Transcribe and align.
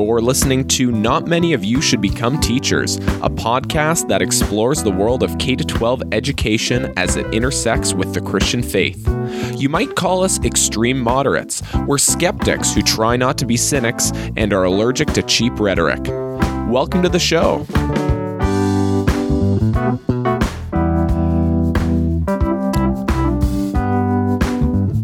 You're 0.00 0.22
listening 0.22 0.66
to 0.68 0.90
Not 0.90 1.26
Many 1.26 1.52
of 1.52 1.62
You 1.62 1.82
Should 1.82 2.00
Become 2.00 2.40
Teachers, 2.40 2.96
a 2.96 3.28
podcast 3.28 4.08
that 4.08 4.22
explores 4.22 4.82
the 4.82 4.90
world 4.90 5.22
of 5.22 5.36
K 5.38 5.56
12 5.56 6.02
education 6.12 6.90
as 6.96 7.16
it 7.16 7.32
intersects 7.34 7.92
with 7.92 8.14
the 8.14 8.20
Christian 8.22 8.62
faith. 8.62 9.06
You 9.56 9.68
might 9.68 9.96
call 9.96 10.24
us 10.24 10.42
extreme 10.42 10.98
moderates. 10.98 11.62
We're 11.86 11.98
skeptics 11.98 12.72
who 12.72 12.82
try 12.82 13.16
not 13.16 13.36
to 13.38 13.46
be 13.46 13.58
cynics 13.58 14.10
and 14.36 14.54
are 14.54 14.64
allergic 14.64 15.08
to 15.12 15.22
cheap 15.22 15.60
rhetoric. 15.60 16.06
Welcome 16.68 17.02
to 17.02 17.10
the 17.10 17.18
show. 17.18 17.66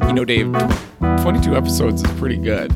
You 0.06 0.14
know, 0.14 0.24
Dave, 0.24 0.52
22 1.22 1.54
episodes 1.54 2.02
is 2.02 2.10
pretty 2.18 2.38
good. 2.38 2.74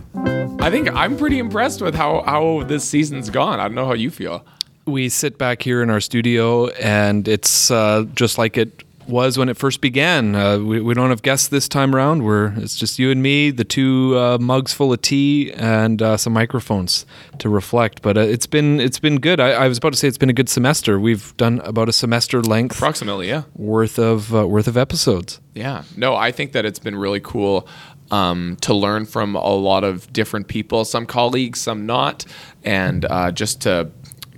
I 0.63 0.71
think 0.71 0.95
I'm 0.95 1.17
pretty 1.17 1.39
impressed 1.39 1.81
with 1.81 1.95
how, 1.95 2.23
how 2.27 2.65
this 2.65 2.85
season's 2.85 3.31
gone. 3.31 3.59
I 3.61 3.63
don't 3.65 3.75
know 3.75 3.87
how 3.87 3.95
you 3.95 4.11
feel. 4.11 4.45
We 4.85 5.09
sit 5.09 5.39
back 5.39 5.63
here 5.63 5.83
in 5.83 5.89
our 5.89 6.01
studio, 6.01 6.69
and 6.69 7.27
it's 7.27 7.71
uh, 7.71 8.05
just 8.15 8.37
like 8.37 8.59
it 8.59 8.85
was 9.09 9.39
when 9.39 9.49
it 9.49 9.57
first 9.57 9.81
began. 9.81 10.35
Uh, 10.35 10.59
we, 10.59 10.81
we 10.81 10.93
don't 10.93 11.09
have 11.09 11.23
guests 11.23 11.49
this 11.49 11.67
time 11.67 11.95
around. 11.95 12.25
We're 12.25 12.53
it's 12.59 12.77
just 12.77 12.99
you 12.99 13.11
and 13.11 13.23
me, 13.23 13.51
the 13.51 13.65
two 13.65 14.19
uh, 14.19 14.39
mugs 14.39 14.75
full 14.75 14.93
of 14.93 15.01
tea, 15.01 15.51
and 15.55 16.01
uh, 16.03 16.17
some 16.19 16.35
microphones 16.35 17.07
to 17.39 17.49
reflect. 17.49 18.03
But 18.03 18.19
uh, 18.19 18.21
it's 18.21 18.47
been 18.47 18.81
it's 18.81 18.99
been 18.99 19.19
good. 19.19 19.41
I, 19.41 19.53
I, 19.53 19.69
was 19.69 19.79
about 19.79 19.95
to 19.95 19.99
say 19.99 20.09
it's 20.09 20.19
been 20.19 20.31
a 20.31 20.35
good 20.35 20.49
semester. 20.49 21.01
We've 21.01 21.35
done 21.39 21.61
about 21.61 21.89
a 21.89 21.93
semester 21.93 22.43
length, 22.43 22.77
approximately, 22.77 23.29
yeah, 23.29 23.45
worth 23.57 23.99
of 23.99 24.35
uh, 24.35 24.47
worth 24.47 24.69
of 24.69 24.77
episodes. 24.77 25.41
Yeah, 25.55 25.85
no, 25.97 26.15
I 26.15 26.33
think 26.33 26.53
that 26.53 26.65
it's 26.65 26.79
been 26.79 26.97
really 26.97 27.21
cool. 27.21 27.67
Um, 28.11 28.57
to 28.63 28.75
learn 28.75 29.07
from 29.07 29.37
a 29.37 29.55
lot 29.55 29.85
of 29.85 30.13
different 30.13 30.49
people, 30.49 30.85
some 30.85 31.07
colleagues, 31.07 31.61
some 31.61 31.87
not, 31.87 32.25
and 32.65 33.05
uh, 33.05 33.31
just 33.31 33.61
to 33.61 33.93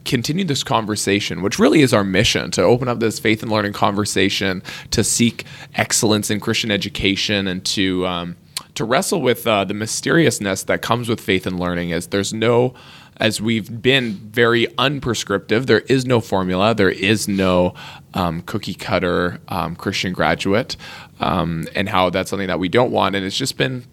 continue 0.05 0.45
this 0.45 0.63
conversation, 0.63 1.43
which 1.43 1.59
really 1.59 1.83
is 1.83 1.95
our 1.95 2.05
mission 2.05 2.51
to 2.53 2.63
open 2.63 2.89
up 2.89 3.01
this 3.01 3.19
faith 3.19 3.43
and 3.43 3.51
learning 3.51 3.73
conversation, 3.73 4.63
to 4.91 5.05
seek 5.05 5.45
excellence 5.75 6.31
in 6.31 6.41
Christian 6.41 6.71
education, 6.71 7.47
and 7.47 7.65
to 7.67 8.07
um, 8.07 8.37
to 8.75 8.85
wrestle 8.85 9.21
with 9.21 9.47
uh, 9.47 9.65
the 9.65 9.75
mysteriousness 9.75 10.65
that 10.65 10.83
comes 10.83 11.09
with 11.09 11.21
faith 11.21 11.47
and 11.47 11.59
learning. 11.59 11.91
Is 11.91 12.09
there's 12.09 12.33
no 12.33 12.75
as 13.19 13.41
we've 13.41 13.83
been 13.83 14.13
very 14.15 14.67
unprescriptive. 14.79 15.67
There 15.67 15.81
is 15.81 16.05
no 16.07 16.21
formula. 16.21 16.75
There 16.75 16.91
is 16.91 17.29
no 17.29 17.75
um, 18.15 18.43
cookie 18.43 18.75
cutter 18.75 19.41
um, 19.49 19.77
Christian 19.77 20.13
graduate, 20.13 20.77
um, 21.21 21.67
and 21.75 21.89
how 21.89 22.11
that's 22.11 22.31
something 22.31 22.49
that 22.49 22.59
we 22.59 22.69
don't 22.69 22.91
want. 22.91 23.15
And 23.15 23.25
it's 23.25 23.37
just 23.37 23.57
been 23.57 23.85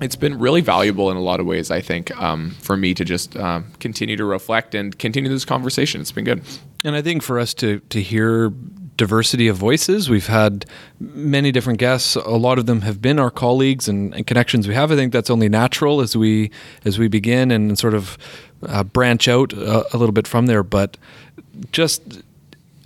it's 0.00 0.16
been 0.16 0.38
really 0.38 0.60
valuable 0.60 1.10
in 1.10 1.16
a 1.16 1.20
lot 1.20 1.40
of 1.40 1.46
ways. 1.46 1.70
I 1.70 1.80
think 1.80 2.16
um, 2.20 2.50
for 2.60 2.76
me 2.76 2.94
to 2.94 3.04
just 3.04 3.36
uh, 3.36 3.60
continue 3.78 4.16
to 4.16 4.24
reflect 4.24 4.74
and 4.74 4.98
continue 4.98 5.30
this 5.30 5.44
conversation. 5.44 6.00
It's 6.00 6.12
been 6.12 6.24
good. 6.24 6.42
And 6.84 6.96
I 6.96 7.02
think 7.02 7.22
for 7.22 7.38
us 7.38 7.54
to 7.54 7.80
to 7.80 8.00
hear 8.00 8.52
diversity 9.00 9.48
of 9.48 9.56
voices. 9.56 10.10
We've 10.10 10.26
had 10.26 10.66
many 11.00 11.50
different 11.50 11.78
guests. 11.78 12.16
A 12.16 12.36
lot 12.46 12.58
of 12.58 12.66
them 12.66 12.82
have 12.82 13.00
been 13.00 13.18
our 13.18 13.30
colleagues 13.30 13.88
and, 13.88 14.14
and 14.14 14.26
connections 14.26 14.68
we 14.68 14.74
have. 14.74 14.92
I 14.92 14.96
think 14.96 15.10
that's 15.10 15.30
only 15.30 15.48
natural 15.48 16.02
as 16.02 16.16
we 16.16 16.50
as 16.84 16.98
we 16.98 17.08
begin 17.08 17.50
and 17.50 17.78
sort 17.78 17.94
of 17.94 18.18
uh, 18.68 18.84
branch 18.84 19.26
out 19.26 19.54
a, 19.54 19.86
a 19.94 19.96
little 19.96 20.12
bit 20.12 20.28
from 20.28 20.46
there. 20.46 20.62
But 20.62 20.98
just 21.72 22.22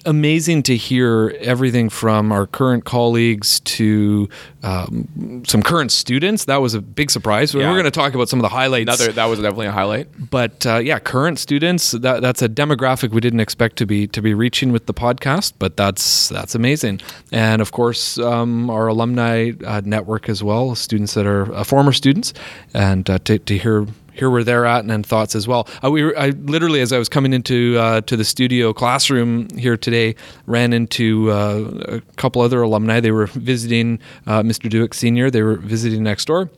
amazing 0.06 0.62
to 0.64 0.76
hear 0.76 1.36
everything 1.40 1.88
from 1.88 2.32
our 2.32 2.46
current 2.46 2.84
colleagues 2.84 3.60
to 3.60 4.28
um, 4.62 5.42
some 5.46 5.62
current 5.62 5.92
students. 5.92 6.44
That 6.46 6.56
was 6.56 6.74
a 6.74 6.80
big 6.80 7.10
surprise. 7.10 7.54
Yeah. 7.54 7.68
We're 7.68 7.74
going 7.74 7.84
to 7.84 7.90
talk 7.90 8.14
about 8.14 8.28
some 8.28 8.38
of 8.38 8.42
the 8.42 8.48
highlights. 8.48 8.88
Another, 8.88 9.12
that 9.12 9.26
was 9.26 9.38
definitely 9.38 9.66
a 9.66 9.72
highlight. 9.72 10.08
But 10.30 10.66
uh, 10.66 10.78
yeah, 10.78 10.98
current 10.98 11.38
students. 11.38 11.92
That, 11.92 12.22
that's 12.22 12.42
a 12.42 12.48
demographic 12.48 13.10
we 13.10 13.20
didn't 13.20 13.40
expect 13.40 13.76
to 13.76 13.86
be 13.86 14.06
to 14.08 14.22
be 14.22 14.34
reaching 14.34 14.72
with 14.72 14.86
the 14.86 14.94
podcast. 14.94 15.54
But 15.58 15.76
that's 15.76 16.28
that's 16.28 16.54
amazing. 16.54 17.00
And 17.32 17.60
of 17.60 17.72
course, 17.72 18.18
um, 18.18 18.70
our 18.70 18.86
alumni 18.88 19.52
uh, 19.64 19.82
network 19.84 20.28
as 20.28 20.42
well. 20.42 20.74
Students 20.74 21.14
that 21.14 21.26
are 21.26 21.52
uh, 21.54 21.64
former 21.64 21.92
students, 21.92 22.32
and 22.72 23.08
uh, 23.08 23.18
to, 23.24 23.38
to 23.38 23.58
hear 23.58 23.86
hear 24.14 24.30
where 24.30 24.44
they're 24.44 24.64
at 24.64 24.80
and, 24.80 24.90
and 24.90 25.04
thoughts 25.04 25.34
as 25.34 25.46
well. 25.46 25.68
Uh, 25.84 25.90
we 25.90 26.04
were, 26.04 26.18
I 26.18 26.30
literally, 26.30 26.80
as 26.80 26.92
I 26.92 26.98
was 26.98 27.08
coming 27.08 27.32
into 27.32 27.76
uh, 27.78 28.00
to 28.02 28.16
the 28.16 28.24
studio 28.24 28.72
classroom 28.72 29.48
here 29.50 29.76
today, 29.76 30.14
ran 30.46 30.72
into 30.72 31.30
uh, 31.30 31.96
a 31.96 32.00
couple 32.16 32.42
other 32.42 32.62
alumni. 32.62 33.00
They 33.00 33.10
were 33.10 33.26
visiting 33.26 33.98
uh, 34.26 34.42
Mr. 34.42 34.70
Dueck 34.70 34.94
Senior. 34.94 35.30
They 35.30 35.42
were 35.42 35.56
visiting 35.56 36.02
next 36.02 36.24
door. 36.26 36.50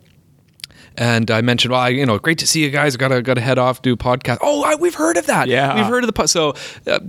And 0.98 1.30
I 1.30 1.42
mentioned, 1.42 1.72
well, 1.72 1.80
I, 1.80 1.88
you 1.88 2.06
know, 2.06 2.18
great 2.18 2.38
to 2.38 2.46
see 2.46 2.62
you 2.62 2.70
guys. 2.70 2.96
Got 2.96 3.08
to 3.08 3.20
got 3.20 3.34
to 3.34 3.40
head 3.40 3.58
off 3.58 3.82
do 3.82 3.92
a 3.92 3.96
podcast. 3.96 4.38
Oh, 4.40 4.62
I, 4.64 4.76
we've 4.76 4.94
heard 4.94 5.16
of 5.16 5.26
that. 5.26 5.48
Yeah, 5.48 5.74
we've 5.74 5.86
heard 5.86 6.04
of 6.04 6.08
the 6.08 6.12
po-. 6.12 6.26
so 6.26 6.54
uh, 6.86 7.00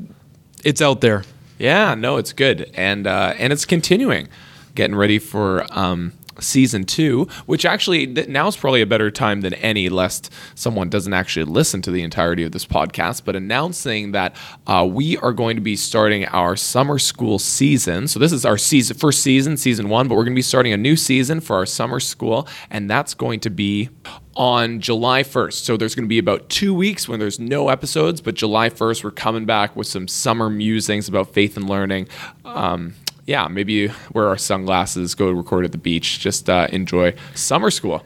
it's 0.64 0.81
out 0.81 1.02
there. 1.02 1.24
Yeah, 1.58 1.96
no, 1.96 2.18
it's 2.18 2.34
good, 2.34 2.69
and 2.74 3.08
uh, 3.08 3.34
and 3.38 3.53
it's 3.53 3.66
continuing. 3.66 4.28
Getting 4.75 4.96
ready 4.96 5.18
for 5.18 5.66
um, 5.72 6.14
season 6.39 6.83
two, 6.83 7.27
which 7.45 7.65
actually 7.65 8.05
now 8.05 8.47
is 8.47 8.57
probably 8.57 8.81
a 8.81 8.85
better 8.85 9.11
time 9.11 9.41
than 9.41 9.53
any, 9.55 9.89
lest 9.89 10.31
someone 10.55 10.89
doesn't 10.89 11.13
actually 11.13 11.45
listen 11.45 11.81
to 11.81 11.91
the 11.91 12.03
entirety 12.03 12.43
of 12.43 12.51
this 12.51 12.65
podcast, 12.65 13.23
but 13.25 13.35
announcing 13.35 14.11
that 14.11 14.35
uh, 14.67 14.87
we 14.89 15.17
are 15.17 15.33
going 15.33 15.55
to 15.55 15.61
be 15.61 15.75
starting 15.75 16.25
our 16.25 16.55
summer 16.55 16.99
school 16.99 17.39
season. 17.39 18.07
So 18.07 18.19
this 18.19 18.31
is 18.31 18.45
our 18.45 18.57
season, 18.57 18.97
first 18.97 19.21
season, 19.21 19.57
season 19.57 19.89
one, 19.89 20.07
but 20.07 20.15
we're 20.15 20.23
going 20.23 20.33
to 20.33 20.39
be 20.39 20.41
starting 20.41 20.73
a 20.73 20.77
new 20.77 20.95
season 20.95 21.39
for 21.41 21.55
our 21.55 21.65
summer 21.65 21.99
school, 21.99 22.47
and 22.69 22.89
that's 22.89 23.13
going 23.13 23.39
to 23.41 23.49
be 23.49 23.89
on 24.35 24.79
July 24.79 25.23
1st. 25.23 25.53
So 25.53 25.77
there's 25.77 25.95
going 25.95 26.05
to 26.05 26.09
be 26.09 26.19
about 26.19 26.47
two 26.49 26.73
weeks 26.73 27.09
when 27.09 27.19
there's 27.19 27.39
no 27.39 27.69
episodes, 27.69 28.21
but 28.21 28.35
July 28.35 28.69
1st, 28.69 29.03
we're 29.03 29.11
coming 29.11 29.45
back 29.45 29.75
with 29.75 29.87
some 29.87 30.07
summer 30.07 30.49
musings 30.49 31.09
about 31.09 31.33
faith 31.33 31.57
and 31.57 31.67
learning. 31.67 32.07
Um, 32.45 32.93
yeah, 33.27 33.47
maybe 33.47 33.91
wear 34.13 34.27
our 34.27 34.38
sunglasses, 34.38 35.13
go 35.13 35.29
record 35.29 35.65
at 35.65 35.71
the 35.71 35.77
beach, 35.77 36.19
just 36.19 36.49
uh, 36.49 36.67
enjoy 36.71 37.13
summer 37.35 37.69
school 37.69 38.03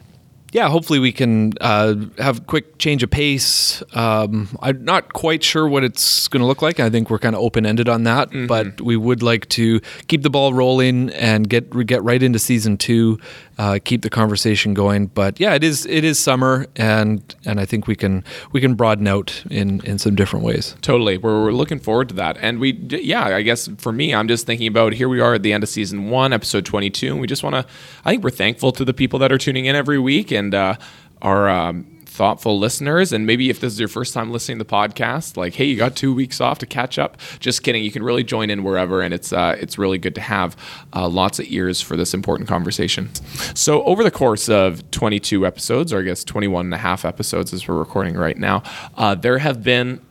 yeah, 0.52 0.68
hopefully 0.68 1.00
we 1.00 1.14
can 1.14 1.54
uh, 1.62 1.96
have 2.18 2.40
a 2.40 2.42
quick 2.42 2.78
change 2.78 3.04
of 3.04 3.10
pace. 3.10 3.82
Um, 3.94 4.50
I'm 4.62 4.84
not 4.84 5.14
quite 5.14 5.44
sure 5.44 5.66
what 5.66 5.86
it's 5.86 6.28
going 6.28 6.42
to 6.42 6.46
look 6.46 6.62
like. 6.62 6.80
I 6.80 6.90
think 6.90 7.10
we're 7.10 7.20
kind 7.20 7.36
of 7.36 7.42
open 7.42 7.66
ended 7.66 7.88
on 7.88 8.04
that, 8.04 8.30
mm-hmm. 8.30 8.48
but 8.48 8.82
we 8.82 8.98
would 8.98 9.24
like 9.24 9.48
to 9.50 9.80
keep 10.08 10.24
the 10.24 10.30
ball 10.30 10.54
rolling 10.54 11.10
and 11.12 11.50
get 11.50 11.70
get 11.86 12.04
right 12.04 12.22
into 12.22 12.38
season 12.38 12.78
two, 12.78 13.18
uh, 13.58 13.80
keep 13.84 14.02
the 14.02 14.10
conversation 14.10 14.74
going. 14.74 15.08
But 15.08 15.40
yeah, 15.40 15.54
it 15.54 15.64
is 15.64 15.86
it 15.86 16.04
is 16.04 16.20
summer, 16.20 16.68
and 16.76 17.24
and 17.46 17.60
I 17.62 17.66
think 17.66 17.88
we 17.88 17.96
can 17.96 18.26
we 18.52 18.60
can 18.60 18.76
broaden 18.76 19.08
out 19.08 19.44
in 19.50 19.80
in 19.86 20.00
some 20.00 20.16
different 20.16 20.44
ways. 20.44 20.76
Totally, 20.82 21.18
we're, 21.18 21.46
we're 21.46 21.54
looking 21.54 21.80
forward 21.80 22.10
to 22.10 22.16
that, 22.16 22.38
and 22.42 22.60
we 22.60 22.74
yeah, 22.74 23.24
I 23.24 23.42
guess 23.42 23.70
for 23.78 23.94
me, 23.94 24.14
I'm 24.14 24.28
just 24.28 24.46
thinking 24.46 24.68
about 24.68 24.92
here 24.94 25.08
we 25.08 25.22
are 25.22 25.36
at 25.36 25.44
the 25.44 25.54
end 25.54 25.64
of 25.64 25.70
season 25.70 26.10
one, 26.10 26.34
episode 26.34 26.66
22, 26.66 27.08
and 27.08 27.22
we 27.22 27.28
just 27.28 27.42
want 27.42 27.56
to. 27.56 27.66
I 28.04 28.12
think 28.12 28.24
we're 28.24 28.32
thankful 28.32 28.74
to 28.74 28.84
the 28.84 28.94
people 28.94 29.18
that 29.20 29.32
are 29.32 29.38
tuning 29.38 29.64
in 29.64 29.78
every 29.78 30.00
week. 30.00 30.30
And 30.30 30.41
and 30.42 30.54
uh, 30.56 30.76
our 31.22 31.48
um, 31.48 31.86
thoughtful 32.06 32.60
listeners. 32.60 33.14
And 33.14 33.26
maybe 33.26 33.50
if 33.50 33.62
this 33.62 33.74
is 33.74 33.80
your 33.80 33.88
first 33.88 34.14
time 34.14 34.32
listening 34.32 34.58
to 34.58 34.64
the 34.66 34.70
podcast, 34.70 35.38
like, 35.38 35.54
hey, 35.54 35.66
you 35.66 35.78
got 35.78 35.96
two 35.96 36.14
weeks 36.14 36.42
off 36.42 36.60
to 36.60 36.66
catch 36.66 37.00
up. 37.00 37.18
Just 37.40 37.64
kidding. 37.64 37.84
You 37.84 37.92
can 37.92 38.04
really 38.04 38.24
join 38.24 38.50
in 38.50 38.64
wherever, 38.64 39.02
and 39.02 39.14
it's 39.14 39.32
uh, 39.32 39.56
it's 39.60 39.78
really 39.78 39.98
good 39.98 40.16
to 40.16 40.22
have 40.22 40.58
uh, 40.94 41.08
lots 41.08 41.40
of 41.40 41.46
ears 41.48 41.80
for 41.80 41.96
this 41.96 42.14
important 42.14 42.50
conversation. 42.50 43.14
So 43.56 43.84
over 43.84 44.04
the 44.04 44.12
course 44.12 44.50
of 44.50 44.90
22 44.92 45.46
episodes, 45.46 45.94
or 45.94 46.00
I 46.00 46.04
guess 46.04 46.24
21 46.24 46.66
and 46.66 46.74
a 46.74 46.78
half 46.78 47.06
episodes 47.06 47.54
as 47.54 47.68
we're 47.68 47.78
recording 47.78 48.16
right 48.16 48.38
now, 48.38 48.64
uh, 48.98 49.16
there 49.16 49.38
have 49.38 49.64
been 49.64 50.02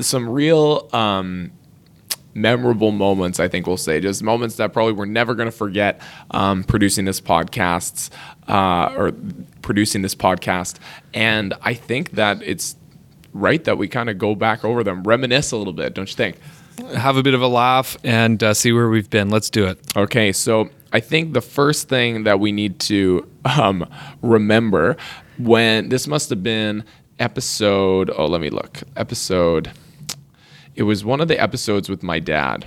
some 0.00 0.28
real. 0.28 0.88
Um, 0.92 1.52
memorable 2.34 2.90
moments, 2.90 3.40
I 3.40 3.48
think 3.48 3.66
we'll 3.66 3.76
say, 3.76 4.00
just 4.00 4.22
moments 4.22 4.56
that 4.56 4.72
probably 4.72 4.92
we're 4.92 5.06
never 5.06 5.34
going 5.34 5.46
to 5.46 5.56
forget 5.56 6.00
um, 6.32 6.64
producing 6.64 7.04
this 7.04 7.20
podcast 7.20 8.10
uh, 8.48 8.92
or 8.96 9.12
producing 9.62 10.02
this 10.02 10.14
podcast. 10.14 10.76
And 11.12 11.54
I 11.62 11.74
think 11.74 12.12
that 12.12 12.42
it's 12.42 12.76
right 13.32 13.62
that 13.64 13.78
we 13.78 13.88
kind 13.88 14.10
of 14.10 14.18
go 14.18 14.34
back 14.34 14.64
over 14.64 14.84
them, 14.84 15.02
reminisce 15.04 15.52
a 15.52 15.56
little 15.56 15.72
bit, 15.72 15.94
don't 15.94 16.08
you 16.08 16.16
think? 16.16 16.36
Have 16.96 17.16
a 17.16 17.22
bit 17.22 17.34
of 17.34 17.42
a 17.42 17.46
laugh 17.46 17.96
and 18.02 18.42
uh, 18.42 18.52
see 18.52 18.72
where 18.72 18.88
we've 18.88 19.10
been. 19.10 19.30
Let's 19.30 19.48
do 19.48 19.66
it. 19.66 19.78
Okay, 19.96 20.32
so 20.32 20.70
I 20.92 21.00
think 21.00 21.32
the 21.32 21.40
first 21.40 21.88
thing 21.88 22.24
that 22.24 22.40
we 22.40 22.50
need 22.52 22.80
to 22.80 23.28
um, 23.44 23.88
remember 24.22 24.96
when 25.38 25.88
this 25.88 26.06
must 26.06 26.30
have 26.30 26.42
been 26.42 26.84
episode, 27.18 28.10
oh, 28.16 28.26
let 28.26 28.40
me 28.40 28.50
look, 28.50 28.82
episode 28.96 29.70
it 30.74 30.82
was 30.82 31.04
one 31.04 31.20
of 31.20 31.28
the 31.28 31.40
episodes 31.40 31.88
with 31.88 32.02
my 32.02 32.18
dad. 32.18 32.66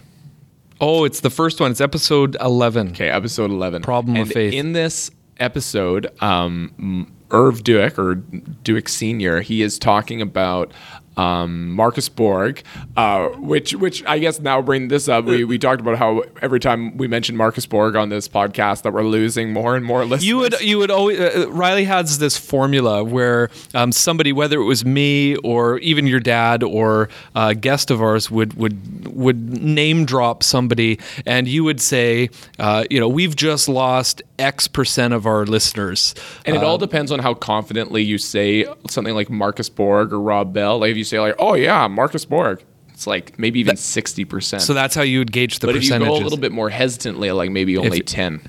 Oh, 0.79 1.05
it's 1.05 1.21
the 1.21 1.29
first 1.29 1.59
one. 1.59 1.71
It's 1.71 1.81
episode 1.81 2.37
11. 2.39 2.89
Okay, 2.89 3.09
episode 3.09 3.49
11. 3.49 3.81
Problem 3.81 4.15
and 4.15 4.27
of 4.27 4.31
faith. 4.31 4.53
In 4.53 4.73
this 4.73 5.09
episode, 5.39 6.11
um, 6.21 7.11
Irv 7.31 7.63
Dueck, 7.63 7.97
or 7.97 8.15
Dueck 8.15 8.87
Sr., 8.87 9.41
he 9.41 9.61
is 9.61 9.79
talking 9.79 10.21
about 10.21 10.71
um, 11.17 11.71
Marcus 11.71 12.07
Borg, 12.09 12.63
uh, 12.95 13.27
which 13.29 13.73
which 13.73 14.03
I 14.05 14.19
guess 14.19 14.39
now 14.39 14.61
bring 14.61 14.87
this 14.87 15.09
up. 15.09 15.25
We, 15.25 15.43
we 15.43 15.57
talked 15.57 15.81
about 15.81 15.97
how 15.97 16.23
every 16.41 16.59
time 16.59 16.95
we 16.97 17.07
mention 17.07 17.35
Marcus 17.35 17.65
Borg 17.65 17.95
on 17.95 18.09
this 18.09 18.27
podcast 18.27 18.83
that 18.83 18.93
we're 18.93 19.03
losing 19.03 19.51
more 19.51 19.75
and 19.75 19.83
more 19.83 20.05
listeners. 20.05 20.25
You 20.25 20.37
would 20.37 20.59
you 20.61 20.77
would 20.77 20.91
always 20.91 21.19
uh, 21.19 21.49
Riley 21.51 21.85
has 21.85 22.19
this 22.19 22.37
formula 22.37 23.03
where 23.03 23.49
um, 23.73 23.91
somebody, 23.91 24.31
whether 24.31 24.59
it 24.59 24.65
was 24.65 24.85
me 24.85 25.35
or 25.37 25.79
even 25.79 26.07
your 26.07 26.19
dad 26.19 26.63
or 26.63 27.09
a 27.35 27.55
guest 27.55 27.91
of 27.91 28.01
ours, 28.01 28.29
would 28.29 28.53
would 28.53 29.07
would 29.07 29.61
name 29.61 30.05
drop 30.05 30.43
somebody, 30.43 30.99
and 31.25 31.47
you 31.47 31.63
would 31.63 31.81
say, 31.81 32.29
uh, 32.59 32.83
you 32.89 32.99
know, 32.99 33.09
we've 33.09 33.35
just 33.35 33.67
lost 33.67 34.21
X 34.39 34.67
percent 34.67 35.13
of 35.13 35.25
our 35.25 35.45
listeners, 35.45 36.13
and 36.45 36.55
it 36.55 36.63
all 36.63 36.77
depends 36.77 37.11
on 37.11 37.19
how 37.19 37.33
confidently 37.33 38.03
you 38.03 38.17
say 38.17 38.65
something 38.89 39.15
like 39.15 39.29
Marcus 39.29 39.69
Borg 39.69 40.13
or 40.13 40.19
Rob 40.21 40.53
Bell. 40.53 40.79
Like 40.79 40.91
if 40.91 40.97
you 40.97 41.03
say 41.03 41.19
like, 41.19 41.35
"Oh 41.39 41.55
yeah, 41.55 41.87
Marcus 41.87 42.23
Borg," 42.25 42.63
it's 42.89 43.07
like 43.07 43.37
maybe 43.39 43.59
even 43.59 43.77
sixty 43.77 44.25
percent. 44.25 44.61
so 44.61 44.73
that's 44.73 44.93
how 44.93 45.01
you 45.01 45.19
would 45.19 45.31
gauge 45.31 45.59
the 45.59 45.67
but 45.67 45.75
if 45.75 45.83
you 45.83 45.89
go 45.97 46.13
a 46.13 46.17
little 46.21 46.37
bit 46.37 46.51
more 46.51 46.69
hesitantly, 46.69 47.31
like 47.31 47.49
maybe 47.49 47.77
only 47.77 48.01
ten. 48.01 48.41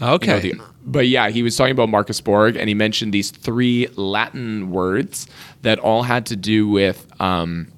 okay. 0.00 0.40
You 0.48 0.54
know, 0.54 0.64
the- 0.64 0.70
but 0.86 1.08
yeah, 1.08 1.30
he 1.30 1.42
was 1.42 1.56
talking 1.56 1.72
about 1.72 1.88
Marcus 1.88 2.20
Borg, 2.20 2.56
and 2.56 2.68
he 2.68 2.74
mentioned 2.74 3.12
these 3.14 3.30
three 3.30 3.88
Latin 3.96 4.70
words 4.70 5.26
that 5.62 5.78
all 5.78 6.02
had 6.02 6.26
to 6.26 6.36
do 6.36 6.68
with 6.68 7.06
um, 7.20 7.72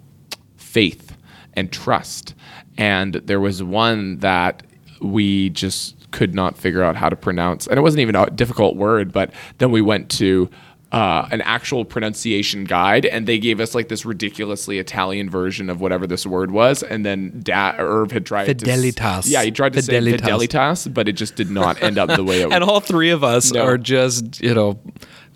faith 0.56 1.16
and 1.54 1.72
trust. 1.72 2.34
And 2.76 3.14
there 3.14 3.40
was 3.40 3.62
one 3.62 4.18
that 4.18 4.64
we 5.00 5.50
just 5.50 5.95
could 6.10 6.34
not 6.34 6.56
figure 6.56 6.82
out 6.82 6.96
how 6.96 7.08
to 7.08 7.16
pronounce, 7.16 7.66
and 7.66 7.78
it 7.78 7.82
wasn't 7.82 8.00
even 8.00 8.14
a 8.16 8.30
difficult 8.30 8.76
word. 8.76 9.12
But 9.12 9.30
then 9.58 9.70
we 9.70 9.80
went 9.82 10.08
to 10.12 10.48
uh, 10.92 11.26
an 11.32 11.40
actual 11.42 11.84
pronunciation 11.84 12.64
guide, 12.64 13.04
and 13.04 13.26
they 13.26 13.38
gave 13.38 13.58
us 13.60 13.74
like 13.74 13.88
this 13.88 14.06
ridiculously 14.06 14.78
Italian 14.78 15.28
version 15.28 15.68
of 15.68 15.80
whatever 15.80 16.06
this 16.06 16.24
word 16.24 16.52
was. 16.52 16.82
And 16.82 17.04
then 17.04 17.40
da- 17.42 17.74
Irv 17.76 18.12
had 18.12 18.24
tried 18.24 18.48
Fidelitas. 18.48 19.24
to, 19.24 19.30
yeah, 19.30 19.42
he 19.42 19.50
tried 19.50 19.72
to 19.74 19.82
say 19.82 19.94
Fidelitas. 20.00 20.20
fidelitas, 20.20 20.94
but 20.94 21.08
it 21.08 21.12
just 21.14 21.34
did 21.34 21.50
not 21.50 21.82
end 21.82 21.98
up 21.98 22.08
the 22.08 22.22
way 22.24 22.42
it 22.42 22.52
and 22.52 22.62
all 22.62 22.80
three 22.80 23.10
of 23.10 23.24
us 23.24 23.52
No. 23.52 23.64
are 23.64 23.76
just 23.78 24.40
you 24.40 24.54
know 24.54 24.78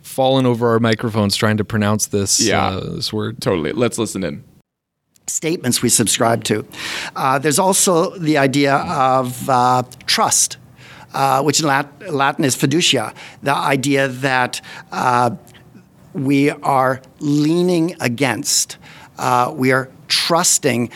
falling 0.03 0.47
over 0.47 0.71
our 0.71 0.79
microphones 0.81 1.35
trying 1.37 1.57
to 1.59 1.65
pronounce 1.65 2.07
this 2.07 2.41
Yeah. 2.41 2.69
uh, 2.69 2.95
this 2.95 3.13
word. 3.13 3.41
Totally. 3.43 3.73
Let's 3.73 3.99
listen 3.99 4.23
in. 4.25 4.45
statements 5.27 5.83
we 5.83 5.89
subscribe 5.89 6.43
to. 6.45 6.65
Uh, 7.17 7.39
there's 7.39 7.59
also 7.59 8.17
the 8.19 8.37
idea 8.39 8.75
of 8.77 9.49
uh, 9.51 9.83
trust, 10.07 10.57
uh, 11.13 11.43
which 11.43 11.61
in 11.61 11.67
Lat- 11.67 12.13
Latin 12.13 12.45
is 12.45 12.57
fiducia, 12.57 13.15
the 13.43 13.55
idea 13.55 14.09
that 14.09 14.61
uh, 14.93 15.31
we 16.13 16.51
are 16.51 17.01
leaning 17.21 17.97
against, 18.01 18.79
uh, 19.19 19.53
we 19.55 19.73
are 19.73 19.91
trusting, 20.09 20.91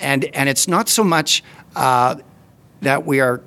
and, 0.00 0.24
and 0.34 0.48
it's 0.48 0.68
not 0.68 0.88
so 0.88 1.04
much 1.04 1.42
uh, 1.76 2.16
that 2.80 3.06
we 3.06 3.20
are 3.20 3.40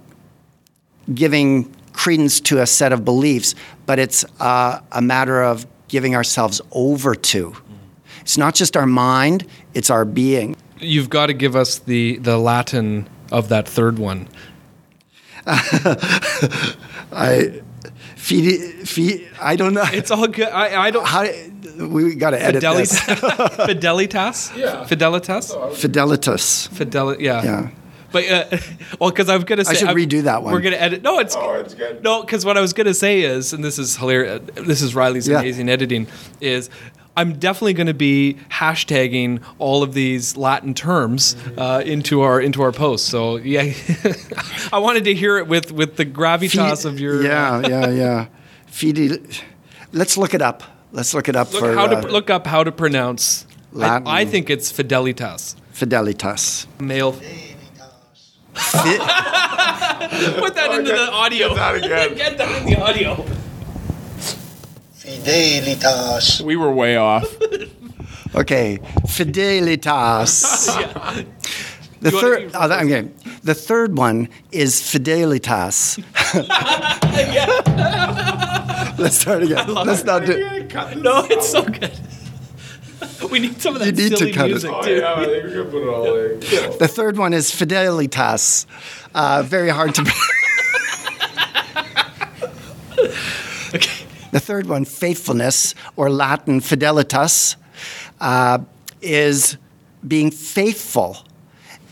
giving 1.13 1.73
credence 1.93 2.39
to 2.41 2.61
a 2.61 2.65
set 2.65 2.91
of 2.91 3.05
beliefs, 3.05 3.55
but 3.85 3.99
it's 3.99 4.25
uh, 4.39 4.79
a 4.91 5.01
matter 5.01 5.41
of 5.43 5.65
giving 5.87 6.15
ourselves 6.15 6.61
over 6.71 7.15
to. 7.15 7.55
It's 8.21 8.37
not 8.37 8.55
just 8.55 8.75
our 8.75 8.87
mind, 8.87 9.45
it's 9.73 9.89
our 9.89 10.03
being. 10.03 10.55
You've 10.79 11.09
got 11.09 11.27
to 11.27 11.33
give 11.33 11.55
us 11.55 11.79
the 11.79 12.17
the 12.17 12.37
Latin 12.37 13.07
of 13.31 13.49
that 13.49 13.67
third 13.67 13.99
one. 13.99 14.27
I, 17.11 17.61
feed 18.15 18.87
fi, 18.87 19.27
I 19.41 19.55
don't 19.55 19.73
know. 19.73 19.85
It's 19.93 20.11
all 20.11 20.27
good. 20.27 20.47
I, 20.47 20.87
I 20.87 20.91
don't. 20.91 21.05
How, 21.07 21.25
we 21.87 22.15
got 22.15 22.31
to 22.31 22.41
edit 22.41 22.61
this. 22.61 22.99
Fidelitas. 22.99 23.67
Fidelitas. 23.67 24.55
Yeah. 24.57 24.85
Fidelitas. 24.85 25.53
Fidelitas. 25.75 26.67
Fidel. 26.69 27.21
Yeah. 27.21 27.43
Yeah. 27.43 27.69
But 28.11 28.29
uh, 28.31 28.57
well, 28.99 29.09
because 29.11 29.29
I'm 29.29 29.41
gonna 29.41 29.65
say 29.65 29.75
should 29.75 29.89
I'm- 29.89 29.97
redo 29.97 30.23
that 30.23 30.41
one. 30.41 30.53
We're 30.53 30.61
gonna 30.61 30.77
edit. 30.77 31.01
No, 31.03 31.19
it's 31.19 31.35
Oh, 31.35 31.53
it's 31.55 31.73
good. 31.73 32.01
No, 32.01 32.21
because 32.21 32.45
what 32.45 32.57
I 32.57 32.61
was 32.61 32.71
gonna 32.71 32.93
say 32.93 33.21
is, 33.21 33.51
and 33.51 33.63
this 33.63 33.77
is 33.77 33.97
hilarious. 33.97 34.41
This 34.55 34.81
is 34.81 34.95
Riley's 34.95 35.27
Yeah. 35.27 35.39
amazing 35.39 35.67
editing. 35.69 36.07
Is 36.39 36.69
I'm 37.17 37.39
definitely 37.39 37.73
going 37.73 37.87
to 37.87 37.93
be 37.93 38.37
hashtagging 38.49 39.41
all 39.57 39.83
of 39.83 39.93
these 39.93 40.35
Latin 40.35 40.73
terms 40.73 41.35
uh, 41.57 41.81
into 41.85 42.21
our 42.21 42.41
into 42.41 42.61
our 42.61 42.71
posts. 42.71 43.09
So 43.09 43.37
yeah, 43.37 43.73
I 44.73 44.79
wanted 44.79 45.05
to 45.05 45.13
hear 45.13 45.37
it 45.37 45.47
with 45.47 45.71
with 45.71 45.95
the 45.95 46.05
gravitas 46.05 46.83
Fi- 46.83 46.89
of 46.89 46.99
your. 46.99 47.23
Yeah, 47.23 47.61
yeah, 47.67 47.89
yeah. 47.89 48.27
Fide, 48.67 49.21
let's 49.93 50.17
look 50.17 50.33
it 50.33 50.41
up. 50.41 50.63
Let's 50.91 51.13
look 51.13 51.27
it 51.29 51.35
up 51.35 51.51
Look 51.51 51.61
for 51.61 51.73
how 51.73 51.85
uh, 51.85 52.01
to 52.01 52.07
look 52.07 52.29
up 52.29 52.47
how 52.47 52.63
to 52.63 52.71
pronounce. 52.71 53.45
I, 53.73 53.77
Latin. 53.77 54.07
I 54.07 54.25
think 54.25 54.49
it's 54.49 54.71
Fidelitas. 54.71 55.55
Fidelitas. 55.73 56.67
Male. 56.79 57.11
Fi- 57.11 57.21
Put 60.39 60.55
that 60.55 60.71
into 60.77 60.91
the 60.91 61.09
audio. 61.11 61.49
Get 61.49 61.55
that 61.55 61.75
again. 61.75 62.15
Get 62.15 62.37
that 62.37 62.61
in 62.61 62.65
the 62.67 62.81
audio. 62.81 63.25
Fidelitas. 65.25 66.41
We 66.41 66.55
were 66.55 66.71
way 66.71 66.97
off. 66.97 67.25
okay, 68.35 68.77
Fidelitas. 69.07 70.45
The 72.01 72.11
You 72.11 72.21
third, 72.21 72.41
use 72.43 72.51
oh, 72.53 72.67
that- 72.67 72.83
okay. 72.85 73.09
The 73.41 73.55
third 73.55 73.97
one 73.97 74.29
is 74.51 74.79
Fidelitas. 74.79 75.97
Let's 78.99 79.17
start 79.17 79.41
again. 79.41 79.73
Let's 79.73 80.03
not 80.03 80.23
do. 80.25 80.33
It. 80.33 80.71
No, 80.97 81.25
it's 81.25 81.49
so 81.49 81.63
good. 81.63 81.97
We 83.31 83.39
need 83.39 83.59
some 83.59 83.73
of 83.75 83.79
that 83.79 83.87
You 83.87 83.93
need 84.03 84.09
to 84.11 84.17
silly 84.17 84.33
cut 84.33 84.45
it. 84.45 84.49
music, 84.49 84.71
Oh, 84.71 84.83
dude. 84.83 85.03
I 85.03 85.25
think 85.25 85.43
we're 85.45 85.65
put 85.65 85.81
it 85.83 85.89
all 85.89 86.15
in. 86.15 86.39
The 86.77 86.87
third 86.87 87.17
one 87.17 87.33
is 87.33 87.49
Fidelitas. 87.49 88.67
Uh, 89.15 89.41
very 89.43 89.69
hard 89.69 89.95
to. 89.95 90.03
The 94.35 94.41
third 94.41 94.67
one, 94.67 94.83
faithfulness, 94.83 95.73
or 95.95 96.09
Latin 96.09 96.59
fidelitas, 96.59 97.55
uh, 98.19 98.59
is 99.01 99.55
being 100.05 100.29
faithful. 100.29 101.19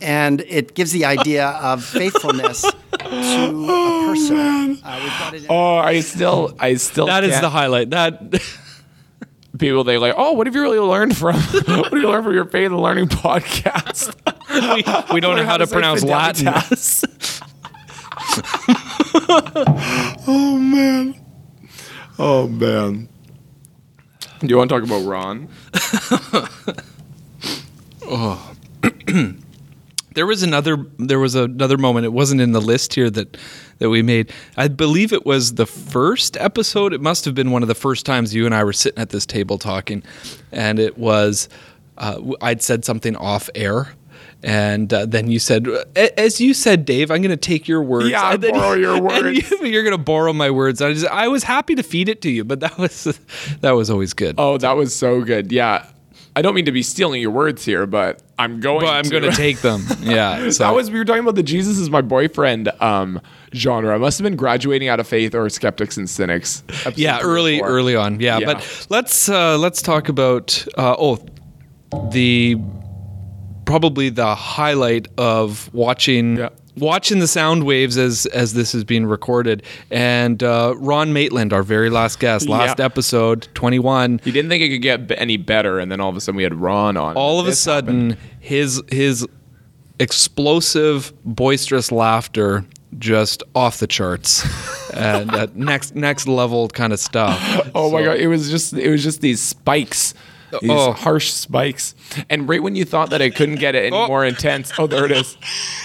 And 0.02 0.42
it 0.42 0.76
gives 0.76 0.92
the 0.92 1.06
idea 1.06 1.48
of 1.64 1.86
faithfulness 1.86 2.64
to 2.64 2.70
a 3.00 4.08
person. 4.08 4.78
Uh, 4.84 5.00
we've 5.02 5.20
got 5.20 5.34
it 5.36 5.44
in- 5.44 5.48
Oh, 5.50 5.76
I 5.78 6.02
still, 6.02 6.54
I 6.60 6.74
still. 6.76 7.06
That 7.06 7.24
is 7.24 7.32
can't- 7.32 7.44
the 7.44 7.50
highlight. 7.50 7.92
That 7.92 8.34
people. 9.58 9.86
They 9.86 9.98
like, 9.98 10.16
oh, 10.18 10.34
what 10.34 10.46
have 10.46 10.54
you 10.54 10.64
really 10.64 10.80
learned 10.80 11.16
from? 11.16 11.36
what 11.40 11.66
have 11.86 11.94
you 11.94 12.10
learned 12.10 12.26
from 12.26 12.34
your 12.34 12.44
Faith 12.44 12.72
and 12.74 12.82
Learning 12.82 13.08
podcast? 13.08 14.14
we, 15.10 15.14
we 15.14 15.22
don't 15.22 15.38
know 15.38 15.46
how 15.46 15.56
to 15.56 15.66
say 15.66 15.72
pronounce 15.72 16.04
Latin. 16.04 16.48
Fidelitas. 16.48 17.42
oh 20.28 20.58
man. 20.58 21.23
Oh 22.26 22.48
man. 22.48 23.10
Do 24.40 24.48
you 24.48 24.56
want 24.58 24.70
to 24.70 24.76
talk 24.80 24.84
about 24.84 25.06
Ron? 25.06 25.50
Oh. 28.06 28.54
there 30.14 30.26
was 30.28 30.44
another. 30.44 30.86
There 31.00 31.20
was 31.20 31.36
another 31.36 31.78
moment. 31.78 32.06
It 32.06 32.12
wasn't 32.14 32.42
in 32.42 32.52
the 32.52 32.60
list 32.62 32.94
here 32.94 33.10
that 33.10 33.38
that 33.80 33.90
we 33.90 34.02
made. 34.02 34.32
I 34.58 34.68
believe 34.68 35.14
it 35.14 35.26
was 35.26 35.56
the 35.56 35.66
first 35.66 36.36
episode. 36.38 36.94
It 36.94 37.00
must 37.02 37.24
have 37.26 37.34
been 37.34 37.52
one 37.52 37.62
of 37.62 37.68
the 37.70 37.76
first 37.76 38.06
times 38.06 38.36
you 38.36 38.46
and 38.46 38.54
I 38.54 38.64
were 38.66 38.74
sitting 38.74 39.00
at 39.00 39.10
this 39.10 39.26
table 39.26 39.58
talking, 39.58 40.04
and 40.52 40.80
it 40.80 40.98
was. 40.98 41.48
Uh, 41.98 42.16
w- 42.16 42.36
I'd 42.42 42.62
said 42.62 42.84
something 42.84 43.16
off 43.16 43.50
air. 43.56 43.94
And 44.44 44.94
uh, 44.94 45.06
then 45.06 45.32
you 45.32 45.40
said, 45.40 45.68
as 45.96 46.42
you 46.42 46.54
said, 46.54 46.84
Dave, 46.86 47.10
I'm 47.12 47.22
going 47.22 47.30
to 47.32 47.38
take 47.38 47.68
your 47.68 47.82
words. 47.82 48.10
Yeah, 48.10 48.24
I 48.26 48.36
borrow 48.38 48.74
your 48.74 49.02
words. 49.02 49.50
You, 49.52 49.80
are 49.80 49.84
going 49.84 49.92
to 49.92 49.98
borrow 49.98 50.34
my 50.34 50.52
words. 50.52 50.82
I, 50.82 50.92
just, 50.94 51.08
I 51.08 51.30
was 51.30 51.44
happy 51.44 51.76
to 51.76 51.84
feed 51.84 52.10
it 52.10 52.22
to 52.24 52.30
you, 52.30 52.44
but 52.44 52.60
that 52.60 52.78
was 52.78 53.04
that 53.62 53.72
was 53.72 53.90
always 53.90 54.14
good. 54.14 54.36
Oh, 54.38 54.58
that 54.58 54.74
was 54.76 54.94
so 54.94 55.22
good. 55.22 55.52
Yeah. 55.52 55.86
I 56.36 56.42
don't 56.42 56.56
mean 56.56 56.66
to 56.66 56.72
be 56.72 56.82
stealing 56.82 57.22
your 57.22 57.30
words 57.30 57.64
here, 57.64 57.86
but 57.86 58.22
I'm 58.40 58.60
going. 58.60 58.82
but 58.82 58.90
I'm 58.90 59.04
to. 59.04 59.10
going 59.12 59.24
to 59.24 59.32
take 59.32 59.60
them. 59.62 59.86
Yeah. 60.02 60.50
So 60.50 60.64
That 60.64 60.74
was 60.74 60.90
we 60.90 60.98
were 60.98 61.06
talking 61.06 61.22
about 61.22 61.36
the 61.36 61.44
Jesus 61.44 61.78
is 61.78 61.92
my 61.92 62.02
boyfriend 62.02 62.70
um, 62.82 63.22
genre. 63.54 63.94
I 63.94 64.00
must 64.00 64.18
have 64.18 64.24
been 64.24 64.36
graduating 64.36 64.90
out 64.90 65.00
of 65.00 65.08
faith 65.08 65.36
or 65.36 65.48
skeptics 65.50 65.96
and 65.96 66.10
cynics. 66.10 66.64
yeah 66.96 67.20
early 67.22 67.60
four. 67.60 67.68
early 67.70 67.96
on 67.96 68.20
yeah, 68.20 68.40
Yeah. 68.40 68.46
but 68.54 68.88
let's 68.90 69.30
uh 69.30 69.58
let's 69.60 69.82
talk 69.84 70.10
about 70.10 70.66
uh 70.76 70.96
oh 70.98 71.24
the 72.12 72.58
probably 73.66 74.10
the 74.10 74.36
highlight 74.36 75.08
of 75.18 75.70
watching 75.74 76.38
Yeah. 76.38 76.50
watching 76.78 77.20
the 77.20 77.28
sound 77.28 77.64
waves 77.66 77.98
as 77.98 78.26
as 78.28 78.54
this 78.54 78.74
is 78.74 78.84
being 78.84 79.06
recorded 79.06 79.62
and 79.92 80.42
uh 80.42 80.74
ron 80.78 81.14
maitland 81.14 81.54
our 81.54 81.62
very 81.64 81.90
last 81.92 82.20
guest 82.20 82.50
last 82.50 82.80
Yeah. 82.80 82.86
episode 82.86 83.48
21 83.54 84.20
He 84.24 84.32
didn't 84.32 84.50
think 84.50 84.64
it 84.64 84.70
could 84.70 84.82
get 84.82 85.12
any 85.20 85.38
better, 85.38 85.78
and 85.80 85.92
then 85.92 86.00
all 86.02 86.10
of 86.10 86.18
a 86.18 86.22
sudden 86.22 86.36
we 86.38 86.44
had 86.44 86.56
Ron 86.56 86.98
on. 86.98 87.16
all 87.16 87.40
of 87.40 87.48
a 87.48 87.54
sudden 87.54 88.12
happened. 88.12 88.18
his 88.40 88.82
his 88.92 89.28
explosive 90.00 91.14
boisterous 91.24 91.92
laughter 91.92 92.66
just 93.00 93.42
off 93.56 93.78
the 93.80 93.88
charts 93.88 94.44
and 94.94 95.32
uh, 95.34 95.48
next 95.56 95.96
next 95.96 96.28
level 96.28 96.68
kind 96.68 96.92
of 96.94 97.00
stuff 97.00 97.40
Oh 97.74 97.90
my 97.92 98.04
god! 98.04 98.18
It 98.18 98.28
was 98.28 98.50
just 98.52 98.74
it 98.74 98.90
was 98.90 99.02
just 99.04 99.22
these 99.22 99.42
spikes 99.42 100.14
These 100.62 100.72
Oh. 100.72 100.92
harsh 100.94 101.32
spikes. 101.32 101.96
And 102.30 102.48
right 102.48 102.62
when 102.62 102.76
you 102.76 102.86
thought 102.86 103.10
that 103.12 103.22
it 103.22 103.36
couldn't 103.36 103.56
get 103.56 103.76
any 103.76 103.92
Oh. 103.96 104.08
more 104.08 104.24
intense, 104.26 104.72
oh, 104.78 104.88
there 104.88 105.06
it 105.06 105.12
is. 105.12 105.38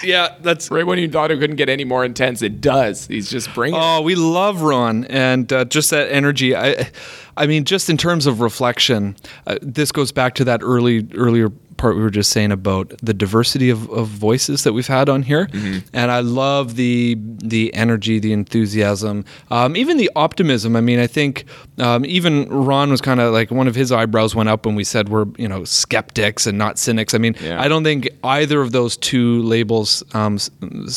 Yeah, 0.03 0.35
that's 0.41 0.69
Right 0.71 0.85
when 0.85 0.99
you 0.99 1.09
thought 1.09 1.31
it 1.31 1.39
couldn't 1.39 1.55
get 1.57 1.69
any 1.69 1.83
more 1.83 2.05
intense, 2.05 2.41
it 2.41 2.61
does. 2.61 3.07
He's 3.07 3.29
just 3.29 3.53
bringing. 3.53 3.79
it. 3.79 3.83
Oh, 3.83 4.01
we 4.01 4.15
love 4.15 4.61
Ron 4.61 5.05
and 5.05 5.51
uh, 5.51 5.65
just 5.65 5.89
that 5.91 6.11
energy. 6.11 6.55
I, 6.55 6.89
I 7.37 7.47
mean, 7.47 7.63
just 7.65 7.89
in 7.89 7.97
terms 7.97 8.25
of 8.27 8.41
reflection, 8.41 9.15
uh, 9.47 9.57
this 9.61 9.91
goes 9.91 10.11
back 10.11 10.35
to 10.35 10.43
that 10.45 10.61
early 10.63 11.07
earlier 11.15 11.51
part 11.79 11.95
we 11.95 12.03
were 12.03 12.11
just 12.11 12.29
saying 12.31 12.51
about 12.51 12.93
the 13.01 13.13
diversity 13.15 13.71
of, 13.71 13.89
of 13.89 14.07
voices 14.07 14.63
that 14.65 14.73
we've 14.73 14.85
had 14.87 15.09
on 15.09 15.23
here, 15.23 15.49
and 15.93 16.11
I 16.11 16.19
love 16.19 16.75
the 16.75 17.17
the 17.17 17.73
energy, 17.73 18.19
the 18.19 18.31
enthusiasm, 18.33 19.25
um, 19.49 19.75
even 19.75 19.97
the 19.97 20.11
optimism. 20.15 20.75
I 20.75 20.81
mean, 20.81 20.99
I 20.99 21.07
think 21.07 21.45
um, 21.79 22.05
even 22.05 22.47
Ron 22.49 22.91
was 22.91 23.01
kind 23.01 23.19
of 23.19 23.33
like 23.33 23.49
one 23.49 23.67
of 23.67 23.73
his 23.75 23.91
eyebrows 23.91 24.35
went 24.35 24.49
up 24.49 24.65
when 24.67 24.75
we 24.75 24.83
said 24.83 25.09
we're 25.09 25.25
you 25.37 25.47
know 25.47 25.63
skeptics 25.63 26.45
and 26.45 26.57
not 26.57 26.77
cynics. 26.77 27.13
I 27.15 27.17
mean, 27.17 27.35
Yeah. 27.41 27.59
I 27.59 27.67
don't 27.67 27.83
think 27.83 28.09
either 28.23 28.61
of 28.61 28.71
those 28.71 28.95
two 28.97 29.41
labels 29.43 30.03
um, 30.13 30.37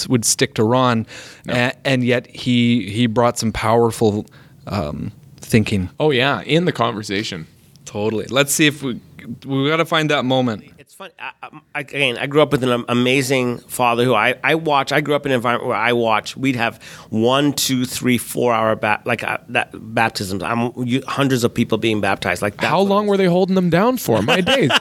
would 0.08 0.24
stick 0.24 0.54
to 0.54 0.64
Ron, 0.64 1.06
a- 1.48 1.72
and 1.86 2.04
yet 2.04 2.26
he 2.26 2.90
he 2.90 3.06
brought 3.06 3.38
some 3.38 3.52
powerful 3.52 4.26
um, 4.66 5.12
thinking. 5.38 5.88
Oh, 5.98 6.10
yeah, 6.10 6.42
in 6.42 6.64
the 6.66 6.72
conversation. 6.72 7.46
Totally. 7.84 8.26
Let's 8.26 8.52
see 8.54 8.66
if 8.66 8.82
we 8.82 9.00
we 9.44 9.68
got 9.68 9.76
to 9.76 9.84
find 9.84 10.10
that 10.10 10.24
moment. 10.24 10.64
It's 10.78 10.94
fun. 10.94 11.10
I, 11.18 11.32
I, 11.74 11.80
again, 11.80 12.18
I 12.18 12.26
grew 12.26 12.42
up 12.42 12.52
with 12.52 12.62
an 12.64 12.84
amazing 12.88 13.58
father 13.58 14.04
who 14.04 14.14
I, 14.14 14.34
I 14.42 14.54
watch. 14.54 14.92
I 14.92 15.00
grew 15.00 15.14
up 15.14 15.26
in 15.26 15.32
an 15.32 15.36
environment 15.36 15.68
where 15.68 15.76
I 15.76 15.92
watch. 15.92 16.36
We'd 16.36 16.56
have 16.56 16.82
one, 17.10 17.52
two, 17.52 17.84
three, 17.84 18.18
four 18.18 18.52
hour 18.52 18.76
ba- 18.76 19.02
like 19.04 19.22
uh, 19.22 19.38
that 19.48 19.70
baptisms. 19.72 20.42
I'm 20.42 20.72
you, 20.76 21.02
hundreds 21.06 21.44
of 21.44 21.54
people 21.54 21.78
being 21.78 22.00
baptized. 22.00 22.42
Like 22.42 22.56
that's 22.56 22.66
How 22.66 22.80
long 22.80 23.06
were 23.06 23.16
they 23.16 23.26
holding 23.26 23.54
them 23.54 23.70
down 23.70 23.96
for? 23.96 24.22
My 24.22 24.40
days. 24.40 24.70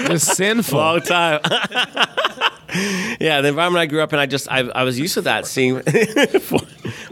it's 0.00 0.24
sinful. 0.36 0.78
Long 0.78 1.00
time. 1.00 1.40
yeah, 3.20 3.40
the 3.40 3.48
environment 3.48 3.80
I 3.82 3.86
grew 3.86 4.02
up 4.02 4.12
in, 4.12 4.18
I 4.18 4.26
just 4.26 4.50
I, 4.50 4.60
I 4.60 4.84
was 4.84 4.98
used 4.98 5.14
to 5.14 5.22
that 5.22 5.46
seeing 5.46 5.80
four, 6.40 6.60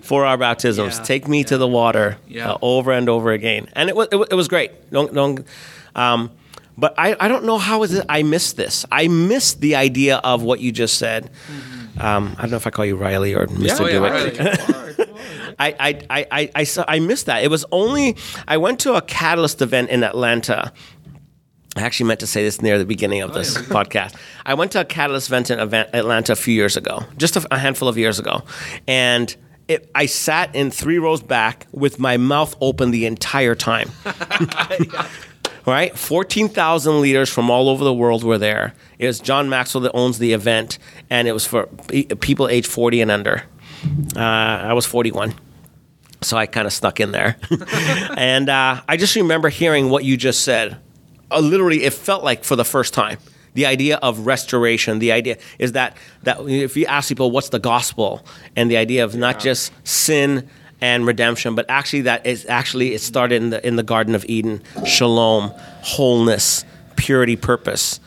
four 0.03 0.25
hour 0.27 0.37
baptisms. 0.37 0.99
Yeah, 0.99 1.05
Take 1.05 1.29
me 1.29 1.45
to 1.45 1.59
the 1.59 1.69
water 1.69 2.19
Yeah. 2.29 2.53
uh, 2.53 2.59
over 2.63 2.93
and 2.93 3.09
over 3.09 3.33
again, 3.33 3.69
and 3.75 3.89
it 3.89 3.97
was 3.97 4.09
it, 4.13 4.17
it 4.31 4.35
was 4.35 4.49
great. 4.49 4.91
Don't 4.91 5.13
don't. 5.15 5.47
Um, 5.95 6.31
but 6.79 6.95
I, 6.99 7.17
I 7.19 7.29
don't 7.29 7.45
know 7.45 7.57
how 7.57 7.83
is 7.85 7.95
it 7.95 8.05
I 8.09 8.23
missed 8.23 8.57
this. 8.59 8.85
I 8.93 9.09
missed 9.09 9.61
the 9.63 9.77
idea 9.77 10.17
of 10.19 10.43
what 10.43 10.61
you 10.61 10.73
just 10.73 10.99
said. 10.99 11.31
Um, 11.99 12.35
I 12.37 12.43
don't 12.43 12.51
know 12.51 12.57
if 12.59 12.67
I 12.67 12.71
call 12.71 12.85
you 12.85 12.97
Riley 12.97 13.35
or 13.35 13.47
Mr. 13.47 13.81
Oh, 13.81 13.87
yeah, 13.87 13.93
Do 13.93 14.05
It. 14.05 14.69
Riley. 14.69 15.13
I, 15.59 15.75
I, 15.81 16.01
I, 16.11 16.27
I, 16.31 16.51
I, 16.55 16.65
saw, 16.65 16.85
I 16.87 16.99
missed 16.99 17.25
that. 17.27 17.43
It 17.43 17.49
was 17.49 17.65
only, 17.73 18.15
I 18.47 18.59
went 18.59 18.79
to 18.81 18.93
a 18.93 19.01
Catalyst 19.01 19.63
event 19.63 19.89
in 19.89 20.05
Atlanta. 20.05 20.71
I 21.77 21.83
actually 21.83 22.07
meant 22.07 22.21
to 22.21 22.27
say 22.27 22.43
this 22.43 22.63
near 22.63 22.79
the 22.79 22.87
beginning 22.87 23.21
of 23.21 23.35
this 23.35 23.57
podcast. 23.59 24.17
I 24.47 24.55
went 24.55 24.73
to 24.73 24.81
a 24.81 24.85
Catalyst 24.85 25.29
event 25.29 25.51
in 25.51 25.59
Atlanta 25.61 26.33
a 26.33 26.37
few 26.37 26.55
years 26.55 26.77
ago, 26.77 27.05
just 27.19 27.37
a, 27.37 27.47
a 27.51 27.59
handful 27.59 27.87
of 27.87 27.99
years 27.99 28.19
ago. 28.19 28.43
And 28.89 29.35
it, 29.69 29.91
I 29.95 30.07
sat 30.07 30.55
in 30.55 30.71
three 30.71 30.99
rows 30.99 31.23
back 31.23 31.67
with 31.73 31.99
my 31.99 32.17
mouth 32.17 32.57
open 32.61 32.93
the 32.93 33.05
entire 33.05 33.55
time. 33.55 33.91
right? 35.67 35.97
14,000 35.99 37.01
leaders 37.01 37.29
from 37.29 37.51
all 37.51 37.69
over 37.69 37.85
the 37.85 37.93
world 37.93 38.25
were 38.25 38.39
there. 38.39 38.75
It 38.99 39.07
was 39.07 39.21
John 39.21 39.49
Maxwell 39.49 39.83
that 39.83 39.93
owns 39.93 40.19
the 40.19 40.33
event, 40.33 40.79
and 41.11 41.29
it 41.29 41.33
was 41.33 41.45
for 41.47 41.67
people 41.67 42.49
age 42.49 42.67
40 42.67 43.03
and 43.03 43.11
under. 43.11 43.43
Uh, 44.17 44.21
I 44.21 44.73
was 44.73 44.87
41. 44.87 45.35
So 46.23 46.37
I 46.37 46.47
kind 46.47 46.67
of 46.67 46.73
snuck 46.73 47.01
in 47.01 47.13
there. 47.13 47.37
and 48.17 48.49
uh, 48.49 48.81
I 48.89 48.97
just 48.97 49.15
remember 49.17 49.49
hearing 49.49 49.91
what 49.91 50.05
you 50.05 50.17
just 50.17 50.43
said. 50.43 50.79
Uh, 51.31 51.41
literally, 51.41 51.85
it 51.85 51.93
felt 51.93 52.25
like 52.25 52.45
for 52.45 52.57
the 52.57 52.65
first 52.65 52.95
time. 52.95 53.19
The 53.55 53.67
idea 53.67 53.97
of 53.97 54.27
restoration, 54.27 54.99
the 54.99 55.13
idea 55.13 55.39
is 55.59 55.73
that, 55.73 55.97
that 56.25 56.41
if 56.47 56.77
you 56.77 56.85
ask 56.87 57.09
people 57.09 57.31
what's 57.31 57.49
the 57.49 57.59
gospel, 57.59 58.25
and 58.55 58.71
the 58.71 58.77
idea 58.77 59.03
of 59.03 59.15
not 59.15 59.41
just 59.41 59.73
sin 59.83 60.49
and 60.81 61.07
redemption, 61.07 61.55
but 61.55 61.65
actually 61.69 62.03
that 62.03 62.27
is 62.27 62.45
actually 62.51 62.93
it 62.93 63.01
started 63.01 63.43
in 63.43 63.51
the 63.51 63.67
in 63.67 63.77
the 63.77 63.83
Garden 63.83 64.15
of 64.15 64.27
Eden, 64.29 64.63
shalom, 64.85 65.53
wholeness, 65.83 66.67
purity, 66.97 67.35
purpose, 67.35 67.99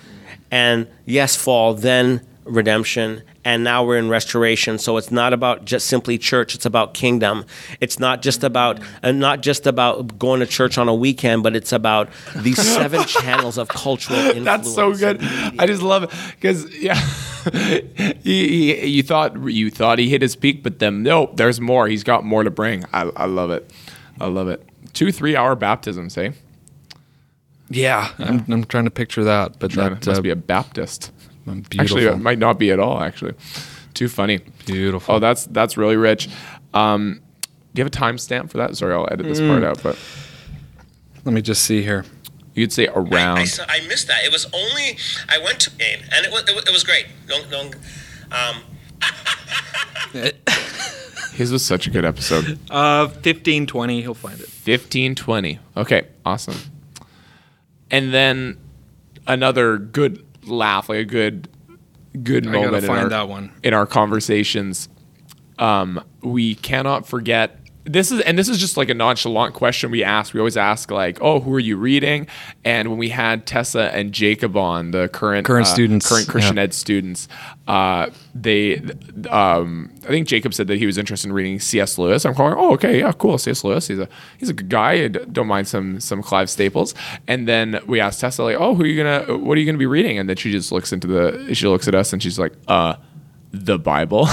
and 0.51 0.88
yes, 1.05 1.35
fall, 1.35 1.73
then 1.73 2.21
redemption, 2.46 3.24
and 3.46 3.63
now 3.63 3.84
we're 3.84 3.98
in 3.98 4.10
restoration. 4.10 4.77
So 4.77 4.98
it's 4.98 5.12
not 5.12 5.34
about 5.34 5.65
just 5.65 5.88
simply 5.88 6.17
church; 6.17 6.55
it's 6.55 6.65
about 6.65 6.93
kingdom. 6.93 7.46
It's 7.79 8.00
not 8.00 8.22
just 8.22 8.43
about 8.43 8.79
and 9.01 9.19
not 9.19 9.41
just 9.41 9.67
about 9.67 10.17
going 10.19 10.39
to 10.39 10.46
church 10.46 10.77
on 10.77 10.88
a 10.88 10.96
weekend, 10.96 11.43
but 11.43 11.55
it's 11.55 11.72
about 11.72 12.10
these 12.36 12.62
seven 12.75 13.03
channels 13.05 13.58
of 13.58 13.67
cultural 13.67 14.19
influence. 14.19 14.46
That's 14.46 14.74
so 14.74 14.93
good. 14.93 15.19
I 15.58 15.65
just 15.65 15.81
love 15.81 16.03
it 16.03 16.12
because 16.36 16.74
yeah, 16.75 16.96
he, 18.24 18.74
he, 18.74 18.86
you 18.88 19.03
thought 19.03 19.36
you 19.50 19.69
thought 19.69 20.00
he 20.00 20.10
hit 20.10 20.22
his 20.22 20.36
peak, 20.36 20.63
but 20.63 20.79
then 20.79 21.03
nope, 21.03 21.38
there's 21.38 21.62
more. 21.62 21.88
He's 21.88 22.03
got 22.03 22.24
more 22.24 22.43
to 22.43 22.51
bring. 22.51 22.86
I, 22.93 23.12
I 23.15 23.25
love 23.25 23.51
it. 23.51 23.72
I 24.19 24.27
love 24.27 24.48
it. 24.48 24.67
Two 24.93 25.12
three 25.12 25.36
hour 25.36 25.55
baptisms, 25.55 26.17
eh? 26.17 26.31
Yeah, 27.69 28.12
I'm, 28.17 28.43
I'm 28.50 28.63
trying 28.63 28.86
to 28.86 28.91
picture 28.91 29.24
that, 29.24 29.60
but 29.60 29.72
That 29.72 30.01
that 30.01 30.08
must 30.08 30.19
uh, 30.19 30.22
be 30.22 30.31
a 30.31 30.36
Baptist. 30.36 31.12
Beautiful. 31.55 31.81
Actually, 31.81 32.05
it 32.05 32.17
might 32.19 32.39
not 32.39 32.57
be 32.59 32.71
at 32.71 32.79
all. 32.79 33.01
Actually, 33.01 33.33
too 33.93 34.07
funny. 34.07 34.39
Beautiful. 34.65 35.15
Oh, 35.15 35.19
that's 35.19 35.45
that's 35.47 35.77
really 35.77 35.97
rich. 35.97 36.29
Um, 36.73 37.21
do 37.73 37.79
you 37.81 37.83
have 37.85 37.93
a 37.93 37.97
timestamp 37.97 38.49
for 38.49 38.57
that? 38.57 38.75
Sorry, 38.77 38.93
I'll 38.93 39.07
edit 39.11 39.25
this 39.27 39.39
Mm. 39.39 39.49
part 39.49 39.63
out. 39.63 39.81
But 39.83 39.97
Let 41.25 41.33
me 41.33 41.41
just 41.41 41.63
see 41.63 41.81
here. 41.83 42.05
You'd 42.55 42.73
say 42.73 42.87
around. 42.87 43.47
saw- 43.47 43.65
I 43.69 43.81
missed 43.87 44.07
that. 44.07 44.23
It 44.25 44.31
was 44.31 44.45
only 44.53 44.97
I 45.29 45.37
went 45.37 45.59
to 45.61 45.69
game, 45.71 45.99
and 46.11 46.25
it 46.25 46.31
was 46.31 46.43
it 46.47 46.55
was, 46.55 46.63
it 46.65 46.71
was 46.71 46.83
great. 46.83 47.05
Don't, 47.27 47.49
don't, 47.49 47.75
um, 48.31 48.63
His 51.33 51.51
was 51.53 51.63
such 51.65 51.87
a 51.87 51.89
good 51.89 52.03
episode. 52.05 52.59
Uh, 52.69 53.07
fifteen 53.07 53.65
twenty. 53.65 54.01
He'll 54.01 54.13
find 54.13 54.39
it. 54.39 54.47
Fifteen 54.47 55.15
twenty. 55.15 55.59
okay 55.77 56.07
awesome 56.25 56.55
and 57.91 58.13
then 58.13 58.57
another 59.25 59.77
good 59.77 60.23
laugh 60.51 60.89
like 60.89 60.99
a 60.99 61.05
good 61.05 61.49
good 62.23 62.47
I 62.47 62.51
moment 62.51 62.83
in 62.83 62.87
find 62.87 63.03
our, 63.03 63.09
that 63.09 63.29
one. 63.29 63.51
in 63.63 63.73
our 63.73 63.85
conversations 63.85 64.89
um, 65.57 66.03
we 66.21 66.55
cannot 66.55 67.05
forget 67.07 67.59
this 67.89 68.12
is 68.12 68.22
and 68.22 68.38
this 68.38 68.48
is 68.48 68.60
just 68.60 68.77
like 68.77 68.89
a 68.89 68.93
nonchalant 68.93 69.55
question 69.55 69.89
we 69.89 70.03
ask. 70.03 70.34
We 70.34 70.39
always 70.39 70.58
ask 70.58 70.91
like 70.91 71.17
oh 71.22 71.39
who 71.39 71.53
are 71.55 71.60
you 71.60 71.75
reading? 71.75 72.27
And 72.63 72.88
when 72.89 73.00
we 73.00 73.10
had 73.10 73.48
tessa 73.48 73.93
and 73.96 74.13
jacob 74.13 74.55
on 74.55 74.91
the 74.91 75.10
current 75.10 75.48
Current 75.48 75.65
uh, 75.65 75.69
students, 75.69 76.08
current 76.08 76.27
christian 76.27 76.58
yeah. 76.58 76.63
ed 76.63 76.74
students 76.74 77.27
uh, 77.67 78.10
they 78.36 78.77
um, 79.29 79.91
i 80.03 80.08
think 80.08 80.27
jacob 80.27 80.53
said 80.53 80.67
that 80.67 80.77
he 80.77 80.86
was 80.86 80.98
interested 80.98 81.27
in 81.27 81.34
reading 81.34 81.60
cs 81.60 81.98
lewis. 81.98 82.25
I'm 82.25 82.36
calling 82.36 82.53
oh 82.55 82.74
okay 82.74 83.00
yeah 83.00 83.12
cool 83.12 83.39
cs 83.39 83.63
lewis. 83.63 83.88
He's 83.88 84.00
a 84.00 84.08
he's 84.38 84.50
a 84.50 84.53
good 84.53 84.69
guy. 84.69 85.05
I 85.05 85.08
don't 85.08 85.48
mind 85.48 85.67
some 85.67 86.00
some 86.00 86.22
clive 86.22 86.50
staples. 86.50 86.93
And 87.27 87.48
then 87.48 87.79
we 87.88 88.00
asked 88.00 88.22
tessa 88.22 88.43
like 88.43 88.58
oh 88.60 88.75
who 88.75 88.84
are 88.84 88.88
you 88.88 89.03
gonna 89.03 89.38
what 89.38 89.58
are 89.58 89.62
you 89.62 89.65
gonna 89.65 89.79
be 89.79 89.88
reading? 89.88 90.19
And 90.19 90.29
then 90.29 90.38
she 90.38 90.51
just 90.51 90.72
looks 90.72 90.93
into 90.93 91.08
the 91.08 91.55
she 91.55 91.67
looks 91.67 91.88
at 91.88 91.96
us 91.96 92.13
and 92.13 92.22
she's 92.22 92.38
like 92.38 92.53
uh 92.67 92.96
the 93.51 93.79
bible 93.79 94.27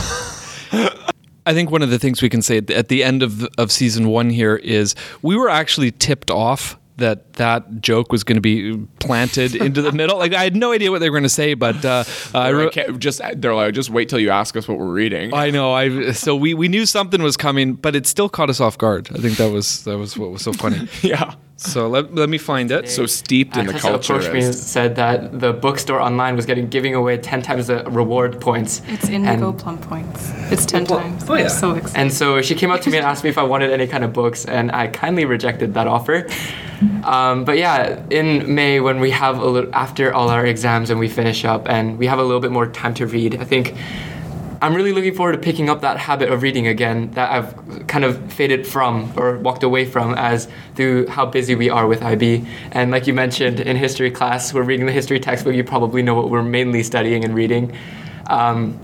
I 1.46 1.54
think 1.54 1.70
one 1.70 1.82
of 1.82 1.90
the 1.90 1.98
things 1.98 2.20
we 2.20 2.28
can 2.28 2.42
say 2.42 2.58
at 2.58 2.88
the, 2.88 3.04
end 3.04 3.22
of 3.22 3.44
of 3.56 3.70
season 3.70 4.08
one 4.08 4.30
here 4.30 4.56
is 4.56 4.94
we 5.22 5.36
were 5.36 5.48
actually 5.48 5.92
tipped 5.92 6.30
off 6.30 6.76
that 6.96 7.34
that 7.34 7.80
joke 7.80 8.10
was 8.10 8.24
going 8.24 8.36
to 8.36 8.40
be 8.40 8.76
planted 8.98 9.54
into 9.54 9.82
the 9.82 9.92
middle. 9.92 10.18
Like 10.18 10.34
I 10.34 10.42
had 10.42 10.56
no 10.56 10.72
idea 10.72 10.90
what 10.90 11.00
they 11.00 11.08
were 11.10 11.14
going 11.14 11.22
to 11.24 11.28
say, 11.28 11.54
but 11.54 11.84
uh, 11.84 12.04
I 12.34 12.50
They're 12.50 12.56
re- 12.56 12.70
like, 12.74 12.98
just 12.98 13.20
they're 13.36 13.54
like 13.54 13.74
just 13.74 13.90
wait 13.90 14.08
till 14.08 14.18
you 14.18 14.30
ask 14.30 14.56
us 14.56 14.66
what 14.66 14.78
we're 14.78 14.92
reading 14.92 15.32
I 15.32 15.50
know. 15.50 15.72
I 15.72 16.12
so 16.12 16.34
we, 16.34 16.54
we 16.54 16.68
knew 16.68 16.86
something 16.86 17.22
was 17.22 17.36
coming, 17.36 17.74
but 17.74 17.94
it 17.94 18.06
still 18.06 18.28
caught 18.28 18.50
us 18.50 18.60
off 18.60 18.76
guard. 18.78 19.08
I 19.14 19.18
think 19.18 19.36
that 19.36 19.52
was 19.52 19.84
that 19.84 19.98
was 19.98 20.16
what 20.18 20.30
was 20.30 20.42
so 20.42 20.52
funny. 20.52 20.88
yeah 21.02 21.34
so 21.58 21.88
let, 21.88 22.14
let 22.14 22.28
me 22.28 22.36
find 22.38 22.70
it. 22.70 22.88
so 22.90 23.06
steeped 23.06 23.56
in 23.56 23.66
the 23.66 23.72
Tessa 23.72 23.88
culture 23.88 24.14
approached 24.14 24.32
me 24.34 24.44
and 24.44 24.54
said 24.54 24.96
that 24.96 25.40
the 25.40 25.52
bookstore 25.52 26.00
online 26.00 26.36
was 26.36 26.44
getting 26.44 26.68
giving 26.68 26.94
away 26.94 27.16
ten 27.16 27.40
times 27.42 27.66
the 27.68 27.82
reward 27.84 28.40
points. 28.40 28.82
It's 28.88 29.08
Indigo 29.08 29.48
And- 29.50 29.58
Plum 29.58 29.78
Points. 29.78 30.30
It's 30.50 30.66
10 30.66 30.84
Well, 30.84 31.00
times. 31.00 31.24
oh, 31.28 31.34
yeah. 31.34 31.42
I'm 31.44 31.48
so 31.48 31.70
excited. 31.74 31.98
And 32.00 32.12
so 32.12 32.40
she 32.42 32.54
came 32.54 32.70
up 32.70 32.80
to 32.82 32.90
me 32.90 32.98
and 32.98 33.06
asked 33.06 33.24
me 33.24 33.30
if 33.30 33.38
I 33.38 33.42
wanted 33.42 33.70
any 33.72 33.86
kind 33.86 34.04
of 34.04 34.12
books, 34.12 34.44
and 34.44 34.70
I 34.70 34.86
kindly 34.88 35.24
rejected 35.24 35.74
that 35.74 35.86
offer. 35.86 36.26
Um, 37.04 37.44
but 37.44 37.56
yeah, 37.56 38.02
in 38.10 38.54
May 38.54 38.80
when 38.80 39.00
we 39.00 39.10
have 39.10 39.38
a 39.38 39.46
little 39.46 39.74
after 39.74 40.12
all 40.12 40.28
our 40.28 40.44
exams 40.44 40.90
and 40.90 41.00
we 41.00 41.08
finish 41.08 41.44
up 41.44 41.66
and 41.68 41.98
we 41.98 42.06
have 42.06 42.18
a 42.18 42.22
little 42.22 42.40
bit 42.40 42.52
more 42.52 42.66
time 42.66 42.92
to 42.94 43.06
read, 43.06 43.40
I 43.40 43.44
think 43.44 43.74
I'm 44.62 44.74
really 44.74 44.92
looking 44.92 45.14
forward 45.14 45.32
to 45.32 45.38
picking 45.38 45.68
up 45.68 45.82
that 45.82 45.98
habit 45.98 46.30
of 46.30 46.42
reading 46.42 46.66
again 46.66 47.10
that 47.12 47.30
I've 47.30 47.86
kind 47.86 48.04
of 48.04 48.32
faded 48.32 48.66
from 48.66 49.12
or 49.16 49.38
walked 49.38 49.62
away 49.62 49.84
from 49.84 50.14
as 50.14 50.48
through 50.74 51.08
how 51.08 51.26
busy 51.26 51.54
we 51.54 51.68
are 51.68 51.86
with 51.86 52.02
IB. 52.02 52.46
And 52.72 52.90
like 52.90 53.06
you 53.06 53.12
mentioned 53.12 53.60
in 53.60 53.76
history 53.76 54.10
class, 54.10 54.54
we're 54.54 54.62
reading 54.62 54.86
the 54.86 54.92
history 54.92 55.20
textbook. 55.20 55.54
You 55.54 55.64
probably 55.64 56.02
know 56.02 56.14
what 56.14 56.30
we're 56.30 56.42
mainly 56.42 56.82
studying 56.82 57.24
and 57.24 57.34
reading. 57.34 57.76
Um, 58.28 58.78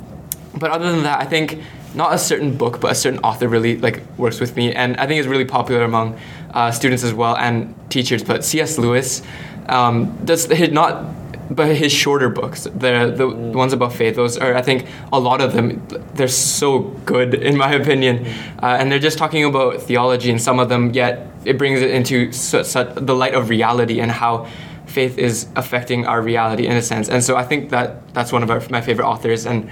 but 0.59 0.71
other 0.71 0.91
than 0.93 1.05
that, 1.05 1.21
I 1.21 1.25
think 1.25 1.61
not 1.95 2.15
a 2.15 2.19
certain 2.19 2.57
book, 2.57 2.81
but 2.81 2.93
a 2.93 2.95
certain 2.95 3.21
author 3.21 3.49
really 3.49 3.77
like 3.77 4.03
works 4.17 4.41
with 4.41 4.57
me, 4.57 4.73
and 4.75 4.97
I 4.97 5.07
think 5.07 5.21
is 5.21 5.27
really 5.27 5.45
popular 5.45 5.85
among 5.85 6.19
uh, 6.53 6.71
students 6.71 7.05
as 7.05 7.15
well 7.15 7.37
and 7.37 7.75
teachers. 7.91 8.23
But 8.23 8.45
C.S. 8.45 8.79
Lewis 8.79 9.23
um, 9.69 10.17
does 10.25 10.49
not, 10.73 11.05
but 11.57 11.77
his 11.77 11.93
shorter 11.93 12.29
books, 12.29 12.65
the 12.65 13.13
the 13.17 13.29
ones 13.29 13.73
about 13.73 13.93
faith, 13.93 14.17
those 14.17 14.39
are 14.39 14.55
I 14.55 14.63
think 14.63 14.87
a 15.13 15.19
lot 15.19 15.41
of 15.41 15.53
them 15.53 15.87
they're 16.15 16.29
so 16.29 16.81
good 17.05 17.35
in 17.35 17.57
my 17.57 17.73
opinion, 17.73 18.27
uh, 18.63 18.79
and 18.79 18.91
they're 18.91 18.99
just 18.99 19.19
talking 19.19 19.45
about 19.45 19.83
theology, 19.83 20.31
and 20.31 20.41
some 20.41 20.59
of 20.59 20.69
them 20.69 20.93
yet 20.95 21.27
it 21.45 21.59
brings 21.59 21.81
it 21.81 21.91
into 21.91 22.33
su- 22.33 22.65
su- 22.65 22.93
the 22.95 23.15
light 23.15 23.35
of 23.35 23.49
reality 23.49 24.01
and 24.01 24.11
how 24.11 24.47
faith 24.87 25.19
is 25.19 25.47
affecting 25.57 26.07
our 26.07 26.23
reality 26.23 26.67
in 26.67 26.77
a 26.77 26.83
sense. 26.83 27.09
And 27.09 27.25
so 27.25 27.37
I 27.37 27.45
think 27.45 27.71
that 27.71 28.15
that's 28.15 28.33
one 28.33 28.43
of 28.43 28.51
our, 28.51 28.63
my 28.71 28.81
favorite 28.81 29.07
authors. 29.07 29.47
And 29.47 29.71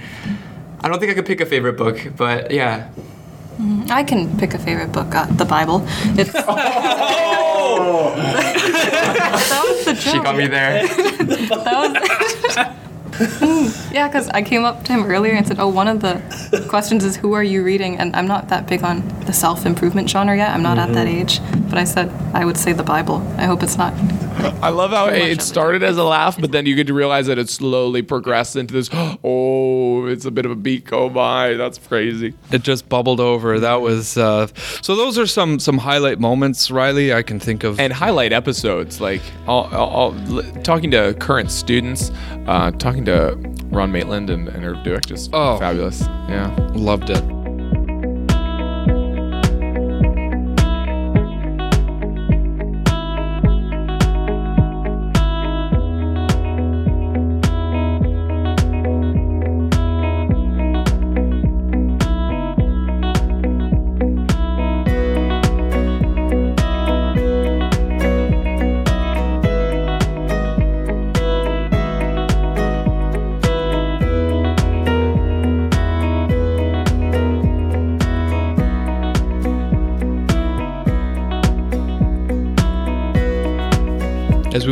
I 0.81 0.87
don't 0.87 0.99
think 0.99 1.11
I 1.11 1.15
could 1.15 1.25
pick 1.25 1.41
a 1.41 1.45
favorite 1.45 1.77
book, 1.77 1.99
but 2.17 2.51
yeah. 2.51 2.89
I 3.89 4.03
can 4.03 4.37
pick 4.39 4.53
a 4.53 4.59
favorite 4.59 4.91
book, 4.91 5.13
uh, 5.13 5.25
the 5.27 5.45
Bible. 5.45 5.83
It's 6.17 6.33
that 8.15 9.63
was 9.67 9.85
the 9.85 9.93
joke. 9.93 10.13
She 10.13 10.19
got 10.19 10.35
me 10.35 10.47
there. 10.47 10.87
That 11.51 11.75
was 12.55 12.77
yeah, 13.91 14.07
because 14.07 14.29
I 14.29 14.41
came 14.41 14.63
up 14.63 14.83
to 14.85 14.93
him 14.93 15.03
earlier 15.05 15.33
and 15.33 15.47
said, 15.47 15.59
"Oh, 15.59 15.67
one 15.67 15.87
of 15.87 16.01
the 16.01 16.65
questions 16.69 17.03
is 17.03 17.15
who 17.15 17.33
are 17.33 17.43
you 17.43 17.63
reading?" 17.63 17.97
And 17.97 18.15
I'm 18.15 18.27
not 18.27 18.49
that 18.49 18.67
big 18.67 18.83
on 18.83 19.07
the 19.25 19.33
self 19.33 19.65
improvement 19.65 20.09
genre 20.09 20.35
yet. 20.35 20.49
I'm 20.49 20.63
not 20.63 20.77
at 20.77 20.93
that 20.93 21.07
age, 21.07 21.39
but 21.69 21.77
I 21.77 21.83
said 21.83 22.09
I 22.33 22.45
would 22.45 22.57
say 22.57 22.73
the 22.73 22.83
Bible. 22.83 23.17
I 23.37 23.45
hope 23.45 23.61
it's 23.61 23.77
not. 23.77 23.93
I 24.63 24.69
love 24.69 24.91
how 24.91 25.07
it 25.07 25.21
it. 25.21 25.41
started 25.41 25.83
as 25.83 25.97
a 25.97 26.03
laugh, 26.03 26.39
but 26.39 26.51
then 26.51 26.65
you 26.65 26.75
get 26.75 26.87
to 26.87 26.93
realize 26.93 27.27
that 27.27 27.37
it 27.37 27.49
slowly 27.49 28.01
progressed 28.01 28.55
into 28.55 28.73
this. 28.73 28.89
Oh, 29.23 30.07
it's 30.07 30.25
a 30.25 30.31
bit 30.31 30.45
of 30.45 30.51
a 30.51 30.55
beat. 30.55 30.91
Oh 30.91 31.09
my, 31.09 31.53
that's 31.53 31.77
crazy. 31.77 32.33
It 32.51 32.63
just 32.63 32.89
bubbled 32.89 33.19
over. 33.19 33.59
That 33.59 33.81
was 33.81 34.17
uh, 34.17 34.47
so. 34.81 34.95
Those 34.95 35.17
are 35.17 35.27
some 35.27 35.59
some 35.59 35.77
highlight 35.77 36.19
moments, 36.19 36.71
Riley. 36.71 37.13
I 37.13 37.21
can 37.21 37.39
think 37.39 37.63
of. 37.63 37.79
And 37.79 37.93
highlight 37.93 38.33
episodes 38.33 38.99
like 38.99 39.21
I'll, 39.47 39.69
I'll, 39.71 40.15
I'll, 40.27 40.53
talking 40.63 40.91
to 40.91 41.13
current 41.19 41.51
students, 41.51 42.11
uh, 42.47 42.71
talking 42.71 43.05
to 43.05 43.10
Uh, 43.11 43.35
Ron 43.69 43.91
Maitland 43.91 44.29
and, 44.29 44.47
and 44.47 44.63
Irv 44.65 44.77
Dueck, 44.85 45.05
just 45.05 45.29
Oh. 45.33 45.57
fabulous. 45.59 46.01
Yeah. 46.29 46.55
loved 46.73 47.09
it. 47.09 47.40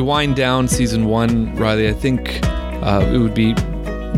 Wind 0.09 0.35
down 0.35 0.67
season 0.67 1.05
one, 1.05 1.55
Riley, 1.55 1.87
I 1.87 1.93
think 1.93 2.39
uh, 2.43 3.07
it 3.13 3.19
would 3.19 3.35
be 3.35 3.53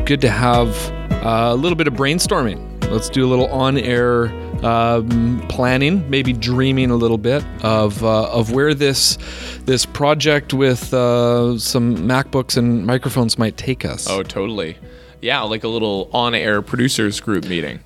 good 0.05 0.21
to 0.21 0.29
have 0.29 0.69
uh, 1.11 1.49
a 1.51 1.55
little 1.55 1.75
bit 1.75 1.85
of 1.85 1.95
brainstorming. 1.95 2.89
Let's 2.89 3.09
do 3.09 3.25
a 3.25 3.27
little 3.27 3.47
on-air 3.47 4.27
um, 4.65 5.45
planning, 5.49 6.09
maybe 6.09 6.31
dreaming 6.31 6.91
a 6.91 6.95
little 6.95 7.17
bit 7.17 7.43
of 7.61 8.01
uh, 8.05 8.31
of 8.31 8.53
where 8.53 8.73
this 8.73 9.17
this 9.65 9.85
project 9.85 10.53
with 10.53 10.93
uh, 10.93 11.59
some 11.59 11.97
MacBooks 11.97 12.55
and 12.55 12.87
microphones 12.87 13.37
might 13.37 13.57
take 13.57 13.83
us. 13.83 14.09
Oh, 14.09 14.23
totally. 14.23 14.77
Yeah, 15.19 15.41
like 15.41 15.65
a 15.65 15.67
little 15.67 16.09
on-air 16.13 16.61
producers 16.61 17.19
group 17.19 17.43
meeting, 17.49 17.81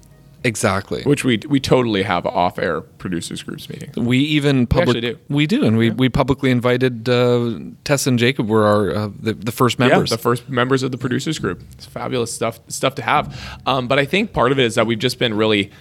exactly. 0.45 1.03
which 1.03 1.23
we 1.23 1.39
we 1.49 1.59
totally 1.59 2.03
have 2.03 2.25
off-air 2.25 2.81
producers 2.81 3.43
groups 3.43 3.69
meeting. 3.69 3.91
We 3.95 4.19
even 4.19 4.67
public 4.67 4.97
actually 4.97 5.13
do. 5.13 5.19
we 5.29 5.47
do, 5.47 5.65
and 5.65 5.77
we, 5.77 5.89
we 5.89 6.07
publicly 6.09 6.51
invited 6.51 7.09
uh, 7.09 7.59
Tess 7.83 8.07
and 8.07 8.17
Jacob 8.19 8.47
were 8.47 8.65
our 8.65 8.95
uh, 8.95 9.09
the, 9.19 9.33
the 9.33 9.51
first 9.51 9.79
members. 9.79 10.11
Yeah, 10.11 10.17
the 10.17 10.21
first 10.21 10.47
members 10.49 10.83
of 10.83 10.91
the 10.91 10.97
producers 10.97 11.39
group. 11.39 11.61
It's 11.73 11.85
fabulous 11.85 12.33
stuff 12.33 12.59
stuff 12.67 12.95
to 12.95 13.01
have. 13.01 13.59
Um, 13.65 13.87
but 13.87 13.99
I 13.99 14.05
think 14.05 14.31
part 14.33 14.51
of 14.51 14.59
it 14.59 14.65
is 14.65 14.75
that 14.75 14.85
we've 14.85 14.99
just 14.99 15.19
been 15.19 15.33
really, 15.33 15.71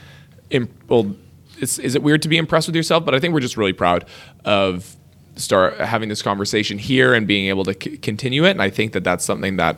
imp- 0.50 0.70
well, 0.88 1.14
it's, 1.58 1.78
is 1.78 1.94
it 1.94 2.02
weird 2.02 2.22
to 2.22 2.28
be 2.28 2.36
impressed 2.36 2.66
with 2.66 2.76
yourself? 2.76 3.04
But 3.04 3.14
I 3.14 3.20
think 3.20 3.34
we're 3.34 3.40
just 3.40 3.56
really 3.56 3.72
proud 3.72 4.06
of 4.44 4.96
start 5.36 5.78
having 5.78 6.08
this 6.08 6.22
conversation 6.22 6.78
here 6.78 7.12
and 7.12 7.26
being 7.26 7.48
able 7.48 7.64
to 7.64 7.74
c- 7.74 7.96
continue 7.98 8.44
it. 8.44 8.52
And 8.52 8.62
I 8.62 8.70
think 8.70 8.92
that 8.92 9.04
that's 9.04 9.24
something 9.24 9.56
that, 9.56 9.76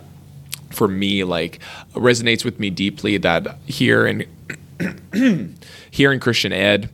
for 0.71 0.87
me, 0.89 1.25
like 1.25 1.61
resonates 1.95 2.45
with 2.45 2.61
me 2.61 2.71
deeply. 2.71 3.17
That 3.19 3.59
here 3.67 4.07
in 4.07 4.27
here 5.91 6.13
in 6.13 6.21
Christian 6.21 6.53
Ed, 6.53 6.91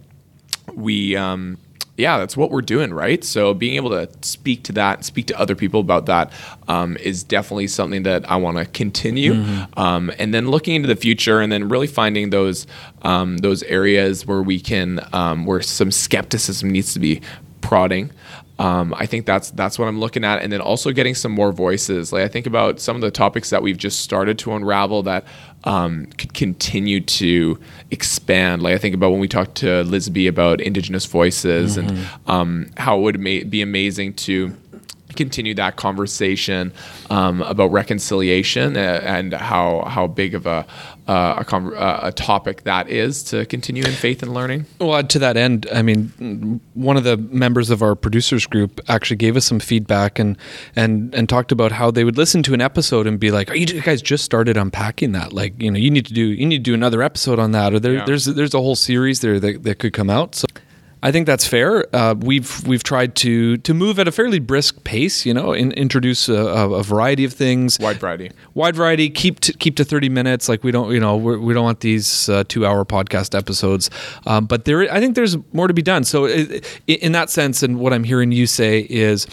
we 0.75 1.17
um, 1.17 1.59
yeah 1.97 2.19
that's 2.19 2.37
what 2.37 2.51
we're 2.51 2.63
doing 2.63 2.93
right? 2.93 3.23
So 3.25 3.55
being 3.55 3.75
able 3.77 3.91
to 3.91 4.09
speak 4.23 4.63
to 4.65 4.73
that 4.73 5.05
speak 5.05 5.27
to 5.27 5.39
other 5.39 5.55
people 5.55 5.81
about 5.81 6.07
that 6.07 6.33
um, 6.69 6.97
is 6.99 7.23
definitely 7.23 7.67
something 7.67 8.05
that 8.05 8.29
i 8.31 8.37
want 8.37 8.57
to 8.57 8.65
continue 8.65 9.35
um, 9.77 10.11
and 10.19 10.33
then 10.33 10.49
looking 10.49 10.75
into 10.75 10.89
the 10.89 10.97
future 10.97 11.41
and 11.41 11.53
then 11.53 11.69
really 11.69 11.87
finding 11.87 12.31
those 12.31 12.67
um, 13.03 13.39
those 13.39 13.63
areas 13.65 14.27
where 14.27 14.43
we 14.43 14.61
can 14.61 15.01
um, 15.13 15.45
where 15.45 15.61
some 15.61 15.91
skepticism 15.91 16.71
needs 16.71 16.95
to 16.95 17.01
be 17.01 17.21
prodding. 17.63 18.11
Um, 18.59 18.95
I 18.97 19.07
think 19.07 19.25
that's 19.25 19.51
that's 19.53 19.79
what 19.79 19.89
I'm 19.89 19.99
looking 19.99 20.25
at, 20.25 20.43
and 20.43 20.53
then 20.53 20.61
also 20.61 20.93
getting 20.93 21.15
some 21.15 21.33
more 21.33 21.53
voices. 21.53 22.13
Like 22.13 22.25
I 22.25 22.29
think 22.29 22.47
about 22.47 22.81
some 22.81 22.95
of 22.95 23.01
the 23.01 23.11
topics 23.11 23.49
that 23.49 23.63
we've 23.63 23.79
just 23.79 24.01
started 24.03 24.39
to 24.41 24.53
unravel 24.53 25.03
that 25.05 25.25
um, 25.65 26.07
could 26.19 26.35
continue 26.35 27.01
to 27.01 27.59
expand. 27.91 28.63
Like 28.63 28.75
I 28.75 28.79
think 28.79 28.95
about 28.95 29.11
when 29.11 29.21
we 29.21 29.29
talked 29.29 29.57
to 29.57 29.67
Lisby 29.85 30.29
about 30.29 30.61
Indigenous 30.61 31.07
voices 31.07 31.77
and 31.77 31.99
um, 32.27 32.71
how 32.77 32.99
it 32.99 33.03
would 33.03 33.21
ma- 33.21 33.49
be 33.49 33.63
amazing 33.63 34.15
to 34.15 34.57
continue 35.17 35.55
that 35.55 35.77
conversation 35.77 36.73
um, 37.11 37.43
about 37.43 37.71
reconciliation 37.71 38.77
uh, 38.77 39.01
and 39.03 39.35
how 39.35 39.85
how 39.85 40.07
big 40.07 40.35
of 40.35 40.47
a 40.47 40.67
uh, 41.09 41.35
a, 41.39 41.45
con- 41.45 41.75
uh, 41.75 42.01
a 42.05 42.13
topic 42.13 42.63
that 42.63 42.89
is 42.89 43.23
to 43.25 43.45
continue 43.47 43.83
in 43.85 43.91
faith 43.93 44.23
and 44.23 44.33
learning. 44.33 44.67
Well, 44.81 45.03
to 45.03 45.19
that 45.19 45.37
end, 45.37 45.67
I 45.75 45.83
mean, 45.83 46.61
one 46.75 46.97
of 46.97 47.05
the 47.05 47.17
members 47.17 47.71
of 47.71 47.83
our 47.83 47.95
producers 47.95 48.47
group 48.47 48.81
actually 48.89 49.17
gave 49.17 49.37
us 49.37 49.45
some 49.45 49.59
feedback 49.61 50.19
and 50.19 50.37
and 50.77 51.13
and 51.15 51.29
talked 51.29 51.51
about 51.53 51.73
how 51.73 51.91
they 51.91 52.05
would 52.05 52.17
listen 52.17 52.43
to 52.45 52.55
an 52.55 52.61
episode 52.61 53.07
and 53.07 53.19
be 53.19 53.31
like, 53.31 53.51
"Are 53.51 53.57
you 53.57 53.67
guys 53.81 54.01
just 54.01 54.25
started 54.25 54.57
unpacking 54.57 55.13
that? 55.13 55.33
Like, 55.33 55.61
you 55.61 55.71
know, 55.71 55.79
you 55.79 55.91
need 55.91 56.07
to 56.07 56.15
do 56.15 56.23
you 56.27 56.47
need 56.47 56.59
to 56.59 56.71
do 56.71 56.75
another 56.75 57.03
episode 57.03 57.39
on 57.39 57.51
that, 57.53 57.75
or 57.75 57.81
there, 57.81 57.95
Yeah. 57.95 58.05
there's 58.05 58.25
there's 58.27 58.55
a 58.55 58.61
whole 58.61 58.77
series 58.77 59.21
there 59.21 59.41
that, 59.41 59.63
that 59.65 59.79
could 59.79 59.93
come 59.93 60.09
out." 60.11 60.35
So. 60.37 60.47
I 61.05 61.11
think 61.11 61.27
that's 61.27 61.47
fair. 61.47 61.85
Uh, 61.95 62.15
we've 62.15 62.65
we've 62.67 62.85
tried 62.85 63.17
to 63.17 63.57
to 63.59 63.75
move 63.75 63.99
at 63.99 64.07
a 64.07 64.13
fairly 64.13 64.39
brisk 64.39 64.85
pace, 64.85 65.27
you 65.27 65.35
know, 65.35 65.53
in, 65.53 65.73
introduce 65.73 66.29
a, 66.29 66.35
a, 66.35 66.83
variety 66.85 67.25
of 67.25 67.33
things, 67.33 67.77
Wide 67.81 67.99
variety. 67.99 68.31
wide 68.55 68.77
variety. 68.77 69.11
Keep 69.11 69.41
to, 69.41 69.53
keep 69.53 69.75
to 69.77 69.85
thirty 69.85 70.09
minutes. 70.09 70.49
Like 70.49 70.63
we 70.63 70.71
don't, 70.71 70.93
you 70.93 71.01
know, 71.01 71.17
we're, 71.17 71.39
we 71.39 71.55
don't 71.55 71.65
want 71.65 71.81
these 71.81 72.29
uh, 72.29 72.45
two 72.47 72.65
hour 72.65 72.85
podcast 72.85 73.37
episodes. 73.37 73.91
Um, 74.27 74.47
but 74.47 74.65
there, 74.65 74.93
I 74.93 75.01
think 75.01 75.17
there's 75.17 75.37
more 75.53 75.67
to 75.67 75.75
be 75.75 75.83
done. 75.83 76.05
So 76.05 76.29
in 76.29 77.13
that 77.13 77.31
sense, 77.31 77.65
and 77.65 77.81
what 77.81 77.93
I'm 77.93 78.05
hearing 78.05 78.33
you 78.33 78.47
say 78.47 78.87
is. 78.89 79.27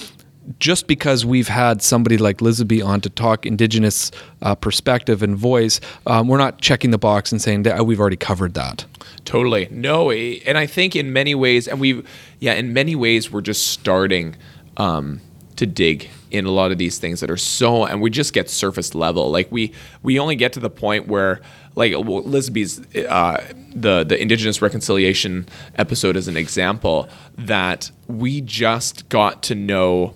Just 0.57 0.87
because 0.87 1.27
we've 1.27 1.47
had 1.47 1.83
somebody 1.83 2.17
like 2.17 2.39
Lisby 2.39 2.83
on 2.83 3.01
to 3.01 3.09
talk 3.11 3.45
Indigenous 3.45 4.09
uh, 4.41 4.55
perspective 4.55 5.21
and 5.21 5.37
voice, 5.37 5.79
um, 6.07 6.27
we're 6.27 6.39
not 6.39 6.59
checking 6.59 6.89
the 6.89 6.97
box 6.97 7.31
and 7.31 7.39
saying 7.39 7.63
that 7.63 7.77
"Oh, 7.77 7.83
we've 7.83 7.99
already 7.99 8.15
covered 8.15 8.55
that. 8.55 8.83
Totally. 9.25 9.67
No, 9.71 10.11
and 10.11 10.57
I 10.57 10.65
think 10.65 10.95
in 10.95 11.13
many 11.13 11.35
ways, 11.35 11.67
and 11.67 11.79
we, 11.79 12.03
yeah, 12.39 12.53
in 12.53 12.73
many 12.73 12.95
ways, 12.95 13.31
we're 13.31 13.41
just 13.41 13.67
starting 13.67 14.35
um, 14.77 15.21
to 15.55 15.65
dig 15.65 16.09
in 16.31 16.45
a 16.45 16.51
lot 16.51 16.71
of 16.71 16.77
these 16.77 16.97
things 16.97 17.19
that 17.19 17.29
are 17.29 17.37
so, 17.37 17.85
and 17.85 18.01
we 18.01 18.09
just 18.09 18.33
get 18.33 18.49
surface 18.49 18.95
level. 18.95 19.29
Like 19.29 19.51
we, 19.51 19.73
we 20.03 20.19
only 20.19 20.35
get 20.35 20.53
to 20.53 20.59
the 20.59 20.69
point 20.69 21.07
where, 21.07 21.41
like 21.75 21.93
well, 21.93 22.23
Lisby's, 22.23 22.79
uh, 22.95 23.43
the 23.73 24.03
the 24.03 24.19
Indigenous 24.19 24.61
reconciliation 24.61 25.47
episode 25.75 26.15
is 26.15 26.27
an 26.27 26.37
example 26.37 27.07
that 27.37 27.91
we 28.07 28.41
just 28.41 29.09
got 29.09 29.43
to 29.43 29.55
know 29.55 30.15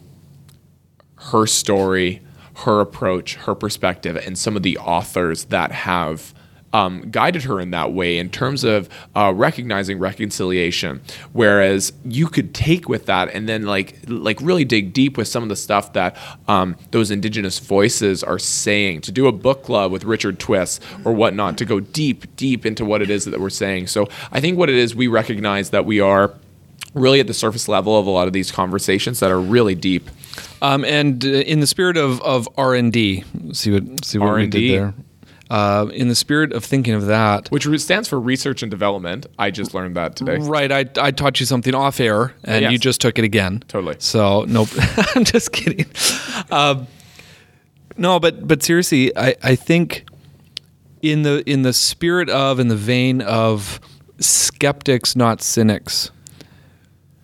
her 1.32 1.46
story, 1.48 2.22
her 2.58 2.80
approach, 2.80 3.36
her 3.36 3.56
perspective, 3.56 4.16
and 4.18 4.38
some 4.38 4.56
of 4.56 4.64
the 4.64 4.78
authors 4.78 5.46
that 5.46 5.72
have 5.72 6.34
um, 6.74 7.10
guided 7.12 7.44
her 7.44 7.60
in 7.60 7.72
that 7.72 7.94
way 7.94 8.18
in 8.18 8.30
terms 8.30 8.64
of 8.64 8.90
uh, 9.16 9.32
recognizing 9.34 10.00
reconciliation. 10.00 11.02
Whereas 11.32 11.94
you 12.04 12.28
could 12.28 12.54
take 12.54 12.90
with 12.90 13.06
that 13.06 13.30
and 13.30 13.48
then 13.48 13.64
like 13.64 13.98
like 14.08 14.40
really 14.42 14.66
dig 14.66 14.94
deep 14.94 15.18
with 15.18 15.28
some 15.28 15.44
of 15.44 15.50
the 15.50 15.56
stuff 15.56 15.94
that 15.94 16.18
um, 16.48 16.76
those 16.92 17.12
indigenous 17.12 17.60
voices 17.60 18.24
are 18.24 18.40
saying. 18.40 19.02
To 19.02 19.12
do 19.12 19.28
a 19.28 19.32
book 19.32 19.64
club 19.64 19.92
with 19.92 20.04
Richard 20.04 20.40
Twiss 20.40 20.80
or 21.06 21.14
whatnot 21.14 21.58
to 21.60 21.66
go 21.66 21.80
deep 21.80 22.36
deep 22.36 22.66
into 22.66 22.84
what 22.84 23.02
it 23.02 23.10
is 23.10 23.26
that 23.26 23.40
we're 23.40 23.50
saying. 23.50 23.88
So 23.88 24.10
I 24.32 24.40
think 24.40 24.58
what 24.58 24.70
it 24.70 24.76
is 24.76 24.96
we 24.96 25.08
recognize 25.08 25.70
that 25.70 25.86
we 25.86 26.00
are 26.00 26.34
really 26.94 27.20
at 27.20 27.28
the 27.28 27.34
surface 27.34 27.68
level 27.68 27.98
of 27.98 28.06
a 28.06 28.10
lot 28.10 28.28
of 28.28 28.34
these 28.34 28.52
conversations 28.52 29.20
that 29.20 29.32
are 29.32 29.40
really 29.40 29.76
deep. 29.76 30.10
Um, 30.62 30.86
and 30.86 31.24
uh, 31.24 31.30
in 31.30 31.60
the 31.60 31.68
spirit 31.68 31.98
of, 31.98 32.22
of 32.22 32.48
R 32.58 32.76
and 32.76 32.92
D, 32.92 33.24
see 33.52 33.72
what 33.72 34.06
see 34.06 34.18
what 34.18 34.36
we 34.36 34.44
R&D. 34.44 34.68
did 34.68 34.82
there. 34.82 34.94
Uh, 35.54 35.86
in 35.94 36.08
the 36.08 36.16
spirit 36.16 36.52
of 36.52 36.66
thinking 36.66 36.96
of 36.96 37.06
that, 37.06 37.48
which 37.52 37.68
stands 37.80 38.08
for 38.10 38.20
research 38.20 38.64
and 38.64 38.72
development. 38.72 39.28
I 39.38 39.52
just 39.52 39.76
learned 39.76 39.96
that 39.98 40.16
today. 40.16 40.38
right? 40.38 40.72
I, 40.72 40.86
I 41.00 41.12
taught 41.12 41.40
you 41.40 41.46
something 41.46 41.76
off 41.76 42.00
air, 42.00 42.34
and 42.44 42.64
Yes. 42.64 42.72
you 42.72 42.80
just 42.80 43.00
took 43.02 43.20
it 43.20 43.24
again. 43.24 43.64
Totally. 43.68 43.96
So 44.00 44.46
nope, 44.48 44.70
I'm 45.16 45.24
just 45.24 45.52
kidding. 45.52 45.86
Um, 46.50 46.88
no, 47.98 48.20
but 48.20 48.48
but 48.48 48.64
seriously, 48.64 49.16
I, 49.16 49.36
I 49.44 49.56
think 49.56 50.06
in 51.04 51.22
the 51.22 51.48
in 51.48 51.62
the 51.62 51.74
spirit 51.74 52.30
of 52.32 52.60
in 52.60 52.70
the 52.70 52.76
vein 52.76 53.22
of 53.22 53.80
skeptics, 54.20 55.16
not 55.16 55.42
cynics, 55.44 56.10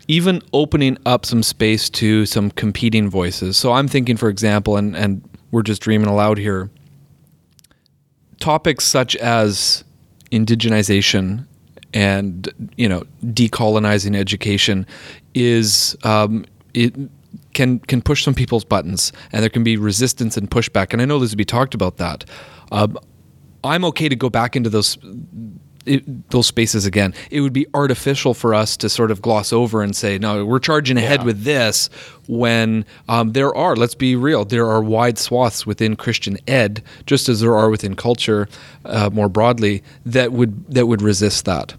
even 0.07 0.41
opening 0.53 0.99
up 1.05 1.25
some 1.25 1.41
space 1.41 1.89
to 1.91 2.27
some 2.27 2.51
competing 2.51 3.09
voices. 3.09 3.57
So 3.57 3.71
I'm 3.71 3.87
thinking, 3.87 4.17
for 4.17 4.29
example, 4.29 4.77
and 4.77 4.95
and 4.95 5.27
we're 5.49 5.63
just 5.63 5.81
dreaming 5.81 6.07
aloud 6.07 6.37
here. 6.37 6.69
Topics 8.39 8.85
such 8.85 9.15
as 9.17 9.83
indigenization 10.31 11.45
and 11.93 12.49
you 12.77 12.87
know 12.87 13.03
decolonizing 13.25 14.15
education 14.15 14.85
is 15.33 15.97
um, 16.03 16.45
it 16.73 16.93
can 17.53 17.79
can 17.79 18.01
push 18.01 18.23
some 18.23 18.33
people's 18.33 18.63
buttons 18.63 19.11
and 19.31 19.41
there 19.41 19.49
can 19.49 19.63
be 19.63 19.75
resistance 19.75 20.37
and 20.37 20.49
pushback 20.49 20.93
and 20.93 21.01
I 21.01 21.05
know 21.05 21.19
Lisby 21.19 21.45
talked 21.45 21.73
about 21.73 21.97
that. 21.97 22.25
Um, 22.71 22.97
I'm 23.63 23.83
okay 23.85 24.07
to 24.07 24.15
go 24.15 24.29
back 24.29 24.55
into 24.55 24.69
those 24.69 24.97
it, 25.89 26.29
those 26.29 26.47
spaces 26.47 26.85
again. 26.85 27.13
It 27.31 27.41
would 27.41 27.53
be 27.53 27.65
artificial 27.73 28.33
for 28.33 28.53
us 28.53 28.77
to 28.77 28.89
sort 28.89 29.11
of 29.11 29.21
gloss 29.21 29.51
over 29.51 29.81
and 29.81 29.95
say, 29.95 30.17
no, 30.19 30.45
we're 30.45 30.59
charging 30.59 30.97
ahead 30.97 31.21
Yeah. 31.21 31.25
with 31.25 31.43
this 31.43 31.89
when 32.27 32.85
um, 33.07 33.31
there 33.33 33.53
are, 33.55 33.75
let's 33.75 33.95
be 33.95 34.15
real, 34.15 34.45
there 34.45 34.67
are 34.67 34.81
wide 34.83 35.17
swaths 35.17 35.65
within 35.65 35.95
Christian 35.95 36.37
ed, 36.47 36.83
just 37.07 37.27
as 37.27 37.39
there 37.41 37.55
are 37.55 37.69
within 37.71 37.95
culture 37.95 38.47
uh, 38.85 39.09
more 39.11 39.27
broadly, 39.29 39.81
that 40.05 40.31
would 40.31 40.51
that 40.73 40.85
would 40.85 41.01
resist 41.01 41.45
that. 41.45 41.73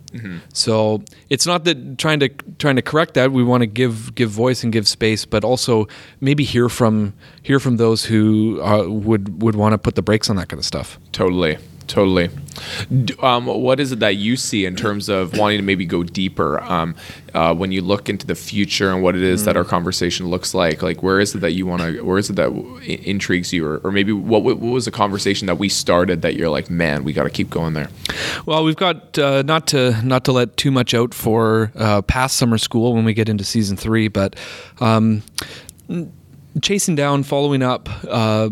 So 0.52 1.02
it's 1.28 1.46
not 1.46 1.62
that 1.64 1.98
trying 1.98 2.18
to 2.20 2.28
trying 2.58 2.74
to 2.76 2.82
correct 2.82 3.14
that. 3.14 3.30
We 3.30 3.44
want 3.44 3.60
to 3.62 3.66
give 3.68 4.12
give 4.16 4.28
voice 4.30 4.64
and 4.64 4.72
give 4.72 4.88
space, 4.88 5.24
but 5.24 5.44
also 5.44 5.86
maybe 6.20 6.42
hear 6.42 6.68
from 6.68 7.14
hear 7.42 7.60
from 7.60 7.76
those 7.76 8.04
who 8.04 8.60
uh, 8.62 8.88
would 8.88 9.40
would 9.42 9.54
want 9.54 9.72
to 9.72 9.78
put 9.78 9.94
the 9.94 10.02
brakes 10.02 10.28
on 10.28 10.34
that 10.36 10.48
kind 10.48 10.58
of 10.58 10.64
stuff. 10.64 10.98
Totally. 11.12 11.58
Totally. 11.90 12.30
Um, 13.18 13.46
what 13.46 13.80
is 13.80 13.90
it 13.90 13.98
that 13.98 14.14
you 14.14 14.36
see 14.36 14.64
in 14.64 14.76
terms 14.76 15.08
of 15.08 15.36
wanting 15.36 15.58
to 15.58 15.64
maybe 15.64 15.84
go 15.84 16.04
deeper 16.04 16.60
um, 16.60 16.94
uh, 17.34 17.52
when 17.52 17.72
you 17.72 17.82
look 17.82 18.08
into 18.08 18.28
the 18.28 18.36
future 18.36 18.92
and 18.92 19.02
what 19.02 19.16
it 19.16 19.24
is 19.24 19.44
that 19.44 19.56
our 19.56 19.64
conversation 19.64 20.28
looks 20.28 20.54
like? 20.54 20.84
Like, 20.84 21.02
where 21.02 21.18
is 21.18 21.34
it 21.34 21.40
that 21.40 21.54
you 21.54 21.66
want 21.66 21.82
to? 21.82 22.00
Where 22.02 22.16
is 22.16 22.30
it 22.30 22.36
that 22.36 22.54
w- 22.54 22.78
intrigues 22.78 23.52
you, 23.52 23.66
or, 23.66 23.78
or 23.78 23.90
maybe 23.90 24.12
what, 24.12 24.44
what 24.44 24.60
what 24.60 24.70
was 24.70 24.84
the 24.84 24.92
conversation 24.92 25.48
that 25.48 25.56
we 25.56 25.68
started 25.68 26.22
that 26.22 26.36
you're 26.36 26.48
like, 26.48 26.70
man, 26.70 27.02
we 27.02 27.12
got 27.12 27.24
to 27.24 27.30
keep 27.30 27.50
going 27.50 27.72
there? 27.72 27.88
Well, 28.46 28.62
we've 28.62 28.76
got 28.76 29.18
uh, 29.18 29.42
not 29.42 29.66
to 29.68 30.00
not 30.04 30.24
to 30.26 30.32
let 30.32 30.56
too 30.56 30.70
much 30.70 30.94
out 30.94 31.12
for 31.12 31.72
uh, 31.74 32.02
past 32.02 32.36
summer 32.36 32.56
school 32.56 32.94
when 32.94 33.04
we 33.04 33.14
get 33.14 33.28
into 33.28 33.42
season 33.42 33.76
three, 33.76 34.06
but 34.06 34.36
um, 34.78 35.24
chasing 36.62 36.94
down, 36.94 37.24
following 37.24 37.64
up. 37.64 37.88
Uh, 38.06 38.50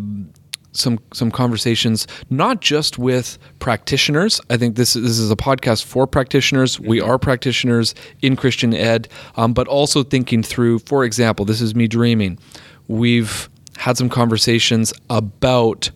some 0.72 0.98
some 1.12 1.30
conversations, 1.30 2.06
not 2.30 2.60
just 2.60 2.98
with 2.98 3.38
practitioners. 3.58 4.40
I 4.50 4.56
think 4.56 4.76
this 4.76 4.92
this 4.94 5.18
is 5.18 5.30
a 5.30 5.36
podcast 5.36 5.84
for 5.84 6.06
practitioners. 6.06 6.78
We 6.78 7.00
are 7.00 7.18
practitioners 7.18 7.94
in 8.22 8.36
Christian 8.36 8.74
ed, 8.74 9.08
um, 9.36 9.52
but 9.54 9.66
also 9.68 10.02
thinking 10.02 10.42
through. 10.42 10.80
For 10.80 11.04
example, 11.04 11.44
this 11.44 11.60
is 11.60 11.74
me 11.74 11.88
dreaming. 11.88 12.38
We've 12.86 13.48
had 13.76 13.96
some 13.96 14.08
conversations 14.08 14.92
about 15.10 15.90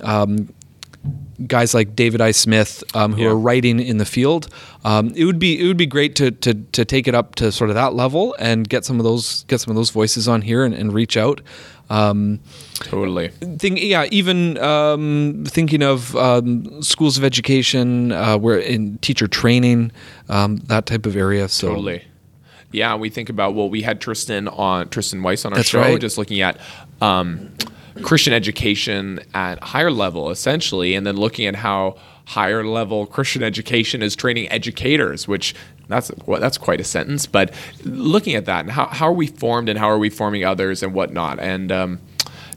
um, 0.00 0.48
guys 1.46 1.74
like 1.74 1.94
David 1.96 2.20
I. 2.20 2.30
Smith 2.30 2.82
um, 2.94 3.12
who 3.12 3.22
Yeah. 3.22 3.28
are 3.30 3.36
writing 3.36 3.80
in 3.80 3.98
the 3.98 4.04
field. 4.04 4.48
Um, 4.84 5.12
it 5.16 5.24
would 5.24 5.38
be 5.38 5.60
it 5.62 5.66
would 5.66 5.76
be 5.76 5.86
great 5.86 6.14
to, 6.16 6.30
to 6.30 6.54
to 6.54 6.84
take 6.84 7.06
it 7.08 7.14
up 7.14 7.34
to 7.36 7.50
sort 7.52 7.70
of 7.70 7.74
that 7.76 7.94
level 7.94 8.34
and 8.38 8.68
get 8.68 8.84
some 8.84 8.98
of 9.00 9.04
those 9.04 9.44
get 9.44 9.60
some 9.60 9.70
of 9.70 9.76
those 9.76 9.90
voices 9.90 10.28
on 10.28 10.42
here 10.42 10.64
and, 10.64 10.74
and 10.74 10.92
reach 10.92 11.16
out. 11.16 11.40
Um, 11.94 12.40
Totally. 12.74 13.28
think 13.58 13.80
yeah 13.80 14.06
even 14.10 14.58
um, 14.58 15.44
thinking 15.46 15.82
of 15.82 16.16
um, 16.16 16.82
schools 16.82 17.16
of 17.16 17.24
education 17.24 18.10
uh, 18.10 18.36
where 18.36 18.58
in 18.58 18.98
teacher 18.98 19.28
training 19.28 19.92
um, 20.28 20.56
that 20.66 20.86
type 20.86 21.06
of 21.06 21.14
area 21.16 21.48
so 21.48 21.68
Totally. 21.68 22.04
Yeah, 22.72 22.96
we 22.96 23.08
think 23.08 23.28
about 23.28 23.54
well, 23.54 23.70
we 23.70 23.82
had 23.82 24.00
Tristan 24.00 24.48
on 24.48 24.88
Tristan 24.88 25.22
Weiss 25.22 25.44
on 25.44 25.52
our 25.52 25.58
That's 25.58 25.68
show, 25.68 25.80
right. 25.80 26.00
just 26.00 26.18
looking 26.18 26.40
at 26.40 26.58
um, 27.00 27.54
Christian 28.02 28.32
education 28.32 29.20
at 29.32 29.62
higher 29.62 29.92
level, 29.92 30.30
essentially, 30.30 30.96
and 30.96 31.06
then 31.06 31.16
looking 31.16 31.46
at 31.46 31.54
how 31.54 31.96
higher 32.26 32.64
level 32.64 33.06
Christian 33.06 33.42
education 33.42 34.02
is 34.02 34.16
training 34.16 34.50
educators, 34.50 35.28
which 35.28 35.54
that's 35.88 36.10
well, 36.26 36.40
that's 36.40 36.58
quite 36.58 36.80
a 36.80 36.84
sentence. 36.84 37.26
But 37.26 37.54
looking 37.84 38.34
at 38.34 38.46
that 38.46 38.60
and 38.60 38.70
how 38.70 38.86
how 38.86 39.08
are 39.08 39.12
we 39.12 39.26
formed 39.26 39.68
and 39.68 39.78
how 39.78 39.88
are 39.88 39.98
we 39.98 40.10
forming 40.10 40.44
others 40.44 40.82
and 40.82 40.94
whatnot, 40.94 41.38
and 41.38 41.70
um, 41.70 42.00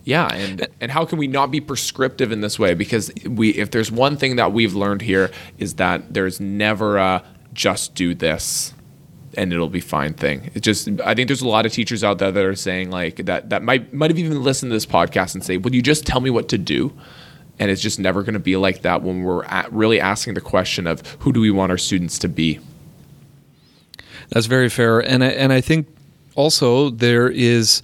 yeah, 0.04 0.28
and 0.34 0.68
and 0.80 0.92
how 0.92 1.06
can 1.06 1.18
we 1.18 1.28
not 1.28 1.52
be 1.52 1.60
prescriptive 1.60 2.32
in 2.32 2.42
this 2.42 2.58
way? 2.58 2.74
Because 2.74 3.12
we, 3.26 3.50
if 3.52 3.72
there's 3.72 3.92
one 3.92 4.18
thing 4.18 4.38
that 4.38 4.54
we've 4.54 4.74
learned 4.74 5.02
here, 5.02 5.32
is 5.58 5.76
that 5.76 6.14
there's 6.14 6.40
never 6.40 6.98
a 6.98 7.24
just 7.54 7.96
do 7.96 8.14
this 8.14 8.74
and 9.38 9.54
it'll 9.54 9.70
be 9.70 9.80
fine 9.80 10.14
thing. 10.14 10.50
It 10.56 10.62
just 10.62 10.90
I 11.06 11.14
think 11.14 11.28
there's 11.28 11.42
a 11.42 11.48
lot 11.48 11.66
of 11.66 11.72
teachers 11.72 12.04
out 12.04 12.18
there 12.18 12.32
that 12.32 12.44
are 12.44 12.56
saying 12.56 12.90
like 12.90 13.18
that 13.26 13.50
that 13.50 13.64
might 13.64 13.94
might 13.94 14.10
have 14.10 14.18
even 14.18 14.44
listened 14.44 14.72
to 14.72 14.76
this 14.76 14.86
podcast 14.86 15.36
and 15.36 15.44
say, 15.44 15.58
"Would 15.58 15.76
you 15.76 15.82
just 15.82 16.06
tell 16.06 16.20
me 16.20 16.30
what 16.30 16.50
to 16.50 16.58
do?" 16.58 16.92
And 17.60 17.72
it's 17.72 17.82
just 17.82 18.00
never 18.00 18.22
going 18.22 18.34
to 18.34 18.40
be 18.40 18.56
like 18.56 18.84
that 18.84 19.02
when 19.02 19.24
we're 19.24 19.44
really 19.72 20.00
asking 20.00 20.36
the 20.36 20.42
question 20.42 20.86
of 20.86 21.02
who 21.20 21.34
do 21.34 21.42
we 21.42 21.50
want 21.50 21.72
our 21.72 21.78
students 21.78 22.20
to 22.20 22.28
be. 22.28 22.60
That's 24.30 24.46
very 24.46 24.70
fair, 24.70 25.00
and 25.00 25.24
I, 25.24 25.28
and 25.28 25.54
I 25.54 25.62
think 25.62 25.88
also 26.36 26.90
there 26.90 27.30
is 27.30 27.82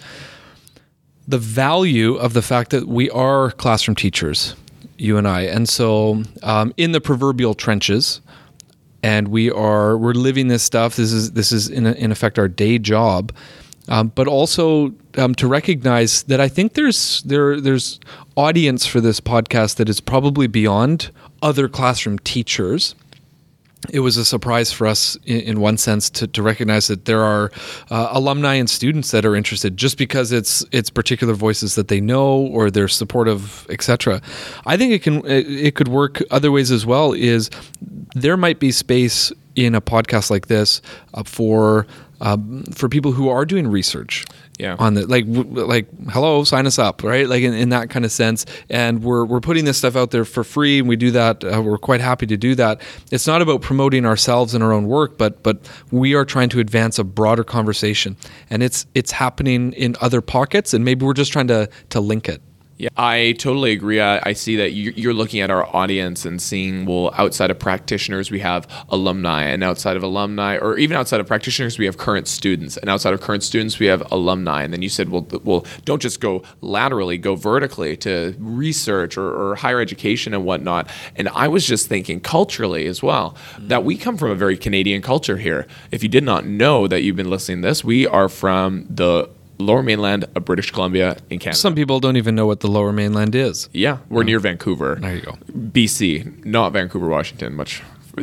the 1.28 1.38
value 1.38 2.16
of 2.16 2.34
the 2.34 2.42
fact 2.42 2.72
that 2.72 2.88
we 2.88 3.10
are 3.12 3.52
classroom 3.52 3.96
teachers, 3.96 4.56
you 4.98 5.18
and 5.18 5.28
I, 5.28 5.42
and 5.42 5.70
so 5.70 6.24
um, 6.44 6.74
in 6.76 6.92
the 6.92 7.00
proverbial 7.00 7.54
trenches, 7.54 8.20
and 9.02 9.30
we 9.30 9.50
are 9.52 9.98
we're 9.98 10.14
living 10.14 10.50
this 10.50 10.64
stuff. 10.64 10.98
This 10.98 11.14
is 11.14 11.32
this 11.32 11.52
is 11.52 11.70
in 11.70 11.86
in 11.86 12.12
effect 12.12 12.38
our 12.38 12.50
day 12.50 12.78
job, 12.78 13.32
um, 13.88 14.10
but 14.16 14.28
also 14.28 14.94
um, 15.18 15.36
to 15.36 15.48
recognize 15.48 16.24
that 16.24 16.40
I 16.40 16.48
think 16.48 16.74
there's 16.74 17.22
there 17.24 17.60
there's 17.60 18.00
audience 18.36 18.86
for 18.86 19.02
this 19.02 19.20
podcast 19.20 19.76
that 19.76 19.90
is 19.90 20.00
probably 20.00 20.48
beyond 20.48 21.12
other 21.42 21.68
classroom 21.68 22.20
teachers. 22.20 22.96
It 23.92 24.00
was 24.00 24.16
a 24.16 24.24
surprise 24.24 24.72
for 24.72 24.88
us 24.88 25.18
in, 25.26 25.42
in 25.42 25.60
one 25.60 25.78
sense 25.78 26.10
to, 26.12 26.28
to 26.28 26.42
recognize 26.42 26.88
that 26.88 27.04
there 27.04 27.22
are 27.22 27.52
uh, 27.92 28.08
alumni 28.12 28.54
and 28.54 28.70
students 28.70 29.12
that 29.12 29.26
are 29.26 29.36
interested 29.36 29.76
just 29.76 29.98
because 29.98 30.32
it's 30.32 30.66
it's 30.72 30.90
particular 30.90 31.34
voices 31.34 31.76
that 31.76 31.90
they 31.90 32.00
know 32.00 32.48
or 32.48 32.72
they're 32.72 32.88
supportive 32.88 33.68
etc 33.70 34.22
i 34.66 34.78
think 34.78 34.94
it 34.94 35.04
can 35.04 35.22
it, 35.26 35.76
could 35.76 35.90
work 35.90 36.24
other 36.32 36.50
ways 36.50 36.72
as 36.72 36.86
well 36.86 37.12
is 37.12 37.50
there 38.16 38.38
might 38.38 38.58
be 38.58 38.72
space 38.72 39.34
in 39.56 39.76
a 39.76 39.82
podcast 39.82 40.32
like 40.32 40.48
this 40.48 40.82
uh, 41.14 41.24
for 41.24 41.86
um, 42.24 42.64
for 42.74 42.88
people 42.90 43.12
who 43.12 43.28
are 43.30 43.46
doing 43.46 43.68
research 43.68 44.26
Yeah. 44.58 44.76
on 44.80 44.94
the 44.94 45.06
like 45.06 45.26
w- 45.32 45.66
like 45.66 45.88
hello 46.10 46.44
sign 46.46 46.66
us 46.66 46.80
up 46.80 47.04
right? 47.04 47.28
Like 47.28 47.44
in, 47.44 47.54
in 47.54 47.70
that 47.70 47.90
kind 47.90 48.06
of 48.06 48.12
sense. 48.12 48.46
And 48.70 49.04
we're 49.04 49.26
we're 49.26 49.42
putting 49.42 49.66
this 49.66 49.78
stuff 49.78 49.96
out 49.96 50.12
there 50.12 50.24
for 50.26 50.44
free 50.46 50.80
and 50.80 50.88
we 50.88 50.96
do 50.96 51.12
that 51.12 51.44
uh, 51.44 51.62
we're 51.62 51.78
quite 51.78 52.00
happy 52.02 52.26
to 52.28 52.38
do 52.38 52.56
that. 52.56 52.82
It's 53.12 53.28
not 53.28 53.42
about 53.42 53.62
promoting 53.62 54.06
ourselves 54.06 54.54
and 54.56 54.64
our 54.64 54.72
own 54.72 54.88
work 54.88 55.18
but 55.18 55.44
but 55.44 55.58
we 55.92 56.16
are 56.16 56.24
trying 56.26 56.50
to 56.50 56.60
advance 56.60 56.98
a 56.98 57.04
broader 57.04 57.44
conversation. 57.44 58.16
And 58.50 58.64
it's 58.64 58.86
it's 58.96 59.12
happening 59.12 59.74
in 59.74 59.96
other 60.00 60.22
pockets 60.22 60.74
and 60.74 60.86
maybe 60.86 61.06
we're 61.06 61.14
just 61.14 61.34
trying 61.34 61.48
to 61.50 61.70
to 61.90 62.00
link 62.00 62.30
it 62.30 62.42
Yeah, 62.76 62.90
I 62.98 63.36
totally 63.38 63.72
agree. 63.72 64.02
I, 64.02 64.20
I 64.24 64.34
see 64.34 64.56
that 64.56 64.72
you- 64.74 64.94
you're 64.96 65.14
looking 65.14 65.42
at 65.42 65.52
our 65.52 65.64
audience 65.76 66.26
and 66.26 66.42
seeing, 66.42 66.86
well, 66.86 67.14
outside 67.16 67.52
of 67.52 67.60
practitioners, 67.60 68.32
we 68.32 68.40
have 68.40 68.68
alumni, 68.90 69.44
and 69.44 69.64
outside 69.64 69.96
of 69.96 70.02
alumni, 70.02 70.58
or 70.58 70.78
even 70.80 70.98
outside 70.98 71.20
of 71.20 71.28
practitioners, 71.28 71.78
we 71.78 71.86
have 71.86 71.98
current 71.98 72.28
students, 72.28 72.76
and 72.78 72.90
outside 72.90 73.14
of 73.14 73.22
current 73.22 73.44
students, 73.44 73.78
we 73.78 73.86
have 73.86 74.12
alumni. 74.12 74.64
And 74.64 74.74
then 74.74 74.82
you 74.82 74.90
said, 74.90 75.10
well, 75.10 75.26
well, 75.44 75.66
don't 75.86 76.02
just 76.02 76.20
go 76.20 76.42
laterally, 76.62 77.18
go 77.20 77.36
vertically 77.36 77.96
to 77.98 78.36
research 78.40 79.18
or, 79.18 79.30
or 79.52 79.56
higher 79.56 79.80
education 79.80 80.34
and 80.34 80.44
whatnot. 80.44 80.90
And 81.16 81.30
I 81.30 81.48
was 81.50 81.68
just 81.68 81.88
thinking 81.88 82.20
culturally 82.22 82.88
as 82.88 83.04
well 83.04 83.36
that 83.60 83.84
we 83.84 83.96
come 83.98 84.18
from 84.18 84.32
a 84.32 84.36
very 84.36 84.58
Canadian 84.58 85.04
culture 85.04 85.38
here. 85.38 85.68
If 85.92 86.02
you 86.02 86.10
did 86.10 86.24
not 86.24 86.48
know 86.48 86.88
that 86.88 87.04
you've 87.04 87.16
been 87.16 87.30
listening 87.30 87.62
to 87.62 87.68
this, 87.68 87.84
we 87.84 88.08
are 88.08 88.28
from 88.28 88.88
the 88.90 89.30
Lower 89.64 89.82
Mainland 89.84 90.26
of 90.36 90.46
British 90.46 90.72
Columbia 90.72 91.18
in 91.30 91.40
Canada. 91.40 91.58
Some 91.58 91.76
people 91.76 92.00
don't 92.00 92.18
even 92.18 92.36
know 92.36 92.46
what 92.46 92.60
the 92.60 92.68
Lower 92.68 92.92
Mainland 92.94 93.34
is. 93.36 93.70
Yeah, 93.74 93.98
we're 94.10 94.24
near 94.24 94.40
Vancouver. 94.40 94.96
There 94.96 95.16
you 95.16 95.22
go. 95.22 95.38
BC, 95.52 96.46
not 96.46 96.74
Vancouver, 96.74 97.08
Washington, 97.08 97.56
much 97.56 97.82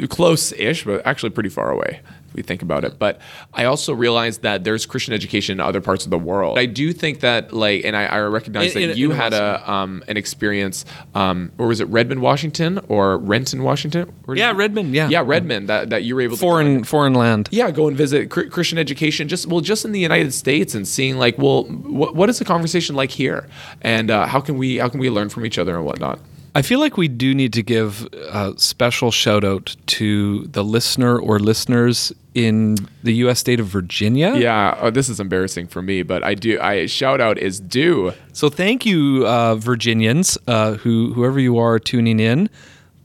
close-ish, 0.08 0.84
but 0.84 1.04
actually 1.04 1.30
pretty 1.30 1.48
far 1.48 1.70
away 1.70 2.00
we 2.34 2.42
think 2.42 2.62
about 2.62 2.84
it. 2.84 2.98
But 2.98 3.20
I 3.54 3.64
also 3.64 3.92
realized 3.92 4.42
that 4.42 4.64
there's 4.64 4.86
Christian 4.86 5.14
education 5.14 5.54
in 5.54 5.60
other 5.60 5.80
parts 5.80 6.04
of 6.04 6.10
the 6.10 6.18
world. 6.18 6.58
I 6.58 6.66
do 6.66 6.92
think 6.92 7.20
that, 7.20 7.52
like, 7.52 7.84
and 7.84 7.96
I, 7.96 8.04
I 8.06 8.20
recognize 8.20 8.74
In- 8.76 8.82
that 8.82 8.90
in- 8.92 8.96
you 8.98 9.10
in 9.10 9.16
had 9.16 9.32
a 9.32 9.70
um, 9.70 10.02
an 10.08 10.16
experience, 10.16 10.84
um, 11.14 11.52
or 11.58 11.66
was 11.66 11.80
it 11.80 11.88
Redmond, 11.88 12.20
Washington, 12.22 12.80
or 12.88 13.18
Renton, 13.18 13.62
Washington? 13.62 14.12
Did 14.28 14.38
Yeah, 14.38 14.52
you- 14.52 14.56
Redmond, 14.58 14.94
yeah. 14.94 15.08
yeah, 15.08 15.22
Redmond. 15.24 15.68
That 15.68 15.90
that 15.90 16.04
you 16.04 16.14
were 16.14 16.20
able 16.22 16.36
to 16.36 16.40
Foreign 16.40 16.84
foreign 16.84 17.14
land. 17.14 17.48
yeah, 17.52 17.70
go 17.70 17.88
and 17.88 17.96
visit 17.96 18.30
Chr- 18.30 18.42
Christian 18.48 18.78
education. 18.78 19.28
Just 19.28 19.46
well, 19.46 19.60
just 19.60 19.84
in 19.84 19.92
the 19.92 20.00
United 20.00 20.32
States, 20.34 20.74
and 20.74 20.86
seeing 20.86 21.18
like, 21.18 21.38
well, 21.38 21.64
what, 21.64 22.14
what 22.14 22.28
is 22.30 22.38
the 22.38 22.44
conversation 22.44 22.94
like 22.96 23.10
here, 23.10 23.48
and 23.82 24.10
uh, 24.10 24.26
how 24.26 24.40
can 24.40 24.56
we 24.58 24.78
how 24.78 24.88
can 24.88 25.00
we 25.00 25.10
learn 25.10 25.28
from 25.28 25.44
each 25.46 25.58
other 25.58 25.76
and 25.76 25.84
whatnot. 25.84 26.18
I 26.52 26.62
feel 26.62 26.80
like 26.80 26.96
we 26.96 27.06
do 27.06 27.32
need 27.32 27.52
to 27.52 27.62
give 27.62 28.08
a 28.12 28.54
special 28.56 29.12
shout 29.12 29.44
out 29.44 29.76
to 29.86 30.46
the 30.48 30.64
listener 30.64 31.16
or 31.16 31.38
listeners 31.38 32.12
in 32.34 32.76
the 33.02 33.12
U.S. 33.14 33.38
state 33.40 33.58
of 33.60 33.66
Virginia. 33.66 34.34
Yeah, 34.36 34.78
oh, 34.80 34.90
this 34.90 35.08
is 35.08 35.18
embarrassing 35.20 35.66
for 35.66 35.82
me, 35.82 36.02
but 36.02 36.22
I 36.22 36.34
do. 36.34 36.60
I 36.60 36.86
shout 36.86 37.20
out 37.20 37.38
is 37.38 37.60
due. 37.60 38.12
So 38.32 38.48
thank 38.48 38.86
you, 38.86 39.26
uh, 39.26 39.56
Virginians, 39.56 40.38
uh, 40.46 40.74
who 40.74 41.12
whoever 41.12 41.40
you 41.40 41.58
are 41.58 41.78
tuning 41.78 42.20
in. 42.20 42.48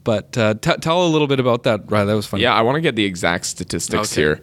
But 0.04 0.38
uh, 0.38 0.54
t- 0.54 0.76
tell 0.80 1.04
a 1.04 1.08
little 1.08 1.26
bit 1.26 1.40
about 1.40 1.64
that, 1.64 1.90
Riley. 1.90 2.06
That 2.06 2.14
was 2.14 2.26
funny. 2.26 2.44
Yeah, 2.44 2.54
I 2.54 2.62
want 2.62 2.76
to 2.76 2.80
get 2.80 2.94
the 2.94 3.04
exact 3.04 3.44
statistics 3.46 4.12
Okay. 4.12 4.20
here. 4.22 4.40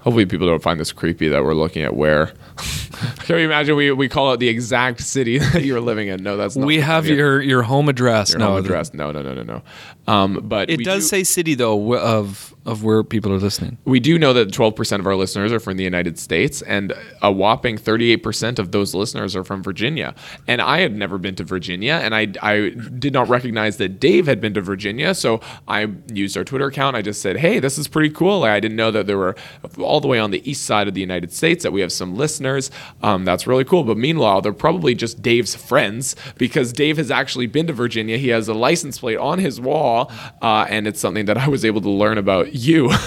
Hopefully, 0.00 0.26
people 0.26 0.46
don't 0.46 0.62
find 0.62 0.80
this 0.80 0.90
creepy 0.92 1.28
that 1.28 1.44
we're 1.44 1.54
looking 1.54 1.82
at 1.82 1.94
where. 1.94 2.32
Can 3.18 3.38
you 3.38 3.44
imagine 3.44 3.76
we, 3.76 3.92
we 3.92 4.08
call 4.08 4.32
out 4.32 4.40
the 4.40 4.48
exact 4.48 5.02
city 5.02 5.38
that 5.52 5.64
you're 5.64 5.80
living 5.80 6.08
in? 6.08 6.22
No, 6.22 6.36
that's 6.36 6.56
not. 6.56 6.66
we 6.66 6.80
have 6.80 7.06
your 7.06 7.40
your 7.40 7.62
home 7.62 7.88
address. 7.88 8.30
your 8.30 8.38
no, 8.40 8.46
home 8.46 8.64
address. 8.64 8.92
No, 8.94 9.10
no, 9.12 9.22
no, 9.22 9.34
no, 9.34 9.42
no. 9.42 9.62
Um, 10.08 10.40
but 10.44 10.70
It 10.70 10.84
does 10.84 11.04
do- 11.04 11.08
say 11.08 11.24
city 11.24 11.54
though 11.54 11.94
of 11.96 12.54
of 12.66 12.84
where 12.84 13.02
people 13.02 13.32
are 13.32 13.38
listening. 13.38 13.78
We 13.86 13.98
do 13.98 14.18
know 14.18 14.34
that 14.34 14.48
12% 14.50 14.98
of 14.98 15.06
our 15.06 15.16
listeners 15.16 15.52
are 15.52 15.60
from 15.60 15.78
the 15.78 15.84
United 15.84 16.18
States, 16.18 16.60
and 16.60 16.92
a 17.22 17.32
whopping 17.32 17.78
38% 17.78 18.58
of 18.58 18.72
those 18.72 18.94
listeners 18.94 19.34
are 19.34 19.42
from 19.42 19.62
Virginia. 19.62 20.14
And 20.46 20.60
I 20.60 20.80
had 20.80 20.94
never 20.94 21.16
been 21.16 21.34
to 21.36 21.44
Virginia, 21.44 21.98
and 22.02 22.14
I, 22.14 22.26
I 22.42 22.68
did 22.98 23.14
not 23.14 23.26
recognize 23.30 23.78
that 23.78 23.98
Dave 24.00 24.26
had 24.26 24.38
been 24.42 24.52
to 24.52 24.60
Virginia. 24.60 25.14
So 25.14 25.40
I 25.66 25.88
used 26.12 26.36
our 26.36 26.44
Twitter 26.44 26.66
account. 26.66 26.94
I 26.94 27.00
just 27.00 27.22
said, 27.22 27.38
hey, 27.38 27.58
this 27.58 27.78
is 27.78 27.88
pretty 27.88 28.10
cool. 28.10 28.44
I 28.44 28.60
didn't 28.60 28.76
know 28.76 28.90
that 28.90 29.06
there 29.06 29.16
were 29.16 29.34
all 29.78 30.02
the 30.02 30.08
way 30.08 30.18
on 30.18 30.30
the 30.30 30.46
east 30.50 30.66
side 30.66 30.88
of 30.88 30.92
the 30.92 31.00
United 31.00 31.32
States 31.32 31.62
that 31.62 31.72
we 31.72 31.80
have 31.80 31.92
some 31.92 32.16
listeners. 32.16 32.70
Um, 33.02 33.24
that's 33.24 33.46
really 33.46 33.64
cool. 33.64 33.82
But 33.82 33.96
meanwhile, 33.96 34.42
they're 34.42 34.52
probably 34.52 34.94
just 34.94 35.22
Dave's 35.22 35.54
friends 35.54 36.16
because 36.36 36.74
Dave 36.74 36.98
has 36.98 37.10
actually 37.10 37.46
been 37.46 37.66
to 37.68 37.72
Virginia. 37.72 38.18
He 38.18 38.28
has 38.28 38.46
a 38.46 38.54
license 38.54 38.98
plate 38.98 39.16
on 39.16 39.38
his 39.38 39.58
wall, 39.58 39.97
uh, 40.42 40.66
and 40.68 40.86
it's 40.86 41.00
something 41.00 41.26
that 41.26 41.36
I 41.38 41.48
was 41.48 41.64
able 41.64 41.80
to 41.82 41.90
learn 41.90 42.18
about 42.18 42.54
you. 42.54 42.90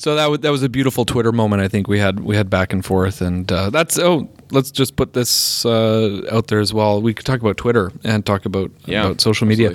So 0.00 0.14
that 0.14 0.26
was, 0.30 0.38
that 0.40 0.50
was 0.50 0.62
a 0.62 0.68
beautiful 0.68 1.04
Twitter 1.04 1.32
moment. 1.32 1.60
I 1.60 1.66
think 1.66 1.88
we 1.88 1.98
had 1.98 2.20
we 2.20 2.36
had 2.36 2.48
back 2.48 2.72
and 2.72 2.84
forth, 2.84 3.20
and 3.20 3.50
uh, 3.50 3.68
that's 3.70 3.98
oh, 3.98 4.28
let's 4.52 4.70
just 4.70 4.94
put 4.94 5.12
this 5.12 5.66
uh, 5.66 6.22
out 6.30 6.46
there 6.46 6.60
as 6.60 6.72
well. 6.72 7.02
We 7.02 7.12
could 7.12 7.26
talk 7.26 7.40
about 7.40 7.56
Twitter 7.56 7.90
and 8.04 8.24
talk 8.24 8.46
about 8.46 8.70
Yeah, 8.86 9.06
about 9.06 9.20
social 9.20 9.48
media. 9.48 9.74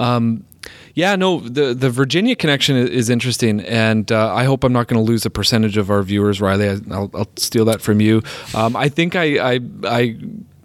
Um, 0.00 0.44
yeah, 0.94 1.14
no, 1.14 1.38
the 1.38 1.74
the 1.74 1.90
Virginia 1.90 2.34
connection 2.34 2.76
is 2.76 3.08
interesting, 3.08 3.60
and 3.60 4.10
uh, 4.10 4.34
I 4.34 4.44
hope 4.44 4.64
I'm 4.64 4.72
not 4.72 4.88
going 4.88 5.02
to 5.04 5.08
lose 5.08 5.24
a 5.24 5.30
percentage 5.30 5.76
of 5.76 5.90
our 5.90 6.02
viewers, 6.02 6.40
Riley. 6.40 6.68
I, 6.68 6.78
I'll, 6.90 7.10
I'll 7.14 7.30
steal 7.36 7.64
that 7.66 7.80
from 7.80 8.00
you. 8.00 8.20
Um, 8.54 8.74
I 8.74 8.88
think 8.88 9.14
I, 9.14 9.54
I 9.54 9.60
I 9.84 10.16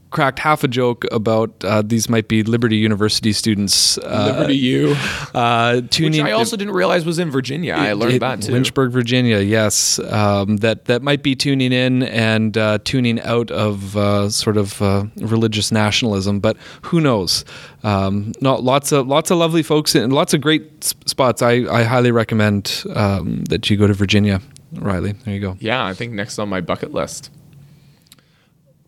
cracked 0.10 0.40
half 0.40 0.64
a 0.64 0.68
joke 0.70 1.04
about 1.12 1.52
uh, 1.66 1.82
these 1.82 2.08
might 2.10 2.28
be 2.28 2.42
Liberty 2.44 2.78
University 2.78 3.34
students. 3.34 3.98
Uh, 3.98 4.32
Liberty 4.34 4.56
U. 4.58 4.96
uh, 5.34 5.82
Which. 5.82 6.20
I 6.20 6.32
also 6.32 6.56
didn't 6.56 6.74
realize 6.74 7.06
was 7.06 7.20
in 7.20 7.30
Virginia. 7.30 7.74
I 7.74 7.94
learned 7.94 8.14
It- 8.14 8.20
that 8.20 8.42
too. 8.42 8.54
Lynchburg, 8.54 8.92
Virginia. 8.92 9.40
Yes, 9.40 10.00
um, 10.00 10.58
that 10.58 10.86
that 10.86 11.02
might 11.02 11.24
be 11.24 11.36
tuning 11.36 11.72
in 11.74 12.04
and 12.04 12.58
uh, 12.58 12.80
tuning 12.84 13.20
out 13.22 13.52
of 13.52 13.98
uh, 13.98 14.30
sort 14.30 14.56
of 14.58 14.82
uh, 14.82 15.06
religious 15.18 15.72
nationalism, 15.72 16.40
but 16.40 16.56
who 16.84 17.02
knows? 17.02 17.44
Um, 17.84 18.32
not 18.42 18.64
lots 18.64 18.92
of 18.92 19.08
lots 19.08 19.30
of 19.32 19.38
lovely 19.38 19.64
folks 19.64 19.94
and 19.96 20.12
lots 20.14 20.34
of 20.34 20.42
great 20.42 20.84
spots. 20.84 21.42
I, 21.42 21.52
I 21.70 21.84
highly 21.84 22.12
recommend 22.12 22.84
um, 22.96 23.44
that 23.46 23.70
you 23.70 23.78
go 23.78 23.88
to 23.88 23.94
Virginia, 23.94 24.42
Riley. 24.74 25.12
There 25.26 25.34
you 25.34 25.42
go. 25.42 25.58
Yeah, 25.60 25.86
I 25.86 25.94
think 25.94 26.14
next 26.14 26.40
on 26.40 26.50
my 26.50 26.62
bucket 26.62 26.94
list. 26.94 27.30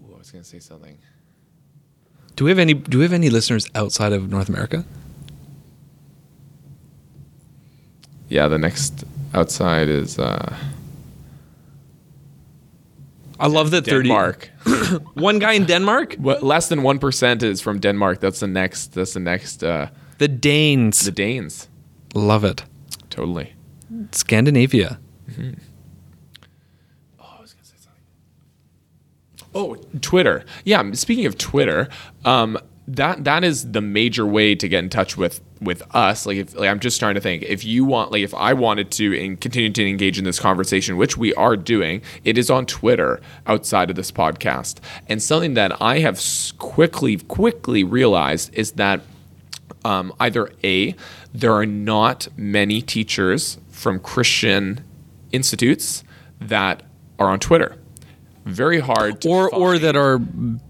Ooh, 0.01 0.15
I 0.15 0.17
was 0.17 0.31
gonna 0.31 0.43
say 0.43 0.59
something. 0.59 0.97
Do 2.39 2.45
we 2.45 2.51
have 2.51 2.59
any 2.59 2.73
Do 2.73 2.99
we 2.99 3.03
have 3.03 3.11
any 3.11 3.29
listeners 3.29 3.67
outside 3.75 4.13
of 4.13 4.31
North 4.31 4.47
America? 4.47 4.85
Yeah, 8.29 8.47
the 8.47 8.57
next 8.57 9.03
outside 9.33 9.89
is 9.89 10.17
uh, 10.17 10.55
I 13.41 13.47
love 13.47 13.71
that. 13.71 13.83
Denmark. 13.83 14.51
One 15.15 15.39
guy 15.39 15.51
in 15.51 15.65
Denmark. 15.65 16.15
what, 16.15 16.41
less 16.41 16.69
than 16.69 16.81
one 16.81 16.97
percent 16.97 17.43
is 17.43 17.59
from 17.59 17.79
Denmark. 17.79 18.21
That's 18.21 18.39
the 18.39 18.47
next. 18.47 18.93
That's 18.93 19.13
the 19.13 19.19
next. 19.19 19.61
Uh, 19.61 19.87
The 20.17 20.29
Danes. 20.29 20.99
the 20.99 21.11
Danes. 21.11 21.67
love 22.15 22.45
it. 22.45 22.63
Totally. 23.09 23.51
Scandinavia. 24.11 24.97
Oh, 29.53 29.75
Twitter. 30.01 30.45
Yeah. 30.63 30.91
Speaking 30.91 31.25
of 31.25 31.37
Twitter, 31.37 31.89
um, 32.25 32.57
that 32.87 33.23
that 33.23 33.43
is 33.43 33.71
the 33.71 33.81
major 33.81 34.25
way 34.25 34.55
to 34.55 34.67
get 34.67 34.83
in 34.83 34.89
touch 34.89 35.15
with 35.15 35.41
with 35.61 35.83
us. 35.95 36.25
Like, 36.25 36.37
if, 36.37 36.55
like 36.55 36.69
I'm 36.69 36.79
just 36.79 36.99
trying 36.99 37.15
to 37.15 37.21
think. 37.21 37.43
If 37.43 37.63
you 37.63 37.85
want, 37.85 38.11
like, 38.11 38.23
if 38.23 38.33
I 38.33 38.53
wanted 38.53 38.91
to 38.91 39.19
and 39.19 39.39
continue 39.39 39.69
to 39.71 39.87
engage 39.87 40.17
in 40.17 40.23
this 40.23 40.39
conversation, 40.39 40.97
which 40.97 41.17
we 41.17 41.33
are 41.35 41.55
doing, 41.55 42.01
it 42.23 42.37
is 42.37 42.49
on 42.49 42.65
Twitter 42.65 43.21
outside 43.45 43.89
of 43.89 43.95
this 43.95 44.11
podcast. 44.11 44.77
And 45.07 45.21
something 45.21 45.53
that 45.53 45.79
I 45.81 45.99
have 45.99 46.21
quickly 46.57 47.17
quickly 47.17 47.83
realized 47.83 48.53
is 48.53 48.71
that 48.73 49.01
um, 49.85 50.13
either 50.19 50.51
a 50.63 50.95
there 51.33 51.53
are 51.53 51.65
not 51.65 52.27
many 52.35 52.81
teachers 52.81 53.59
from 53.69 53.99
Christian 53.99 54.83
institutes 55.31 56.03
that 56.39 56.83
are 57.19 57.29
on 57.29 57.39
Twitter. 57.39 57.75
Very 58.45 58.79
hard, 58.79 59.21
to 59.21 59.29
or 59.29 59.53
or 59.53 59.77
that 59.77 59.95
are 59.95 60.19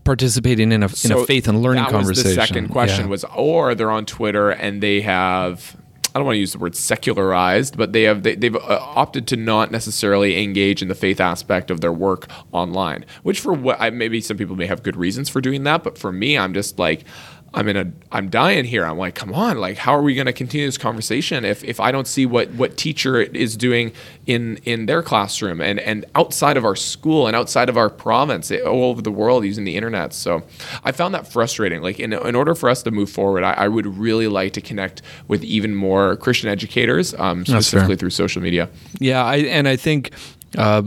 participating 0.03 0.71
in 0.71 0.83
a 0.83 0.89
in 1.03 1.11
a 1.11 1.25
faith 1.25 1.47
and 1.47 1.61
learning 1.61 1.83
that 1.83 1.91
conversation. 1.91 2.29
Was 2.29 2.35
the 2.35 2.41
second 2.47 2.69
question 2.69 3.05
Yeah. 3.05 3.09
was, 3.11 3.23
or 3.35 3.75
they're 3.75 3.91
on 3.91 4.05
Twitter 4.05 4.49
and 4.49 4.81
they 4.83 5.01
have. 5.01 5.75
I 6.13 6.17
don't 6.17 6.25
want 6.25 6.35
to 6.37 6.39
use 6.39 6.53
the 6.53 6.57
word 6.57 6.75
secularized, 6.75 7.77
but 7.77 7.93
they 7.93 8.03
have 8.03 8.23
they, 8.23 8.35
they've 8.35 8.55
uh, 8.55 8.79
opted 8.81 9.27
to 9.27 9.35
not 9.37 9.71
necessarily 9.71 10.41
engage 10.43 10.81
in 10.81 10.87
the 10.87 10.95
faith 10.95 11.21
aspect 11.21 11.69
of 11.69 11.81
their 11.81 11.93
work 11.93 12.27
online. 12.51 13.05
Which 13.21 13.39
for 13.39 13.53
what 13.53 13.79
I, 13.79 13.91
maybe 13.91 14.19
some 14.19 14.35
people 14.35 14.55
may 14.55 14.65
have 14.65 14.81
good 14.81 14.95
reasons 14.95 15.29
for 15.29 15.39
doing 15.39 15.63
that, 15.65 15.83
but 15.83 15.97
for 15.97 16.11
me, 16.11 16.37
I'm 16.37 16.53
just 16.53 16.79
like. 16.79 17.05
I'm 17.53 17.67
in 17.67 17.77
a 17.77 17.91
I'm 18.11 18.29
dying 18.29 18.65
here. 18.65 18.85
I'm 18.85 18.97
like, 18.97 19.15
come 19.15 19.33
on, 19.33 19.57
like 19.57 19.77
how 19.77 19.95
are 19.95 20.01
we 20.01 20.15
going 20.15 20.27
to 20.27 20.33
continue 20.33 20.67
this 20.67 20.77
conversation 20.77 21.45
if, 21.45 21.63
if 21.63 21.79
I 21.79 21.91
don't 21.91 22.07
see 22.07 22.25
what 22.25 22.51
what 22.51 22.77
teacher 22.77 23.21
is 23.21 23.57
doing 23.57 23.91
in 24.25 24.57
in 24.65 24.85
their 24.85 25.01
classroom 25.01 25.61
and 25.61 25.79
and 25.79 26.05
outside 26.15 26.57
of 26.57 26.65
our 26.65 26.75
school 26.75 27.27
and 27.27 27.35
outside 27.35 27.69
of 27.69 27.77
our 27.77 27.89
province 27.89 28.51
eh, 28.51 28.59
all 28.59 28.85
over 28.85 29.01
the 29.01 29.11
world 29.11 29.45
using 29.45 29.65
the 29.65 29.75
internet. 29.75 30.13
So 30.13 30.43
I 30.83 30.91
found 30.91 31.13
that 31.15 31.27
frustrating. 31.27 31.81
Like 31.81 31.99
in 31.99 32.13
in 32.13 32.35
order 32.35 32.55
for 32.55 32.69
us 32.69 32.83
to 32.83 32.91
move 32.91 33.09
forward, 33.09 33.43
I, 33.43 33.53
I 33.53 33.67
would 33.67 33.85
really 33.85 34.27
like 34.27 34.53
to 34.53 34.61
connect 34.61 35.01
with 35.27 35.43
even 35.43 35.75
more 35.75 36.17
Christian 36.17 36.49
educators, 36.49 37.13
um, 37.15 37.45
specifically 37.45 37.95
through 37.95 38.11
social 38.11 38.41
media. 38.41 38.69
Yeah, 38.99 39.23
I 39.23 39.37
and 39.37 39.67
I 39.67 39.75
think 39.75 40.11
uh, 40.57 40.81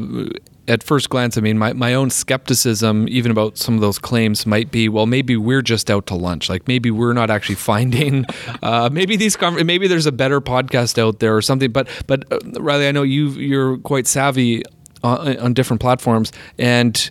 at 0.69 0.83
first 0.83 1.11
glance, 1.11 1.37
I 1.37 1.41
mean, 1.41 1.59
my, 1.59 1.73
my 1.73 1.95
own 1.95 2.11
skepticism, 2.11 3.09
even 3.09 3.31
about 3.31 3.59
some 3.59 3.75
of 3.75 3.81
those 3.81 3.99
claims, 3.99 4.47
might 4.47 4.71
be, 4.71 4.89
well, 4.89 5.07
maybe 5.07 5.37
we're 5.37 5.63
just 5.63 5.91
out 5.91 6.07
to 6.07 6.15
lunch. 6.15 6.49
Like 6.49 6.69
maybe 6.69 6.91
we're 6.91 7.13
not 7.13 7.31
actually 7.31 7.55
finding, 7.73 8.25
uh, 8.63 8.89
maybe 8.93 9.17
these, 9.17 9.37
maybe 9.41 9.89
there's 9.89 10.07
a 10.07 10.13
better 10.13 10.41
podcast 10.41 10.99
out 10.99 11.19
there 11.19 11.37
or 11.37 11.43
something. 11.43 11.73
But 11.73 11.89
but 12.07 12.31
uh, 12.33 12.39
Riley, 12.61 12.89
I 12.89 12.93
know 12.93 13.03
you 13.03 13.31
you're 13.31 13.79
quite 13.79 14.07
savvy 14.07 14.63
on, 15.03 15.37
on 15.39 15.55
different 15.55 15.81
platforms 15.81 16.33
and. 16.59 17.11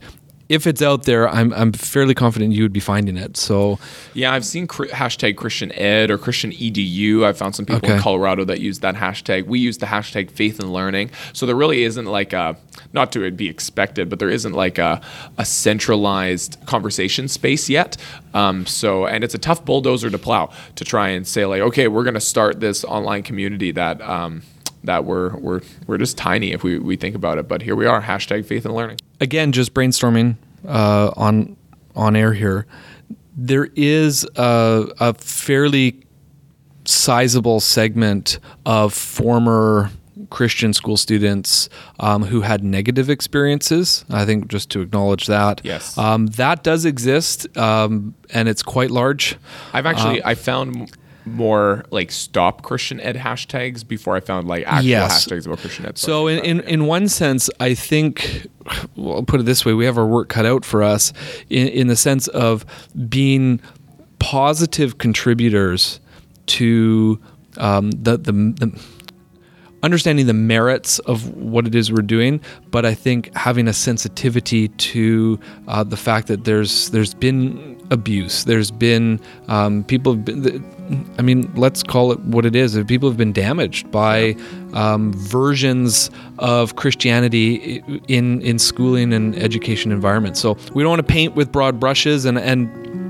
If 0.52 0.68
it's 0.68 0.82
out 0.82 1.04
there, 1.04 1.30
I'm 1.30 1.54
I'm 1.54 1.72
fairly 1.72 2.14
confident 2.14 2.52
you 2.52 2.64
would 2.64 2.74
be 2.74 2.82
finding 2.82 3.16
it. 3.16 3.38
So 3.38 3.80
Yeah, 4.14 4.34
I've 4.34 4.44
seen 4.44 4.68
cr- 4.68 4.88
hashtag 4.88 5.38
Christian 5.38 5.72
Ed 5.72 6.12
or 6.12 6.18
Christian 6.18 6.52
EDU. 6.52 7.24
I've 7.24 7.38
found 7.38 7.56
some 7.56 7.66
people 7.66 7.90
in 7.90 8.00
Colorado 8.00 8.44
that 8.44 8.60
use 8.60 8.80
that 8.80 8.96
hashtag. 8.96 9.46
We 9.46 9.60
use 9.60 9.78
the 9.78 9.86
hashtag 9.86 10.30
Faith 10.30 10.60
and 10.60 10.74
Learning. 10.74 11.10
So 11.32 11.46
there 11.46 11.56
really 11.56 11.84
isn't 11.84 12.06
like 12.06 12.34
a, 12.34 12.58
not 12.92 13.14
to 13.14 13.32
be 13.32 13.48
expected, 13.48 14.10
but 14.10 14.20
there 14.20 14.30
isn't 14.30 14.52
like 14.52 14.78
a, 14.78 15.02
a 15.38 15.46
centralized 15.46 16.58
conversation 16.66 17.30
space 17.30 17.70
yet. 17.70 17.96
Um, 18.34 18.66
so, 18.66 19.06
and 19.06 19.24
it's 19.24 19.34
a 19.34 19.40
tough 19.40 19.64
bulldozer 19.64 20.10
to 20.10 20.18
plow 20.18 20.52
to 20.76 20.84
try 20.84 21.10
and 21.10 21.26
say 21.26 21.46
like, 21.46 21.62
okay, 21.62 21.88
we're 21.88 22.04
going 22.04 22.16
to 22.16 22.20
start 22.20 22.60
this 22.60 22.84
online 22.84 23.24
community 23.24 23.72
that. 23.72 24.02
Um, 24.02 24.44
that 24.84 25.06
we're 25.06 25.36
we're 25.38 25.62
we're 25.88 25.98
just 25.98 26.18
tiny 26.18 26.52
if 26.52 26.64
we, 26.64 26.80
we 26.80 26.96
think 26.96 27.16
about 27.16 27.38
it, 27.38 27.48
but 27.48 27.62
here 27.62 27.76
we 27.76 27.86
are. 27.86 28.02
Hashtag 28.02 28.46
faith 28.46 28.66
and 28.66 28.74
learning. 28.74 28.98
again, 29.20 29.52
just 29.52 29.74
brainstorming 29.74 30.36
uh, 30.68 31.12
on 31.16 31.56
on 31.96 32.16
air 32.16 32.34
here. 32.34 32.66
There 33.36 33.70
is 33.76 34.28
a, 34.36 34.88
a 35.00 35.14
fairly 35.14 36.02
sizable 36.86 37.60
segment 37.60 38.40
of 38.66 38.94
former 38.94 39.90
Christian 40.30 40.74
school 40.74 40.98
students 40.98 41.70
um, 42.00 42.24
who 42.24 42.42
had 42.42 42.64
negative 42.64 43.10
experiences. 43.10 44.06
I 44.10 44.26
think 44.26 44.48
just 44.48 44.70
to 44.72 44.82
acknowledge 44.82 45.28
that. 45.28 45.62
Yes. 45.64 45.98
Um, 45.98 46.28
that 46.28 46.64
does 46.64 46.86
exist, 46.86 47.56
um, 47.58 48.16
and 48.34 48.48
it's 48.50 48.64
quite 48.64 48.92
large. 48.92 49.38
I've 49.74 49.86
actually 49.86 50.24
I 50.24 50.36
found 50.36 50.92
more 51.26 51.86
like 51.92 52.12
stop 52.12 52.64
Christian 52.64 53.00
Ed 53.00 53.16
hashtags 53.16 53.88
before 53.88 54.16
I 54.16 54.20
found 54.20 54.48
like 54.48 54.64
actual 54.66 54.90
Yes. 54.90 55.26
hashtags 55.26 55.46
about 55.46 55.60
Christian 55.60 55.86
Ed. 55.86 55.98
So 55.98 56.28
in, 56.28 56.40
in, 56.44 56.60
in 56.62 56.86
one 56.86 57.08
sense, 57.08 57.50
I 57.60 57.74
think, 57.76 58.48
well, 58.96 59.18
I'll 59.18 59.24
put 59.24 59.40
it 59.40 59.44
this 59.44 59.64
way, 59.66 59.74
we 59.74 59.86
have 59.86 59.98
our 59.98 60.06
work 60.08 60.30
cut 60.30 60.46
out 60.46 60.66
for 60.66 60.82
us 60.84 61.14
in, 61.50 61.68
in 61.68 61.88
the 61.88 61.96
sense 61.96 62.28
of 62.30 62.66
being 63.10 63.60
positive 64.20 64.98
contributors 64.98 66.00
to 66.48 67.20
um, 67.58 67.92
the, 67.92 68.18
the, 68.18 68.32
the 68.32 68.82
understanding 69.84 70.28
the 70.28 70.34
merits 70.34 71.00
of 71.00 71.36
what 71.36 71.66
it 71.68 71.76
is 71.76 71.92
we're 71.92 72.02
doing, 72.02 72.42
but 72.70 72.86
I 72.86 72.94
think 72.94 73.36
having 73.36 73.68
a 73.68 73.74
sensitivity 73.74 74.68
to 74.68 75.40
uh, 75.68 75.84
the 75.84 75.98
fact 75.98 76.28
that 76.28 76.44
there's 76.44 76.90
there's 76.90 77.14
been 77.14 77.80
abuse, 77.90 78.46
there's 78.46 78.72
been 78.72 79.20
um, 79.48 79.84
people. 79.84 80.14
Have 80.14 80.26
been, 80.26 80.66
I 81.18 81.22
mean, 81.22 81.52
let's 81.56 81.84
call 81.84 82.12
it 82.12 82.20
what 82.20 82.46
it 82.46 82.56
is. 82.56 82.78
People 82.86 83.10
have 83.10 83.18
been 83.18 83.34
damaged 83.34 83.90
by 83.92 84.36
um, 84.74 85.14
versions 85.14 86.10
of 86.40 86.76
Christianity 86.76 87.84
in 88.08 88.42
in 88.42 88.60
schooling 88.60 89.14
and 89.14 89.36
education 89.36 89.92
environments. 89.92 90.40
So 90.40 90.58
we 90.74 90.84
don't 90.84 90.90
want 90.90 91.08
to 91.08 91.12
paint 91.12 91.36
with 91.36 91.52
broad 91.52 91.80
brushes 91.80 92.26
and 92.26 92.38
and 92.38 93.01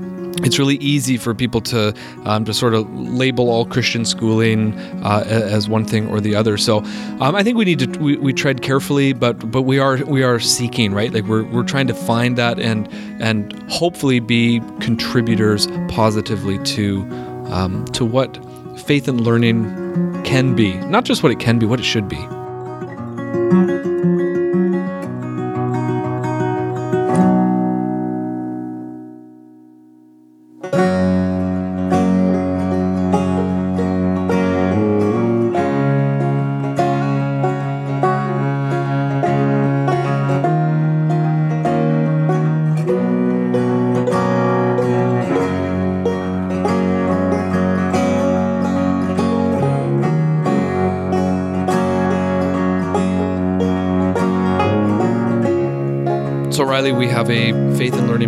it's 0.42 0.58
really 0.58 0.76
easy 0.76 1.16
for 1.16 1.34
people 1.34 1.60
to 1.60 1.94
um, 2.24 2.44
to 2.44 2.54
sort 2.54 2.74
of 2.74 2.88
label 2.92 3.48
all 3.50 3.66
Christian 3.66 4.04
schooling 4.04 4.78
uh, 5.04 5.24
as 5.26 5.68
one 5.68 5.84
thing 5.84 6.08
or 6.08 6.20
the 6.20 6.34
other. 6.34 6.56
So 6.56 6.78
um, 7.20 7.34
I 7.34 7.42
think 7.42 7.56
we 7.56 7.64
need 7.64 7.78
to 7.80 7.98
we, 7.98 8.16
we 8.16 8.32
tread 8.32 8.62
carefully, 8.62 9.12
but 9.12 9.50
but 9.50 9.62
we 9.62 9.78
are 9.78 9.98
we 10.04 10.22
are 10.22 10.40
seeking 10.40 10.92
right. 10.94 11.12
Like 11.12 11.24
we're 11.24 11.44
we're 11.44 11.64
trying 11.64 11.86
to 11.88 11.94
find 11.94 12.36
that 12.38 12.58
and 12.58 12.88
and 13.20 13.52
hopefully 13.70 14.20
be 14.20 14.60
contributors 14.80 15.68
positively 15.88 16.58
to 16.64 17.02
um, 17.50 17.84
to 17.92 18.04
what 18.04 18.38
faith 18.80 19.08
and 19.08 19.20
learning 19.20 20.22
can 20.24 20.54
be, 20.54 20.74
not 20.74 21.04
just 21.04 21.22
what 21.22 21.30
it 21.30 21.38
can 21.38 21.58
be, 21.58 21.66
what 21.66 21.78
it 21.78 21.84
should 21.84 22.08
be. 22.08 22.18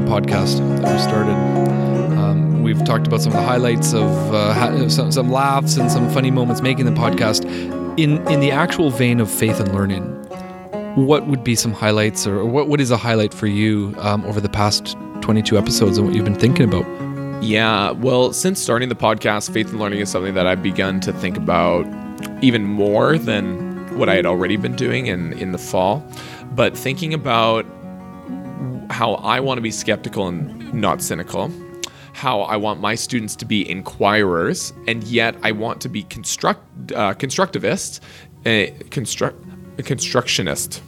Podcast 0.04 0.58
that 0.80 0.92
we 0.92 0.98
started. 1.00 1.34
Um, 2.18 2.62
we've 2.62 2.84
talked 2.84 3.06
about 3.06 3.20
some 3.22 3.32
of 3.32 3.38
the 3.38 3.44
highlights 3.44 3.92
of 3.94 4.08
uh, 4.34 4.88
some, 4.88 5.10
some 5.10 5.30
laughs 5.30 5.76
and 5.76 5.90
some 5.90 6.08
funny 6.10 6.30
moments 6.30 6.62
making 6.62 6.84
the 6.86 6.92
podcast. 6.92 7.44
In 7.96 8.26
in 8.28 8.40
the 8.40 8.50
actual 8.50 8.90
vein 8.90 9.20
of 9.20 9.30
faith 9.30 9.60
and 9.60 9.72
learning, 9.72 10.02
what 10.96 11.26
would 11.28 11.44
be 11.44 11.54
some 11.54 11.72
highlights, 11.72 12.26
or 12.26 12.44
what 12.44 12.68
what 12.68 12.80
is 12.80 12.90
a 12.90 12.96
highlight 12.96 13.32
for 13.32 13.46
you 13.46 13.94
um, 13.98 14.24
over 14.24 14.40
the 14.40 14.48
past 14.48 14.96
twenty 15.20 15.42
two 15.42 15.56
episodes 15.56 15.96
and 15.96 16.06
what 16.06 16.14
you've 16.14 16.24
been 16.24 16.34
thinking 16.34 16.64
about? 16.64 16.84
Yeah, 17.42 17.90
well, 17.92 18.32
since 18.32 18.60
starting 18.60 18.88
the 18.88 18.96
podcast, 18.96 19.52
faith 19.52 19.70
and 19.70 19.78
learning 19.78 20.00
is 20.00 20.10
something 20.10 20.34
that 20.34 20.46
I've 20.46 20.62
begun 20.62 21.00
to 21.00 21.12
think 21.12 21.36
about 21.36 21.86
even 22.42 22.64
more 22.64 23.18
than 23.18 23.96
what 23.98 24.08
I 24.08 24.16
had 24.16 24.26
already 24.26 24.56
been 24.56 24.74
doing 24.74 25.06
in 25.06 25.34
in 25.34 25.52
the 25.52 25.58
fall. 25.58 26.02
But 26.52 26.76
thinking 26.76 27.14
about 27.14 27.66
how 28.94 29.14
I 29.14 29.40
want 29.40 29.58
to 29.58 29.62
be 29.62 29.72
skeptical 29.72 30.28
and 30.28 30.72
not 30.72 31.02
cynical, 31.02 31.50
how 32.12 32.42
I 32.42 32.56
want 32.56 32.80
my 32.80 32.94
students 32.94 33.34
to 33.36 33.44
be 33.44 33.68
inquirers, 33.68 34.72
and 34.86 35.02
yet 35.02 35.34
I 35.42 35.50
want 35.50 35.80
to 35.80 35.88
be 35.88 36.04
construct 36.04 36.92
uh, 36.92 37.12
constructivists, 37.14 37.98
uh, 38.46 38.72
construct 38.90 39.36
constructionist. 39.84 40.80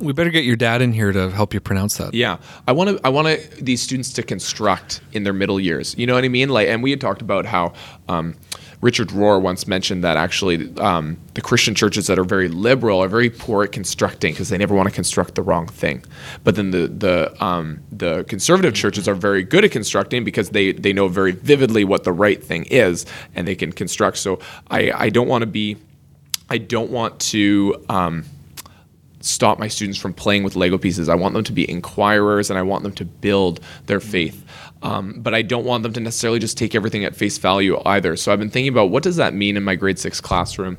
We 0.00 0.12
better 0.12 0.30
get 0.30 0.44
your 0.44 0.56
dad 0.56 0.82
in 0.82 0.92
here 0.92 1.12
to 1.12 1.30
help 1.30 1.54
you 1.54 1.60
pronounce 1.60 1.96
that. 1.98 2.12
Yeah, 2.12 2.38
I 2.66 2.72
want 2.72 2.90
to. 2.90 3.00
I 3.04 3.08
want 3.08 3.28
to 3.28 3.64
these 3.64 3.82
students 3.82 4.12
to 4.14 4.24
construct 4.24 5.00
in 5.12 5.22
their 5.22 5.32
middle 5.32 5.60
years. 5.60 5.96
You 5.96 6.08
know 6.08 6.14
what 6.14 6.24
I 6.24 6.28
mean? 6.28 6.48
Like, 6.48 6.66
and 6.66 6.82
we 6.82 6.90
had 6.90 7.00
talked 7.00 7.22
about 7.22 7.46
how 7.46 7.72
um, 8.08 8.34
Richard 8.80 9.08
Rohr 9.08 9.40
once 9.40 9.66
mentioned 9.66 10.04
that 10.04 10.16
actually 10.16 10.72
um, 10.78 11.18
the 11.34 11.40
Christian 11.40 11.74
churches 11.74 12.06
that 12.06 12.18
are 12.18 12.24
very 12.24 12.48
liberal 12.48 13.02
are 13.02 13.08
very 13.08 13.28
poor 13.28 13.64
at 13.64 13.72
constructing 13.72 14.32
because 14.32 14.50
they 14.50 14.58
never 14.58 14.74
want 14.74 14.88
to 14.88 14.94
construct 14.94 15.34
the 15.34 15.42
wrong 15.42 15.66
thing. 15.66 16.04
But 16.44 16.54
then 16.54 16.70
the 16.70 16.86
the 16.86 17.44
um, 17.44 17.80
the 17.90 18.24
conservative 18.24 18.74
churches 18.74 19.08
are 19.08 19.14
very 19.14 19.42
good 19.42 19.64
at 19.64 19.72
constructing 19.72 20.22
because 20.22 20.50
they 20.50 20.72
they 20.72 20.92
know 20.92 21.08
very 21.08 21.32
vividly 21.32 21.84
what 21.84 22.04
the 22.04 22.12
right 22.12 22.42
thing 22.42 22.64
is 22.66 23.04
and 23.34 23.48
they 23.48 23.56
can 23.56 23.72
construct. 23.72 24.18
So 24.18 24.38
I 24.70 24.92
I 24.92 25.10
don't 25.10 25.28
want 25.28 25.42
to 25.42 25.46
be. 25.46 25.76
I 26.48 26.58
don't 26.58 26.90
want 26.90 27.18
to. 27.20 27.84
Um, 27.88 28.24
stop 29.20 29.58
my 29.58 29.68
students 29.68 29.98
from 29.98 30.12
playing 30.12 30.44
with 30.44 30.56
Lego 30.56 30.78
pieces. 30.78 31.08
I 31.08 31.14
want 31.14 31.34
them 31.34 31.44
to 31.44 31.52
be 31.52 31.68
inquirers 31.68 32.50
and 32.50 32.58
I 32.58 32.62
want 32.62 32.82
them 32.82 32.92
to 32.92 33.04
build 33.04 33.60
their 33.86 34.00
faith. 34.00 34.44
Um, 34.82 35.14
but 35.18 35.34
I 35.34 35.42
don't 35.42 35.64
want 35.64 35.82
them 35.82 35.92
to 35.94 36.00
necessarily 36.00 36.38
just 36.38 36.56
take 36.56 36.74
everything 36.74 37.04
at 37.04 37.16
face 37.16 37.38
value 37.38 37.80
either. 37.84 38.16
So 38.16 38.32
I've 38.32 38.38
been 38.38 38.50
thinking 38.50 38.72
about 38.72 38.90
what 38.90 39.02
does 39.02 39.16
that 39.16 39.34
mean 39.34 39.56
in 39.56 39.64
my 39.64 39.74
grade 39.74 39.98
six 39.98 40.20
classroom? 40.20 40.78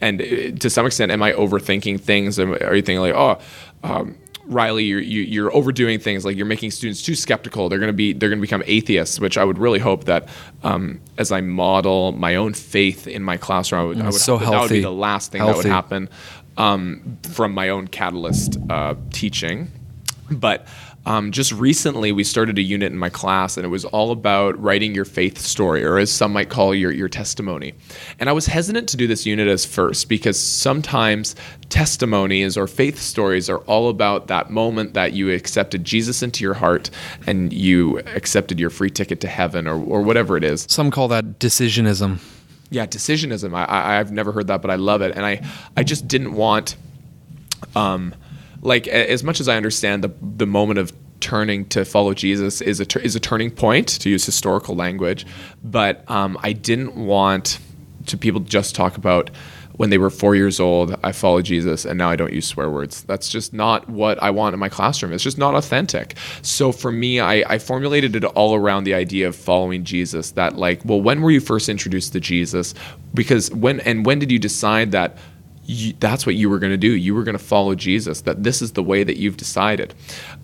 And 0.00 0.20
uh, 0.20 0.50
to 0.58 0.70
some 0.70 0.86
extent, 0.86 1.10
am 1.10 1.22
I 1.22 1.32
overthinking 1.32 2.00
things? 2.00 2.38
Are 2.38 2.74
you 2.74 2.82
thinking 2.82 3.00
like, 3.00 3.14
oh, 3.14 3.38
um, 3.82 4.16
Riley, 4.48 4.84
you're, 4.84 5.00
you, 5.00 5.22
you're 5.22 5.54
overdoing 5.54 5.98
things. 5.98 6.24
Like 6.24 6.36
you're 6.36 6.46
making 6.46 6.70
students 6.70 7.02
too 7.02 7.14
skeptical. 7.14 7.68
They're 7.68 7.78
going 7.78 7.88
to 7.88 7.96
be 7.96 8.14
they're 8.14 8.30
going 8.30 8.38
to 8.38 8.42
become 8.42 8.62
atheists. 8.66 9.20
Which 9.20 9.36
I 9.36 9.44
would 9.44 9.58
really 9.58 9.78
hope 9.78 10.04
that 10.04 10.28
um, 10.62 11.00
as 11.18 11.30
I 11.30 11.42
model 11.42 12.12
my 12.12 12.36
own 12.36 12.54
faith 12.54 13.06
in 13.06 13.22
my 13.22 13.36
classroom, 13.36 13.80
I 13.80 13.84
would, 13.84 14.00
I 14.00 14.04
would 14.04 14.14
so 14.14 14.38
hope 14.38 14.46
that, 14.46 14.50
that 14.52 14.60
would 14.62 14.70
be 14.70 14.80
the 14.80 14.90
last 14.90 15.32
thing 15.32 15.44
that 15.44 15.54
would 15.54 15.66
happen 15.66 16.08
um, 16.56 17.18
from 17.30 17.52
my 17.52 17.68
own 17.68 17.88
catalyst 17.88 18.56
uh, 18.70 18.94
teaching. 19.10 19.70
But 20.30 20.66
um, 21.08 21.32
just 21.32 21.52
recently, 21.52 22.12
we 22.12 22.22
started 22.22 22.58
a 22.58 22.62
unit 22.62 22.92
in 22.92 22.98
my 22.98 23.08
class, 23.08 23.56
and 23.56 23.64
it 23.64 23.70
was 23.70 23.86
all 23.86 24.10
about 24.10 24.62
writing 24.62 24.94
your 24.94 25.06
faith 25.06 25.38
story, 25.38 25.82
or 25.82 25.96
as 25.96 26.12
some 26.12 26.34
might 26.34 26.50
call 26.50 26.74
your 26.74 26.92
your 26.92 27.08
testimony. 27.08 27.72
And 28.20 28.28
I 28.28 28.32
was 28.32 28.44
hesitant 28.44 28.90
to 28.90 28.96
do 28.98 29.06
this 29.06 29.24
unit 29.24 29.48
as 29.48 29.64
first 29.64 30.10
because 30.10 30.38
sometimes 30.38 31.34
testimonies 31.70 32.58
or 32.58 32.66
faith 32.66 32.98
stories 32.98 33.48
are 33.48 33.60
all 33.60 33.88
about 33.88 34.26
that 34.26 34.50
moment 34.50 34.92
that 34.92 35.14
you 35.14 35.32
accepted 35.32 35.82
Jesus 35.82 36.22
into 36.22 36.44
your 36.44 36.52
heart 36.52 36.90
and 37.26 37.54
you 37.54 38.00
accepted 38.00 38.60
your 38.60 38.68
free 38.68 38.90
ticket 38.90 39.22
to 39.22 39.28
heaven, 39.28 39.66
or 39.66 39.82
or 39.82 40.02
whatever 40.02 40.36
it 40.36 40.44
is. 40.44 40.66
Some 40.68 40.90
call 40.90 41.08
that 41.08 41.38
decisionism. 41.38 42.18
Yeah, 42.68 42.84
decisionism. 42.84 43.54
I, 43.54 43.64
I 43.64 43.98
I've 43.98 44.12
never 44.12 44.30
heard 44.30 44.48
that, 44.48 44.60
but 44.60 44.70
I 44.70 44.74
love 44.74 45.00
it, 45.00 45.16
and 45.16 45.24
I 45.24 45.40
I 45.74 45.84
just 45.84 46.06
didn't 46.06 46.34
want, 46.34 46.76
um, 47.74 48.14
like 48.60 48.86
as 48.88 49.22
much 49.22 49.40
as 49.40 49.48
I 49.48 49.56
understand 49.56 50.04
the 50.04 50.12
the 50.36 50.46
moment 50.46 50.78
of 50.78 50.92
turning 51.20 51.66
to 51.66 51.84
follow 51.84 52.14
Jesus 52.14 52.60
is 52.60 52.80
a 52.80 53.02
is 53.02 53.16
a 53.16 53.20
turning 53.20 53.50
point 53.50 53.88
to 54.00 54.10
use 54.10 54.24
historical 54.24 54.74
language, 54.74 55.26
but 55.62 56.08
um, 56.10 56.38
I 56.42 56.52
didn't 56.52 56.94
want 56.96 57.58
to 58.06 58.16
people 58.16 58.40
just 58.40 58.74
talk 58.74 58.96
about 58.96 59.30
when 59.78 59.90
they 59.90 59.98
were 59.98 60.10
four 60.10 60.34
years 60.34 60.58
old, 60.58 60.96
I 61.04 61.12
followed 61.12 61.44
Jesus 61.44 61.84
and 61.84 61.96
now 61.96 62.10
I 62.10 62.16
don't 62.16 62.32
use 62.32 62.46
swear 62.46 62.68
words. 62.68 63.04
That's 63.04 63.28
just 63.28 63.54
not 63.54 63.88
what 63.88 64.20
I 64.20 64.30
want 64.30 64.52
in 64.52 64.60
my 64.60 64.68
classroom. 64.68 65.12
It's 65.12 65.22
just 65.22 65.38
not 65.38 65.54
authentic. 65.54 66.16
So 66.42 66.72
for 66.72 66.90
me, 66.90 67.20
I, 67.20 67.44
I 67.46 67.58
formulated 67.58 68.16
it 68.16 68.24
all 68.24 68.56
around 68.56 68.84
the 68.84 68.94
idea 68.94 69.28
of 69.28 69.36
following 69.36 69.84
Jesus 69.84 70.32
that, 70.32 70.56
like, 70.56 70.84
well, 70.84 71.00
when 71.00 71.22
were 71.22 71.30
you 71.30 71.40
first 71.40 71.68
introduced 71.68 72.12
to 72.14 72.20
Jesus? 72.20 72.74
Because 73.14 73.52
when, 73.52 73.78
and 73.80 74.04
when 74.04 74.18
did 74.18 74.32
you 74.32 74.40
decide 74.40 74.90
that? 74.92 75.16
You, 75.70 75.92
that's 76.00 76.24
what 76.24 76.34
you 76.34 76.48
were 76.48 76.58
going 76.58 76.72
to 76.72 76.78
do. 76.78 76.90
You 76.90 77.14
were 77.14 77.24
going 77.24 77.36
to 77.36 77.44
follow 77.44 77.74
Jesus. 77.74 78.22
That 78.22 78.42
this 78.42 78.62
is 78.62 78.72
the 78.72 78.82
way 78.82 79.04
that 79.04 79.18
you've 79.18 79.36
decided. 79.36 79.94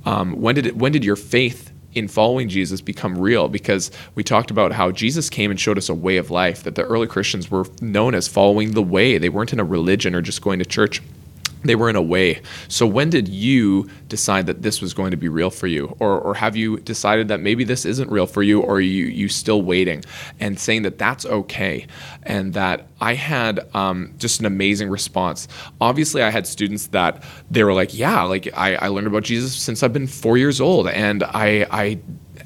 Um, 0.05 0.41
when 0.41 0.55
did 0.55 0.67
it, 0.67 0.77
when 0.77 0.93
did 0.93 1.05
your 1.05 1.17
faith 1.17 1.73
in 1.95 2.09
following 2.09 2.49
Jesus 2.49 2.81
become 2.81 3.17
real 3.17 3.49
because 3.49 3.91
we 4.15 4.23
talked 4.23 4.51
about 4.51 4.73
how 4.73 4.91
Jesus 4.91 5.31
came 5.31 5.51
and 5.51 5.59
showed 5.59 5.79
us 5.79 5.89
a 5.89 5.95
way 5.95 6.17
of 6.17 6.31
life 6.31 6.65
that 6.65 6.75
the 6.75 6.83
early 6.83 7.07
Christians 7.07 7.51
were 7.51 7.65
known 7.81 8.15
as 8.15 8.29
following 8.29 8.73
the 8.73 8.83
way. 8.83 9.17
They 9.17 9.29
weren't 9.29 9.53
in 9.53 9.61
a 9.61 9.65
religion 9.65 10.15
or 10.15 10.21
just 10.21 10.43
going 10.43 10.59
to 10.59 10.65
church 10.65 11.01
they 11.65 11.75
were 11.75 11.91
in 11.91 11.97
a 11.97 12.03
way. 12.03 12.43
So 12.69 12.87
when 12.87 13.11
did 13.11 13.29
you 13.29 13.89
decide 14.09 14.47
that 14.47 14.63
this 14.63 14.81
was 14.81 14.95
going 14.95 15.11
to 15.11 15.17
be 15.17 15.29
real 15.29 15.51
for 15.51 15.67
you, 15.67 15.97
or 15.99 16.19
or 16.21 16.35
have 16.35 16.57
you 16.57 16.79
decided 16.79 17.29
that 17.29 17.41
maybe 17.41 17.65
this 17.65 17.85
isn't 17.85 18.11
real 18.11 18.27
for 18.27 18.43
you, 18.43 18.61
or 18.61 18.81
you 18.81 19.07
you 19.07 19.29
still 19.29 19.63
waiting 19.63 20.05
and 20.41 20.59
saying 20.59 20.83
that 20.83 20.99
that's 20.99 21.27
okay, 21.27 21.87
and 22.23 22.53
that 22.55 22.87
I 23.01 23.15
had 23.15 23.61
um, 23.75 24.15
just 24.19 24.41
an 24.41 24.47
amazing 24.47 24.89
response. 24.91 25.49
Obviously, 25.81 26.23
I 26.23 26.31
had 26.31 26.47
students 26.47 26.89
that 26.89 27.23
they 27.51 27.65
were 27.65 27.75
like, 27.75 27.97
yeah, 27.97 28.23
like 28.23 28.49
I, 28.57 28.77
I 28.77 28.89
learned 28.89 29.07
about 29.07 29.25
Jesus 29.25 29.55
since 29.57 29.83
I've 29.83 29.93
been 29.93 30.07
four 30.07 30.37
years 30.39 30.61
old, 30.61 30.89
and 30.89 31.23
I 31.25 31.67
I 31.71 31.99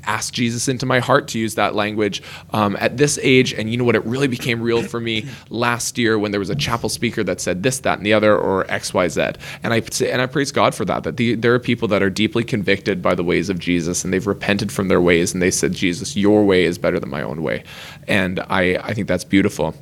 asked 0.08 0.32
Jesus 0.32 0.66
into 0.66 0.86
my 0.86 0.98
heart 0.98 1.28
to 1.28 1.38
use 1.38 1.54
that 1.54 1.74
language 1.74 2.22
um, 2.50 2.76
at 2.80 2.96
this 2.96 3.18
age. 3.22 3.52
And 3.52 3.70
you 3.70 3.76
know 3.76 3.84
what? 3.84 3.94
It 3.94 4.04
really 4.04 4.26
became 4.26 4.60
real 4.60 4.82
for 4.82 4.98
me 4.98 5.26
last 5.50 5.98
year 5.98 6.18
when 6.18 6.32
there 6.32 6.40
was 6.40 6.50
a 6.50 6.56
chapel 6.56 6.88
speaker 6.88 7.22
that 7.24 7.40
said 7.40 7.62
this, 7.62 7.80
that, 7.80 7.98
and 7.98 8.06
the 8.06 8.12
other, 8.12 8.36
or 8.36 8.68
X, 8.70 8.92
Y, 8.92 9.06
Z. 9.08 9.20
And 9.62 9.72
I 9.72 9.82
and 10.04 10.22
I 10.22 10.26
praise 10.26 10.50
God 10.50 10.74
for 10.74 10.84
that. 10.86 11.04
That 11.04 11.16
the, 11.16 11.34
there 11.34 11.54
are 11.54 11.60
people 11.60 11.86
that 11.88 12.02
are 12.02 12.10
deeply 12.10 12.42
convicted 12.42 13.02
by 13.02 13.14
the 13.14 13.24
ways 13.24 13.48
of 13.50 13.58
Jesus, 13.58 14.04
and 14.04 14.12
they've 14.12 14.26
repented 14.26 14.72
from 14.72 14.88
their 14.88 15.00
ways, 15.00 15.32
and 15.32 15.42
they 15.42 15.50
said, 15.50 15.72
Jesus, 15.72 16.16
your 16.16 16.44
way 16.44 16.64
is 16.64 16.78
better 16.78 16.98
than 16.98 17.10
my 17.10 17.22
own 17.22 17.42
way. 17.42 17.62
And 18.08 18.40
I 18.48 18.76
I 18.82 18.94
think 18.94 19.06
that's 19.06 19.24
beautiful 19.24 19.74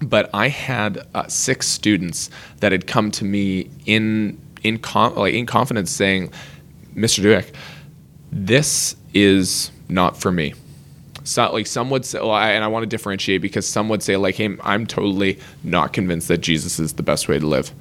but 0.00 0.28
I 0.34 0.48
had 0.48 1.06
uh, 1.14 1.26
six 1.26 1.66
students 1.66 2.30
that 2.60 2.72
had 2.72 2.86
come 2.86 3.10
to 3.12 3.24
me 3.24 3.70
in 3.86 4.38
in 4.62 4.78
com- 4.78 5.14
like 5.14 5.34
in 5.34 5.46
confidence 5.46 5.90
saying, 5.90 6.32
"Mr. 6.94 7.22
Dueck, 7.22 7.54
this 8.30 8.96
is 9.16 9.70
not 9.88 10.16
for 10.16 10.30
me. 10.30 10.54
So, 11.24 11.50
like 11.52 11.66
some 11.66 11.90
would 11.90 12.04
say, 12.04 12.20
well, 12.20 12.30
I, 12.30 12.50
and 12.52 12.62
I 12.62 12.68
want 12.68 12.84
to 12.84 12.86
differentiate 12.86 13.42
because 13.42 13.66
some 13.66 13.88
would 13.88 14.02
say, 14.02 14.16
like, 14.16 14.36
hey, 14.36 14.56
I'm 14.62 14.86
totally 14.86 15.40
not 15.64 15.92
convinced 15.92 16.28
that 16.28 16.38
Jesus 16.38 16.78
is 16.78 16.92
the 16.92 17.02
best 17.02 17.28
way 17.28 17.38
to 17.38 17.46
live. 17.46 17.72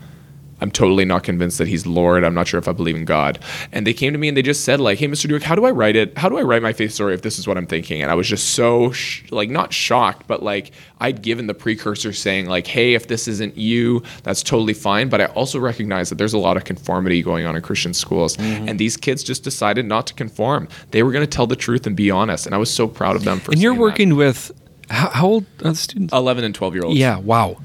I'm 0.62 0.72
totally 0.72 1.04
not 1.04 1.24
convinced 1.24 1.58
that 1.58 1.68
he's 1.68 1.86
Lord. 1.86 2.24
I'm 2.24 2.34
not 2.34 2.48
sure 2.48 2.58
if 2.58 2.68
I 2.68 2.72
believe 2.72 2.96
in 2.96 3.04
God. 3.06 3.40
And 3.72 3.86
they 3.86 3.94
came 3.94 4.14
to 4.14 4.20
me 4.20 4.30
and 4.30 4.38
they 4.38 4.42
just 4.42 4.64
said, 4.64 4.80
like, 4.80 5.00
hey, 5.00 5.08
Mr. 5.08 5.30
Dueck, 5.30 5.42
how 5.44 5.56
do 5.56 5.66
I 5.66 5.72
write 5.72 5.96
it? 5.96 6.18
How 6.18 6.30
do 6.30 6.38
I 6.38 6.44
write 6.44 6.62
my 6.62 6.72
faith 6.72 6.94
story 6.94 7.14
if 7.14 7.22
this 7.22 7.38
is 7.38 7.48
what 7.48 7.58
I'm 7.58 7.66
thinking? 7.66 8.02
And 8.02 8.10
I 8.10 8.16
was 8.16 8.28
just 8.28 8.52
so, 8.52 8.92
sh- 8.92 9.30
like, 9.32 9.50
not 9.50 9.74
shocked, 9.74 10.28
but 10.28 10.42
like, 10.42 10.72
I'd 11.02 11.22
given 11.22 11.48
the 11.48 11.54
precursor 11.54 12.14
saying, 12.14 12.46
like, 12.46 12.68
hey, 12.68 12.94
if 12.94 13.08
this 13.08 13.28
isn't 13.28 13.58
you, 13.58 14.02
that's 14.24 14.42
totally 14.44 14.74
fine. 14.74 15.10
But 15.10 15.20
I 15.22 15.26
also 15.26 15.60
recognize 15.60 16.10
that 16.10 16.16
there's 16.16 16.34
a 16.34 16.38
lot 16.38 16.56
of 16.56 16.64
conformity 16.64 17.22
going 17.22 17.46
on 17.46 17.56
in 17.56 17.62
Christian 17.62 17.94
schools. 17.94 18.38
Mm-hmm. 18.38 18.70
And 18.70 18.80
these 18.80 18.96
kids 18.96 19.24
just 19.24 19.44
decided 19.44 19.86
not 19.86 20.08
to 20.08 20.14
conform. 20.14 20.70
They 20.92 21.04
were 21.04 21.12
going 21.12 21.26
to 21.26 21.30
tell 21.30 21.48
the 21.48 21.58
truth 21.58 21.86
and 21.86 21.98
be 21.98 22.10
honest. 22.10 22.46
And 22.46 22.56
I 22.56 22.58
was 22.58 22.74
so 22.74 22.88
proud 22.88 23.18
of 23.18 23.26
them 23.26 23.40
for 23.40 23.52
And 23.52 23.62
you're 23.62 23.74
working 23.74 24.10
that. 24.10 24.16
with, 24.16 24.52
how, 24.90 25.10
how 25.10 25.28
old 25.28 25.46
are 25.64 25.72
the 25.72 25.76
students? 25.76 26.14
11 26.14 26.44
and 26.46 26.56
12 26.56 26.74
year 26.76 26.86
olds. 26.86 26.98
Yeah, 26.98 27.18
wow. 27.18 27.58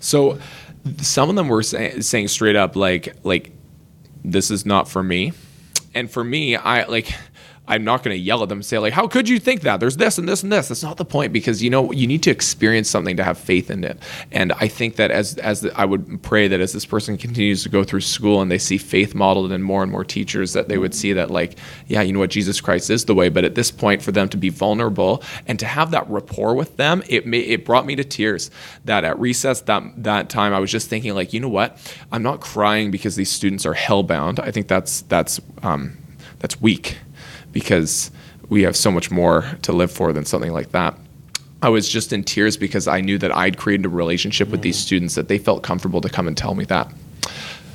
So, 0.00 0.40
some 0.98 1.30
of 1.30 1.36
them 1.36 1.48
were 1.48 1.62
say, 1.62 2.00
saying 2.00 2.28
straight 2.28 2.56
up 2.56 2.76
like 2.76 3.14
like 3.24 3.52
this 4.24 4.50
is 4.50 4.64
not 4.66 4.88
for 4.88 5.02
me. 5.02 5.32
And 5.94 6.10
for 6.10 6.24
me 6.24 6.56
i 6.56 6.84
like 6.84 7.12
I'm 7.68 7.84
not 7.84 8.02
going 8.02 8.14
to 8.14 8.20
yell 8.20 8.42
at 8.42 8.48
them 8.48 8.58
and 8.58 8.66
say 8.66 8.78
like, 8.78 8.92
"How 8.92 9.06
could 9.06 9.28
you 9.28 9.38
think 9.38 9.60
that? 9.60 9.78
There's 9.78 9.96
this 9.96 10.18
and 10.18 10.28
this 10.28 10.42
and 10.42 10.50
this." 10.50 10.68
That's 10.68 10.82
not 10.82 10.96
the 10.96 11.04
point 11.04 11.32
because 11.32 11.62
you 11.62 11.70
know 11.70 11.92
you 11.92 12.08
need 12.08 12.22
to 12.24 12.30
experience 12.30 12.90
something 12.90 13.16
to 13.16 13.22
have 13.22 13.38
faith 13.38 13.70
in 13.70 13.84
it. 13.84 13.98
And 14.32 14.52
I 14.54 14.66
think 14.66 14.96
that 14.96 15.12
as 15.12 15.38
as 15.38 15.60
the, 15.60 15.78
I 15.78 15.84
would 15.84 16.22
pray 16.24 16.48
that 16.48 16.60
as 16.60 16.72
this 16.72 16.84
person 16.84 17.16
continues 17.16 17.62
to 17.62 17.68
go 17.68 17.84
through 17.84 18.00
school 18.00 18.42
and 18.42 18.50
they 18.50 18.58
see 18.58 18.78
faith 18.78 19.14
modeled 19.14 19.52
in 19.52 19.62
more 19.62 19.84
and 19.84 19.92
more 19.92 20.04
teachers, 20.04 20.54
that 20.54 20.68
they 20.68 20.76
would 20.76 20.92
see 20.92 21.12
that 21.12 21.30
like, 21.30 21.56
yeah, 21.86 22.02
you 22.02 22.12
know 22.12 22.18
what, 22.18 22.30
Jesus 22.30 22.60
Christ 22.60 22.90
is 22.90 23.04
the 23.04 23.14
way. 23.14 23.28
But 23.28 23.44
at 23.44 23.54
this 23.54 23.70
point, 23.70 24.02
for 24.02 24.10
them 24.10 24.28
to 24.30 24.36
be 24.36 24.48
vulnerable 24.48 25.22
and 25.46 25.56
to 25.60 25.66
have 25.66 25.92
that 25.92 26.10
rapport 26.10 26.54
with 26.56 26.76
them, 26.78 27.04
it 27.08 27.26
may, 27.26 27.38
it 27.38 27.64
brought 27.64 27.86
me 27.86 27.94
to 27.94 28.02
tears. 28.04 28.50
That 28.86 29.04
at 29.04 29.20
recess 29.20 29.60
that 29.62 29.84
that 30.02 30.28
time, 30.28 30.52
I 30.52 30.58
was 30.58 30.72
just 30.72 30.88
thinking 30.88 31.14
like, 31.14 31.32
you 31.32 31.38
know 31.38 31.48
what, 31.48 31.78
I'm 32.10 32.24
not 32.24 32.40
crying 32.40 32.90
because 32.90 33.14
these 33.14 33.30
students 33.30 33.64
are 33.64 33.74
hellbound. 33.74 34.40
I 34.40 34.50
think 34.50 34.66
that's 34.66 35.02
that's 35.02 35.40
um, 35.62 35.96
that's 36.40 36.60
weak 36.60 36.98
because 37.52 38.10
we 38.48 38.62
have 38.62 38.76
so 38.76 38.90
much 38.90 39.10
more 39.10 39.44
to 39.62 39.72
live 39.72 39.90
for 39.90 40.12
than 40.12 40.24
something 40.24 40.52
like 40.52 40.72
that. 40.72 40.98
I 41.62 41.68
was 41.68 41.88
just 41.88 42.12
in 42.12 42.24
tears 42.24 42.56
because 42.56 42.88
I 42.88 43.00
knew 43.00 43.18
that 43.18 43.34
I'd 43.34 43.56
created 43.56 43.86
a 43.86 43.88
relationship 43.88 44.48
with 44.48 44.62
these 44.62 44.76
mm. 44.76 44.82
students 44.82 45.14
that 45.14 45.28
they 45.28 45.38
felt 45.38 45.62
comfortable 45.62 46.00
to 46.00 46.08
come 46.08 46.26
and 46.26 46.36
tell 46.36 46.54
me 46.54 46.64
that. 46.64 46.92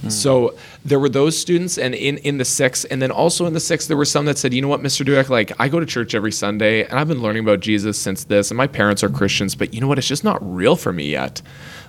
Mm. 0.02 0.12
So 0.12 0.56
there 0.86 1.00
were 1.00 1.10
those 1.10 1.38
students, 1.38 1.78
and 1.78 1.96
in, 1.96 2.18
in 2.20 2.38
the 2.38 2.46
six, 2.46 2.86
and 2.86 3.02
then 3.02 3.12
also 3.12 3.46
in 3.46 3.54
the 3.54 3.60
six, 3.60 3.88
there 3.88 3.98
were 3.98 4.06
some 4.06 4.26
that 4.26 4.38
said, 4.38 4.54
you 4.54 4.62
know 4.62 4.68
what, 4.68 4.82
Mr. 4.82 5.06
Dueck, 5.06 5.30
like 5.30 5.52
I 5.60 5.68
go 5.70 5.80
to 5.80 5.86
church 5.86 6.14
every 6.14 6.32
Sunday, 6.32 6.84
and 6.84 7.00
I've 7.00 7.08
been 7.08 7.22
learning 7.22 7.44
about 7.44 7.60
Jesus 7.60 7.98
since 7.98 8.24
this, 8.26 8.52
and 8.52 8.58
my 8.58 8.68
parents 8.68 9.04
are 9.04 9.10
Christians, 9.10 9.56
but 9.56 9.74
you 9.74 9.82
know 9.82 9.88
what, 9.88 9.98
it's 9.98 10.08
just 10.08 10.24
not 10.24 10.40
real 10.42 10.76
for 10.76 10.94
me 10.94 11.10
yet 11.10 11.42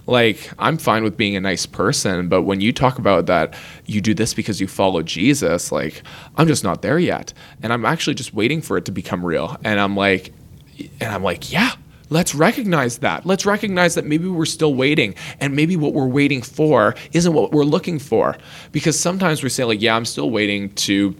like 0.09 0.51
I'm 0.59 0.79
fine 0.79 1.05
with 1.05 1.17
being 1.17 1.37
a 1.37 1.41
nice 1.41 1.67
person, 1.67 2.29
but 2.29 2.43
when 2.43 2.63
you 2.63 2.73
talk 2.73 2.99
about 2.99 3.27
that 3.27 3.55
you 3.85 4.01
do 4.01 4.15
this 4.15 4.33
because 4.33 4.59
you 4.59 4.67
follow 4.67 5.03
Jesus, 5.03 5.71
like 5.71 6.03
I'm 6.37 6.49
just 6.49 6.65
not 6.65 6.81
there 6.81 6.99
yet. 6.99 7.35
And 7.63 7.73
I'm 7.73 7.85
actually 7.85 8.15
just 8.15 8.33
waiting 8.33 8.63
for 8.63 8.79
it 8.79 8.87
to 8.87 8.91
become 8.91 9.25
real. 9.25 9.57
And 9.63 9.79
I'm 9.79 9.97
like 9.97 10.33
and 11.01 11.13
I'm 11.13 11.23
like, 11.23 11.53
yeah, 11.53 11.73
let's 12.11 12.35
recognize 12.35 12.99
that. 12.99 13.27
Let's 13.27 13.47
recognize 13.47 13.95
that 13.95 14.05
maybe 14.05 14.29
we're 14.29 14.47
still 14.47 14.75
waiting 14.75 15.15
and 15.41 15.55
maybe 15.55 15.77
what 15.77 15.95
we're 15.95 16.07
waiting 16.07 16.43
for 16.43 16.95
isn't 17.13 17.33
what 17.33 17.53
we're 17.53 17.65
looking 17.65 17.99
for. 17.99 18.37
Because 18.73 18.99
sometimes 18.99 19.43
we 19.43 19.49
say 19.49 19.65
like, 19.65 19.81
yeah, 19.81 19.97
I'm 19.97 20.05
still 20.05 20.31
waiting 20.31 20.71
to 20.75 21.17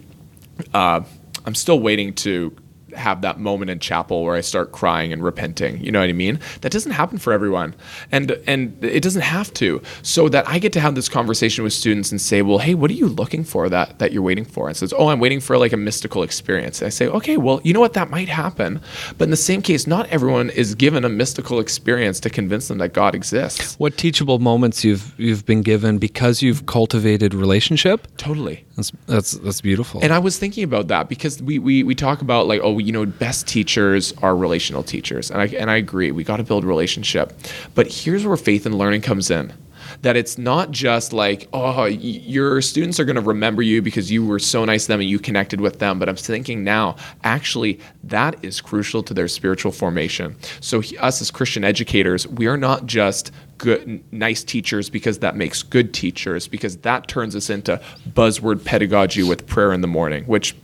uh, 0.73 1.01
I'm 1.45 1.55
still 1.55 1.79
waiting 1.79 2.13
to 2.15 2.55
have 2.95 3.21
that 3.21 3.39
moment 3.39 3.71
in 3.71 3.79
chapel 3.79 4.23
where 4.23 4.35
I 4.35 4.41
start 4.41 4.71
crying 4.71 5.13
and 5.13 5.23
repenting. 5.23 5.83
You 5.83 5.91
know 5.91 5.99
what 5.99 6.09
I 6.09 6.13
mean? 6.13 6.39
That 6.61 6.71
doesn't 6.71 6.91
happen 6.91 7.17
for 7.17 7.33
everyone, 7.33 7.75
and 8.11 8.31
and 8.47 8.83
it 8.83 9.01
doesn't 9.01 9.21
have 9.21 9.53
to. 9.55 9.81
So 10.01 10.29
that 10.29 10.47
I 10.47 10.59
get 10.59 10.73
to 10.73 10.79
have 10.79 10.95
this 10.95 11.09
conversation 11.09 11.63
with 11.63 11.73
students 11.73 12.11
and 12.11 12.19
say, 12.19 12.41
well, 12.41 12.59
hey, 12.59 12.75
what 12.75 12.91
are 12.91 12.95
you 12.95 13.07
looking 13.07 13.43
for 13.43 13.69
that 13.69 13.99
that 13.99 14.11
you're 14.11 14.23
waiting 14.23 14.45
for? 14.45 14.67
And 14.67 14.77
says, 14.77 14.93
oh, 14.93 15.07
I'm 15.07 15.19
waiting 15.19 15.39
for 15.39 15.57
like 15.57 15.73
a 15.73 15.77
mystical 15.77 16.23
experience. 16.23 16.81
And 16.81 16.87
I 16.87 16.89
say, 16.89 17.07
okay, 17.07 17.37
well, 17.37 17.61
you 17.63 17.73
know 17.73 17.79
what? 17.79 17.93
That 17.93 18.09
might 18.09 18.29
happen, 18.29 18.81
but 19.17 19.25
in 19.25 19.31
the 19.31 19.37
same 19.37 19.61
case, 19.61 19.87
not 19.87 20.07
everyone 20.09 20.49
is 20.49 20.75
given 20.75 21.05
a 21.05 21.09
mystical 21.09 21.59
experience 21.59 22.19
to 22.21 22.29
convince 22.29 22.67
them 22.67 22.77
that 22.79 22.93
God 22.93 23.15
exists. 23.15 23.75
What 23.79 23.97
teachable 23.97 24.39
moments 24.39 24.83
you've 24.83 25.13
you've 25.19 25.45
been 25.45 25.61
given 25.61 25.97
because 25.97 26.41
you've 26.41 26.65
cultivated 26.65 27.33
relationship? 27.33 28.07
Totally. 28.17 28.65
That's 28.75 28.91
that's 29.07 29.31
that's 29.31 29.61
beautiful. 29.61 30.01
And 30.01 30.13
I 30.13 30.19
was 30.19 30.37
thinking 30.37 30.63
about 30.63 30.87
that 30.87 31.09
because 31.09 31.41
we 31.41 31.59
we 31.59 31.83
we 31.83 31.95
talk 31.95 32.21
about 32.21 32.47
like 32.47 32.61
oh 32.63 32.78
you 32.79 32.91
know 32.91 33.05
best 33.05 33.47
teachers 33.47 34.13
are 34.21 34.35
relational 34.35 34.83
teachers 34.83 35.31
and 35.31 35.41
I 35.41 35.47
and 35.47 35.69
I 35.69 35.75
agree 35.75 36.11
we 36.11 36.23
got 36.23 36.37
to 36.37 36.43
build 36.43 36.63
relationship. 36.63 37.33
But 37.75 37.87
here's 37.87 38.25
where 38.25 38.37
faith 38.37 38.65
and 38.65 38.77
learning 38.77 39.01
comes 39.01 39.31
in. 39.31 39.53
That 40.01 40.15
it's 40.15 40.37
not 40.37 40.71
just 40.71 41.13
like, 41.13 41.49
oh, 41.51 41.85
your 41.85 42.61
students 42.61 42.99
are 42.99 43.05
going 43.05 43.15
to 43.15 43.21
remember 43.21 43.61
you 43.61 43.81
because 43.81 44.11
you 44.11 44.25
were 44.25 44.37
so 44.37 44.63
nice 44.63 44.83
to 44.83 44.89
them 44.89 44.99
and 44.99 45.09
you 45.09 45.17
connected 45.17 45.59
with 45.59 45.79
them. 45.79 45.97
But 45.97 46.07
I'm 46.07 46.15
thinking 46.15 46.63
now, 46.63 46.95
actually, 47.23 47.79
that 48.03 48.41
is 48.43 48.61
crucial 48.61 49.01
to 49.03 49.13
their 49.13 49.27
spiritual 49.27 49.71
formation. 49.71 50.35
So, 50.61 50.81
us 50.99 51.21
as 51.21 51.31
Christian 51.31 51.63
educators, 51.63 52.27
we 52.27 52.47
are 52.47 52.55
not 52.57 52.85
just 52.85 53.31
good 53.57 54.03
nice 54.13 54.43
teachers 54.43 54.89
because 54.89 55.19
that 55.19 55.35
makes 55.35 55.63
good 55.63 55.93
teachers 55.93 56.47
because 56.47 56.77
that 56.77 57.07
turns 57.07 57.35
us 57.35 57.49
into 57.49 57.81
buzzword 58.09 58.63
pedagogy 58.63 59.23
with 59.23 59.45
prayer 59.47 59.73
in 59.73 59.81
the 59.81 59.87
morning 59.87 60.23
which 60.25 60.55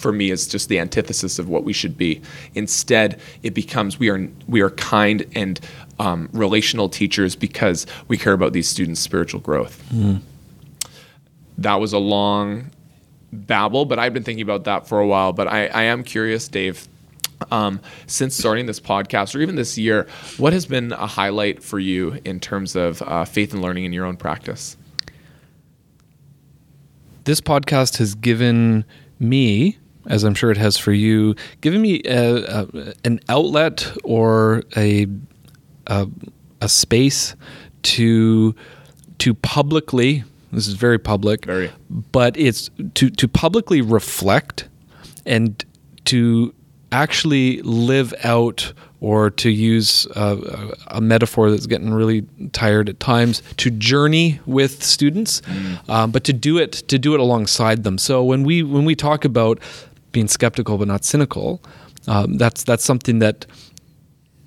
for 0.00 0.12
me 0.12 0.30
is 0.30 0.46
just 0.46 0.68
the 0.68 0.78
antithesis 0.78 1.38
of 1.38 1.48
what 1.48 1.64
we 1.64 1.72
should 1.72 1.96
be 1.96 2.20
instead 2.54 3.20
it 3.42 3.54
becomes 3.54 3.98
we 3.98 4.08
are 4.08 4.28
we 4.48 4.60
are 4.60 4.70
kind 4.70 5.26
and 5.34 5.60
um, 5.98 6.28
relational 6.32 6.88
teachers 6.88 7.36
because 7.36 7.86
we 8.08 8.16
care 8.16 8.32
about 8.32 8.52
these 8.52 8.68
students 8.68 9.00
spiritual 9.00 9.40
growth 9.40 9.82
mm. 9.92 10.20
that 11.58 11.74
was 11.74 11.92
a 11.92 11.98
long 11.98 12.70
babble 13.32 13.84
but 13.84 13.98
i've 13.98 14.14
been 14.14 14.24
thinking 14.24 14.42
about 14.42 14.64
that 14.64 14.88
for 14.88 14.98
a 14.98 15.06
while 15.06 15.32
but 15.32 15.46
i, 15.46 15.66
I 15.66 15.82
am 15.82 16.02
curious 16.02 16.48
dave 16.48 16.88
um, 17.50 17.80
since 18.06 18.36
starting 18.36 18.66
this 18.66 18.80
podcast 18.80 19.34
or 19.34 19.40
even 19.40 19.56
this 19.56 19.78
year, 19.78 20.06
what 20.36 20.52
has 20.52 20.66
been 20.66 20.92
a 20.92 21.06
highlight 21.06 21.62
for 21.62 21.78
you 21.78 22.18
in 22.24 22.40
terms 22.40 22.76
of 22.76 23.02
uh, 23.02 23.24
faith 23.24 23.52
and 23.52 23.62
learning 23.62 23.84
in 23.84 23.92
your 23.92 24.04
own 24.04 24.16
practice? 24.16 24.76
This 27.24 27.40
podcast 27.40 27.98
has 27.98 28.14
given 28.14 28.84
me, 29.18 29.78
as 30.06 30.24
I'm 30.24 30.34
sure 30.34 30.50
it 30.50 30.56
has 30.56 30.76
for 30.76 30.92
you, 30.92 31.34
giving 31.60 31.82
me 31.82 32.02
a, 32.04 32.62
a, 32.62 32.94
an 33.04 33.20
outlet 33.28 33.86
or 34.04 34.62
a, 34.76 35.06
a, 35.86 36.08
a 36.60 36.68
space 36.68 37.34
to 37.82 38.54
to 39.18 39.34
publicly 39.34 40.24
this 40.52 40.66
is 40.66 40.74
very 40.74 40.98
public 40.98 41.44
Very. 41.44 41.70
but 41.90 42.36
it's 42.36 42.70
to 42.94 43.10
to 43.10 43.28
publicly 43.28 43.80
reflect 43.80 44.68
and 45.26 45.64
to 46.06 46.54
actually 46.92 47.62
live 47.62 48.12
out 48.24 48.72
or 49.00 49.30
to 49.30 49.48
use 49.48 50.06
a, 50.16 50.74
a 50.88 51.00
metaphor 51.00 51.50
that's 51.50 51.66
getting 51.66 51.92
really 51.94 52.26
tired 52.52 52.88
at 52.88 53.00
times 53.00 53.42
to 53.58 53.70
journey 53.70 54.40
with 54.44 54.82
students 54.82 55.40
um, 55.88 56.10
but 56.10 56.24
to 56.24 56.32
do 56.32 56.58
it 56.58 56.72
to 56.72 56.98
do 56.98 57.14
it 57.14 57.20
alongside 57.20 57.84
them 57.84 57.96
so 57.96 58.24
when 58.24 58.42
we 58.42 58.62
when 58.62 58.84
we 58.84 58.94
talk 58.94 59.24
about 59.24 59.60
being 60.12 60.28
skeptical 60.28 60.78
but 60.78 60.88
not 60.88 61.04
cynical 61.04 61.60
um, 62.06 62.38
that's 62.38 62.64
that's 62.64 62.84
something 62.84 63.18
that 63.18 63.46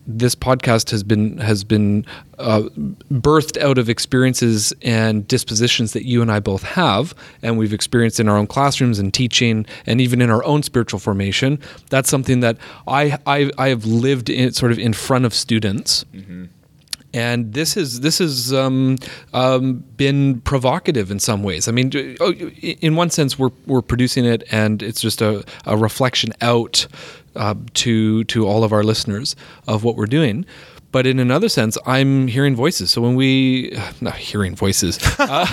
this 0.05 0.35
podcast 0.35 0.91
has 0.91 1.03
been 1.03 1.37
has 1.37 1.63
been 1.63 2.05
uh, 2.37 2.63
birthed 3.11 3.57
out 3.61 3.77
of 3.77 3.89
experiences 3.89 4.73
and 4.81 5.27
dispositions 5.27 5.93
that 5.93 6.05
you 6.05 6.21
and 6.21 6.31
I 6.31 6.39
both 6.39 6.63
have, 6.63 7.15
and 7.41 7.57
we've 7.57 7.73
experienced 7.73 8.19
in 8.19 8.27
our 8.27 8.37
own 8.37 8.47
classrooms 8.47 8.99
and 8.99 9.13
teaching, 9.13 9.65
and 9.85 10.01
even 10.01 10.21
in 10.21 10.29
our 10.29 10.43
own 10.43 10.63
spiritual 10.63 10.99
formation. 10.99 11.59
That's 11.89 12.09
something 12.09 12.41
that 12.41 12.57
I 12.87 13.17
I, 13.25 13.51
I 13.57 13.69
have 13.69 13.85
lived 13.85 14.29
in 14.29 14.51
sort 14.51 14.71
of 14.71 14.79
in 14.79 14.93
front 14.93 15.25
of 15.25 15.33
students. 15.33 16.05
And 17.13 17.53
this 17.53 17.77
is 17.77 17.99
this 17.99 18.17
has 18.17 18.51
um, 18.51 18.97
um, 19.33 19.83
been 19.97 20.41
provocative 20.41 21.11
in 21.11 21.19
some 21.19 21.43
ways. 21.43 21.67
I 21.67 21.71
mean, 21.71 21.91
oh, 22.19 22.33
in 22.33 22.95
one 22.95 23.11
sense, 23.11 23.37
we're 23.37 23.51
we're 23.67 23.83
producing 23.83 24.25
it, 24.25 24.43
and 24.51 24.81
it's 24.81 24.99
just 24.99 25.21
a, 25.21 25.43
a 25.65 25.77
reflection 25.77 26.33
out 26.41 26.87
uh, 27.35 27.53
to 27.75 28.23
to 28.25 28.47
all 28.47 28.63
of 28.63 28.73
our 28.73 28.83
listeners 28.83 29.35
of 29.67 29.83
what 29.83 29.95
we're 29.95 30.07
doing. 30.07 30.45
But 30.93 31.07
in 31.07 31.19
another 31.19 31.49
sense, 31.49 31.75
I'm 31.87 32.27
hearing 32.27 32.55
voices. 32.55 32.91
So 32.91 33.01
when 33.01 33.15
we, 33.15 33.75
not 34.01 34.15
hearing 34.15 34.55
voices, 34.55 34.99
uh, 35.19 35.45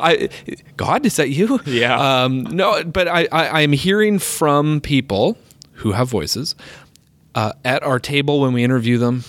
I, 0.00 0.28
God, 0.76 1.06
is 1.06 1.16
that 1.16 1.30
you? 1.30 1.60
Yeah. 1.64 2.24
Um, 2.24 2.42
no, 2.42 2.82
but 2.82 3.06
I, 3.06 3.28
I, 3.30 3.62
I'm 3.62 3.72
hearing 3.72 4.18
from 4.18 4.80
people 4.80 5.38
who 5.74 5.92
have 5.92 6.08
voices 6.08 6.56
uh, 7.36 7.52
at 7.64 7.84
our 7.84 8.00
table 8.00 8.40
when 8.40 8.52
we 8.52 8.64
interview 8.64 8.98
them 8.98 9.22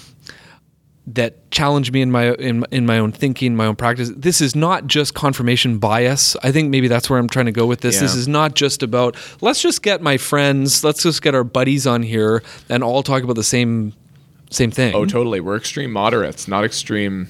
that 1.16 1.50
challenge 1.52 1.92
me 1.92 2.02
in 2.02 2.12
my 2.12 2.34
in, 2.34 2.66
in 2.72 2.86
my 2.86 3.00
own 3.00 3.12
thinking, 3.12 3.56
my 3.56 3.66
own 3.66 3.76
practice. 3.76 4.12
This 4.16 4.42
is 4.42 4.56
not 4.56 4.88
just 4.88 5.14
confirmation 5.14 5.80
bias. 5.80 6.36
I 6.44 6.52
think 6.52 6.70
maybe 6.70 6.88
that's 6.88 7.10
where 7.10 7.20
I'm 7.20 7.30
trying 7.30 7.48
to 7.48 7.52
go 7.52 7.66
with 7.66 7.82
this. 7.82 8.00
This 8.00 8.16
is 8.16 8.28
not 8.28 8.56
just 8.56 8.84
about 8.84 9.16
let's 9.42 9.62
just 9.62 9.82
get 9.82 10.02
my 10.02 10.18
friends, 10.18 10.84
let's 10.84 11.04
just 11.04 11.22
get 11.22 11.36
our 11.36 11.44
buddies 11.44 11.88
on 11.88 12.04
here 12.04 12.44
and 12.70 12.84
all 12.84 13.04
talk 13.04 13.24
about 13.24 13.36
the 13.36 13.44
same 13.44 13.94
same 14.50 14.72
thing. 14.72 14.96
Oh, 14.96 15.06
totally. 15.06 15.40
We're 15.40 15.58
extreme 15.58 15.92
moderates, 15.92 16.48
not 16.48 16.64
extreme. 16.64 17.28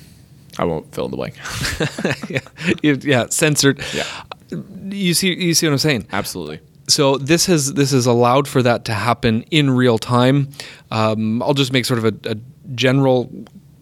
I 0.58 0.66
won't 0.66 0.94
fill 0.94 1.06
in 1.06 1.12
the 1.12 1.18
blank. 1.18 1.36
yeah, 2.84 2.96
yeah, 3.02 3.28
censored. 3.30 3.82
Yeah. 3.94 4.06
You 4.90 5.14
see 5.14 5.34
you 5.34 5.54
see 5.54 5.68
what 5.68 5.74
I'm 5.74 5.78
saying? 5.80 6.08
Absolutely. 6.12 6.60
so 6.88 7.18
this 7.18 7.46
has 7.46 7.74
this 7.74 7.92
has 7.92 8.06
allowed 8.06 8.48
for 8.48 8.62
that 8.64 8.86
to 8.86 8.94
happen 8.94 9.44
in 9.52 9.70
real 9.70 9.98
time. 9.98 10.50
Um, 10.92 11.42
I'll 11.44 11.54
just 11.54 11.72
make 11.72 11.86
sort 11.86 12.00
of 12.00 12.06
a, 12.06 12.32
a 12.32 12.36
general 12.76 13.32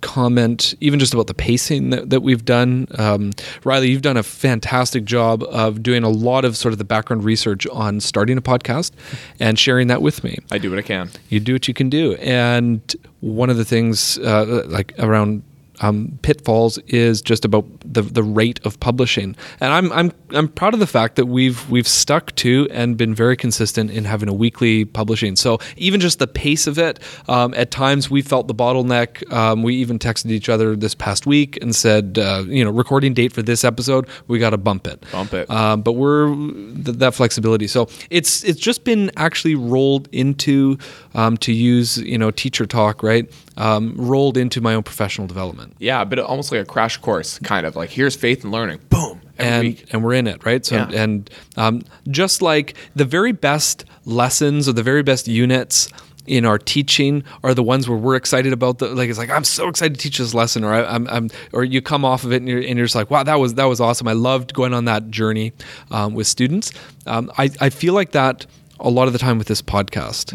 comment, 0.01 0.73
even 0.79 0.99
just 0.99 1.13
about 1.13 1.27
the 1.27 1.33
pacing 1.33 1.89
that, 1.91 2.09
that 2.09 2.21
we've 2.21 2.45
done. 2.45 2.87
Um, 2.97 3.31
Riley, 3.63 3.89
you've 3.89 4.01
done 4.01 4.17
a 4.17 4.23
fantastic 4.23 5.05
job 5.05 5.43
of 5.43 5.83
doing 5.83 6.03
a 6.03 6.09
lot 6.09 6.45
of 6.45 6.55
sort 6.57 6.71
of 6.71 6.77
the 6.77 6.85
background 6.85 7.23
research 7.23 7.67
on 7.67 7.99
starting 7.99 8.37
a 8.37 8.41
podcast 8.41 8.91
and 9.39 9.57
sharing 9.57 9.87
that 9.87 10.01
with 10.01 10.23
me 10.23 10.37
I 10.51 10.57
do 10.57 10.69
what 10.69 10.79
I 10.79 10.83
can. 10.83 11.09
you 11.29 11.39
do 11.39 11.53
what 11.53 11.67
you 11.67 11.73
can 11.73 11.89
do. 11.89 12.15
And 12.15 12.95
one 13.21 13.49
of 13.49 13.57
the 13.57 13.65
things, 13.65 14.17
uh, 14.19 14.63
like 14.67 14.93
around 14.99 15.43
um, 15.81 16.17
pitfalls, 16.21 16.77
is 16.87 17.21
just 17.21 17.45
about 17.45 17.65
the 17.83 18.01
the 18.01 18.23
rate 18.23 18.59
of 18.65 18.79
publishing. 18.79 19.35
And 19.59 19.71
I'm 19.73 19.91
I'm 19.91 20.11
I'm 20.31 20.47
proud 20.47 20.73
of 20.73 20.79
the 20.79 20.87
fact 20.87 21.15
that 21.15 21.25
we've 21.25 21.69
we've 21.69 21.87
stuck 21.87 22.35
to 22.37 22.67
and 22.71 22.97
been 22.97 23.13
very 23.13 23.37
consistent 23.37 23.91
in 23.91 24.05
having 24.05 24.29
a 24.29 24.33
weekly 24.33 24.85
publishing. 24.85 25.35
So 25.35 25.59
even 25.75 25.99
just 25.99 26.19
the 26.19 26.27
pace 26.27 26.67
of 26.67 26.77
it, 26.77 26.99
um, 27.27 27.53
at 27.55 27.71
times 27.71 28.09
we 28.09 28.21
felt 28.21 28.47
the 28.47 28.55
bottleneck. 28.55 29.31
Um, 29.31 29.63
we 29.63 29.75
even 29.75 29.99
texted 29.99 30.31
each 30.31 30.49
other 30.49 30.75
this 30.75 30.95
past 30.95 31.25
week 31.25 31.61
and 31.61 31.75
said, 31.75 32.19
uh, 32.19 32.43
you 32.47 32.63
know, 32.63 32.71
recording 32.71 33.13
date 33.13 33.33
for 33.33 33.41
this 33.41 33.63
episode, 33.63 34.07
we 34.27 34.39
got 34.39 34.51
to 34.51 34.57
bump 34.57 34.87
it. 34.87 35.03
Bump 35.11 35.33
it. 35.33 35.49
Um, 35.49 35.81
but 35.81 35.93
we're 35.93 36.33
th- 36.33 36.97
that 36.97 37.13
flexibility. 37.13 37.67
So 37.67 37.87
it's 38.09 38.43
it's 38.43 38.59
just 38.59 38.83
been 38.83 39.11
actually 39.17 39.55
rolled 39.55 40.09
into 40.11 40.77
um, 41.13 41.37
to 41.37 41.53
use 41.53 41.97
you 41.97 42.17
know 42.17 42.31
teacher 42.31 42.65
talk 42.65 43.03
right 43.03 43.31
um, 43.57 43.93
rolled 43.97 44.37
into 44.37 44.61
my 44.61 44.73
own 44.75 44.83
professional 44.83 45.27
development. 45.27 45.75
Yeah, 45.79 46.03
but 46.05 46.19
almost 46.19 46.51
like 46.51 46.61
a 46.61 46.65
crash 46.65 46.97
course, 46.97 47.39
kind 47.39 47.65
of 47.65 47.75
like 47.75 47.89
here's 47.89 48.15
faith 48.15 48.43
and 48.43 48.51
learning. 48.53 48.79
Boom. 48.89 49.21
Every 49.37 49.55
and 49.55 49.63
week. 49.63 49.85
and 49.93 50.03
we're 50.03 50.13
in 50.13 50.27
it, 50.27 50.45
right? 50.45 50.65
So 50.65 50.75
Yeah. 50.77 50.89
and 50.93 51.29
um, 51.57 51.81
just 52.09 52.41
like 52.41 52.75
the 52.95 53.05
very 53.05 53.31
best 53.33 53.85
lessons 54.05 54.69
or 54.69 54.73
the 54.73 54.83
very 54.83 55.03
best 55.03 55.27
units 55.27 55.89
in 56.25 56.43
our 56.45 56.57
teaching 56.57 57.23
are 57.41 57.53
the 57.53 57.63
ones 57.63 57.87
where 57.87 57.97
we're 57.97 58.15
excited 58.15 58.51
about 58.51 58.79
the 58.79 58.87
like 58.89 59.09
it's 59.09 59.17
like 59.17 59.29
I'm 59.29 59.45
so 59.45 59.69
excited 59.69 59.95
to 59.95 59.99
teach 60.01 60.17
this 60.17 60.33
lesson 60.33 60.63
or 60.65 60.73
I, 60.73 60.83
I'm, 60.83 61.07
I'm 61.07 61.29
or 61.53 61.63
you 61.63 61.81
come 61.81 62.03
off 62.03 62.25
of 62.25 62.33
it 62.33 62.37
and 62.37 62.49
you're, 62.49 62.59
and 62.59 62.75
you're 62.77 62.85
just 62.85 62.95
like 62.95 63.09
wow 63.09 63.23
that 63.23 63.35
was 63.39 63.53
that 63.53 63.63
was 63.65 63.79
awesome 63.79 64.09
I 64.09 64.13
loved 64.13 64.53
going 64.53 64.73
on 64.73 64.85
that 64.85 65.09
journey 65.09 65.53
um, 65.89 66.13
with 66.15 66.27
students 66.27 66.73
um, 67.05 67.31
I, 67.37 67.49
I 67.61 67.69
feel 67.69 67.93
like 67.93 68.11
that 68.11 68.45
a 68.79 68.89
lot 68.89 69.07
of 69.07 69.13
the 69.13 69.19
time 69.19 69.37
with 69.37 69.47
this 69.47 69.61
podcast 69.61 70.33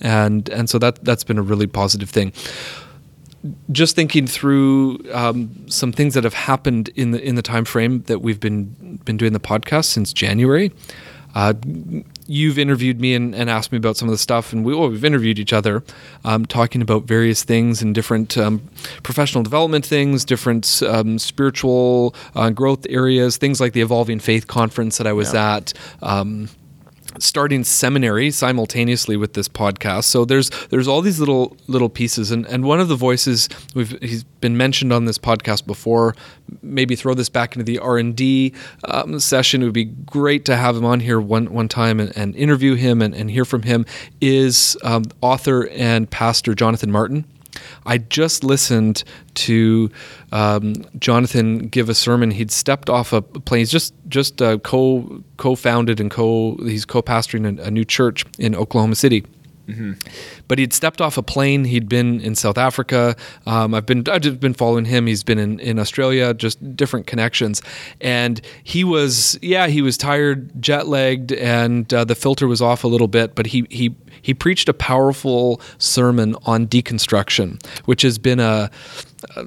and 0.00 0.48
and 0.48 0.68
so 0.70 0.78
that 0.78 1.04
that's 1.04 1.24
been 1.24 1.38
a 1.38 1.42
really 1.42 1.66
positive 1.66 2.10
thing 2.10 2.32
just 3.70 3.94
thinking 3.94 4.26
through 4.26 4.98
um, 5.12 5.68
some 5.68 5.92
things 5.92 6.14
that 6.14 6.24
have 6.24 6.34
happened 6.34 6.88
in 6.96 7.12
the 7.12 7.22
in 7.22 7.34
the 7.36 7.42
time 7.42 7.64
frame 7.64 8.02
that 8.02 8.20
we've 8.20 8.40
been 8.40 8.98
been 9.04 9.16
doing 9.16 9.32
the 9.32 9.40
podcast 9.40 9.86
since 9.86 10.12
January. 10.12 10.72
Uh, 11.34 11.52
you've 12.26 12.58
interviewed 12.58 13.00
me 13.00 13.14
and, 13.14 13.34
and 13.34 13.48
asked 13.50 13.70
me 13.70 13.78
about 13.78 13.96
some 13.96 14.08
of 14.08 14.12
the 14.12 14.18
stuff, 14.18 14.52
and 14.52 14.64
we, 14.64 14.74
well, 14.74 14.88
we've 14.88 15.04
interviewed 15.04 15.38
each 15.38 15.52
other, 15.52 15.84
um, 16.24 16.44
talking 16.46 16.82
about 16.82 17.04
various 17.04 17.44
things 17.44 17.80
and 17.82 17.94
different 17.94 18.36
um, 18.36 18.62
professional 19.02 19.44
development 19.44 19.84
things, 19.84 20.24
different 20.24 20.82
um, 20.82 21.18
spiritual 21.18 22.14
uh, 22.34 22.50
growth 22.50 22.86
areas, 22.88 23.36
things 23.36 23.60
like 23.60 23.72
the 23.72 23.82
Evolving 23.82 24.18
Faith 24.18 24.46
Conference 24.46 24.98
that 24.98 25.06
I 25.06 25.12
was 25.12 25.34
at. 25.34 25.74
Starting 27.20 27.64
seminary 27.64 28.30
simultaneously 28.30 29.16
with 29.16 29.34
this 29.34 29.48
podcast. 29.48 30.04
So 30.04 30.24
there's 30.24 30.50
there's 30.68 30.88
all 30.88 31.00
these 31.00 31.20
little 31.20 31.56
little 31.66 31.88
pieces, 31.88 32.30
and 32.30 32.46
and 32.46 32.64
one 32.64 32.80
of 32.80 32.88
the 32.88 32.96
voices 32.96 33.48
we've 33.74 33.90
he's 34.00 34.24
been 34.24 34.56
mentioned 34.56 34.92
on 34.92 35.04
this 35.04 35.18
podcast 35.18 35.66
before. 35.66 36.14
Maybe 36.62 36.96
throw 36.96 37.14
this 37.14 37.28
back 37.28 37.54
into 37.56 37.64
the 37.64 37.78
R 37.78 37.98
and 37.98 38.16
D 38.16 38.54
um, 38.84 39.20
session. 39.20 39.62
It 39.62 39.66
would 39.66 39.74
be 39.74 39.84
great 39.84 40.44
to 40.46 40.56
have 40.56 40.76
him 40.76 40.84
on 40.84 41.00
here 41.00 41.20
one 41.20 41.52
one 41.52 41.68
time 41.68 42.00
and, 42.00 42.16
and 42.16 42.34
interview 42.36 42.74
him 42.74 43.02
and, 43.02 43.14
and 43.14 43.30
hear 43.30 43.44
from 43.44 43.62
him. 43.62 43.84
Is 44.20 44.76
um, 44.82 45.04
author 45.20 45.68
and 45.68 46.10
pastor 46.10 46.54
Jonathan 46.54 46.90
Martin. 46.90 47.24
I 47.86 47.98
just 47.98 48.44
listened 48.44 49.04
to 49.34 49.90
um, 50.32 50.74
Jonathan 50.98 51.68
give 51.68 51.88
a 51.88 51.94
sermon. 51.94 52.30
He'd 52.30 52.50
stepped 52.50 52.90
off 52.90 53.12
a 53.12 53.22
plane. 53.22 53.60
He's 53.60 53.70
just 53.70 53.94
just 54.08 54.40
uh, 54.42 54.58
co 54.58 55.22
co-founded 55.36 56.00
and 56.00 56.10
co 56.10 56.56
he's 56.56 56.84
co-pastoring 56.84 57.58
a, 57.58 57.62
a 57.64 57.70
new 57.70 57.84
church 57.84 58.24
in 58.38 58.54
Oklahoma 58.54 58.94
City. 58.94 59.24
But 60.48 60.58
he'd 60.58 60.72
stepped 60.72 61.00
off 61.00 61.18
a 61.18 61.22
plane. 61.22 61.64
He'd 61.64 61.88
been 61.88 62.20
in 62.20 62.34
South 62.34 62.56
Africa. 62.56 63.14
Um, 63.46 63.74
I've 63.74 63.84
been 63.86 64.02
I've 64.08 64.22
just 64.22 64.40
been 64.40 64.54
following 64.54 64.86
him. 64.86 65.06
He's 65.06 65.22
been 65.22 65.38
in, 65.38 65.60
in 65.60 65.78
Australia. 65.78 66.32
Just 66.34 66.74
different 66.76 67.06
connections. 67.06 67.60
And 68.00 68.40
he 68.64 68.82
was 68.84 69.38
yeah 69.42 69.66
he 69.66 69.82
was 69.82 69.98
tired, 69.98 70.50
jet 70.62 70.88
lagged, 70.88 71.32
and 71.32 71.92
uh, 71.92 72.04
the 72.04 72.14
filter 72.14 72.48
was 72.48 72.62
off 72.62 72.82
a 72.84 72.88
little 72.88 73.08
bit. 73.08 73.34
But 73.34 73.46
he 73.48 73.66
he 73.70 73.94
he 74.22 74.34
preached 74.34 74.68
a 74.68 74.74
powerful 74.74 75.60
sermon 75.78 76.34
on 76.44 76.66
deconstruction, 76.66 77.62
which 77.84 78.02
has 78.02 78.18
been 78.18 78.40
a 78.40 78.70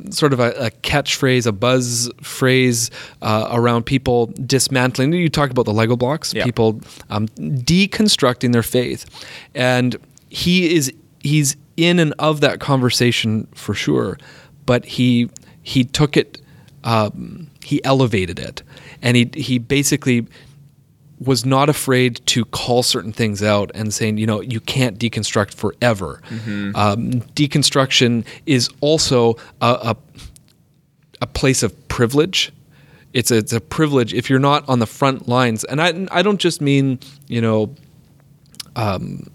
sort 0.10 0.34
of 0.34 0.40
a, 0.40 0.52
a 0.52 0.70
catchphrase, 0.70 1.48
a 1.48 1.52
buzz 1.52 2.10
phrase 2.22 2.92
uh, 3.22 3.48
around 3.52 3.86
people 3.86 4.28
dismantling. 4.46 5.14
You 5.14 5.30
talk 5.30 5.50
about 5.50 5.64
the 5.66 5.74
Lego 5.74 5.96
blocks, 5.96 6.34
Yeah. 6.34 6.44
people 6.44 6.82
um, 7.10 7.28
deconstructing 7.38 8.52
their 8.54 8.64
faith, 8.64 9.06
and 9.56 9.96
he 10.32 10.74
is 10.74 10.92
he's 11.20 11.58
in 11.76 12.00
and 12.00 12.14
of 12.18 12.42
that 12.42 12.60
conversation 12.60 13.48
for 13.54 13.74
sure, 13.74 14.18
but 14.66 14.86
he 14.86 15.30
he 15.62 15.84
took 15.84 16.16
it, 16.16 16.42
um, 16.84 17.48
he 17.64 17.84
elevated 17.84 18.40
it, 18.40 18.64
and 19.02 19.18
he 19.18 19.30
he 19.36 19.60
basically 19.60 20.26
was 21.20 21.46
not 21.46 21.70
afraid 21.70 22.20
to 22.26 22.46
call 22.46 22.82
certain 22.82 23.12
things 23.12 23.44
out 23.44 23.70
and 23.76 23.94
saying, 23.94 24.18
you 24.18 24.26
know, 24.26 24.42
you 24.42 24.60
can't 24.60 24.98
deconstruct 24.98 25.54
forever. 25.54 26.20
Um, 26.76 27.22
deconstruction 27.36 28.26
is 28.48 28.72
also 28.80 29.36
a, 29.62 29.94
a, 29.94 29.98
a 31.22 31.28
place 31.28 31.62
of 31.62 31.88
privilege. 31.90 32.52
It's 33.14 33.30
a, 33.30 33.38
it's 33.38 33.54
a 33.54 33.62
privilege 33.62 34.16
if 34.16 34.32
you're 34.32 34.40
not 34.40 34.68
on 34.68 34.80
the 34.80 34.88
front 34.88 35.28
lines, 35.28 35.64
and 35.66 35.82
I 35.82 36.08
I 36.10 36.22
don't 36.24 36.40
just 36.40 36.62
mean 36.62 37.00
you 37.28 37.42
know, 37.42 37.76
um, 38.78 39.30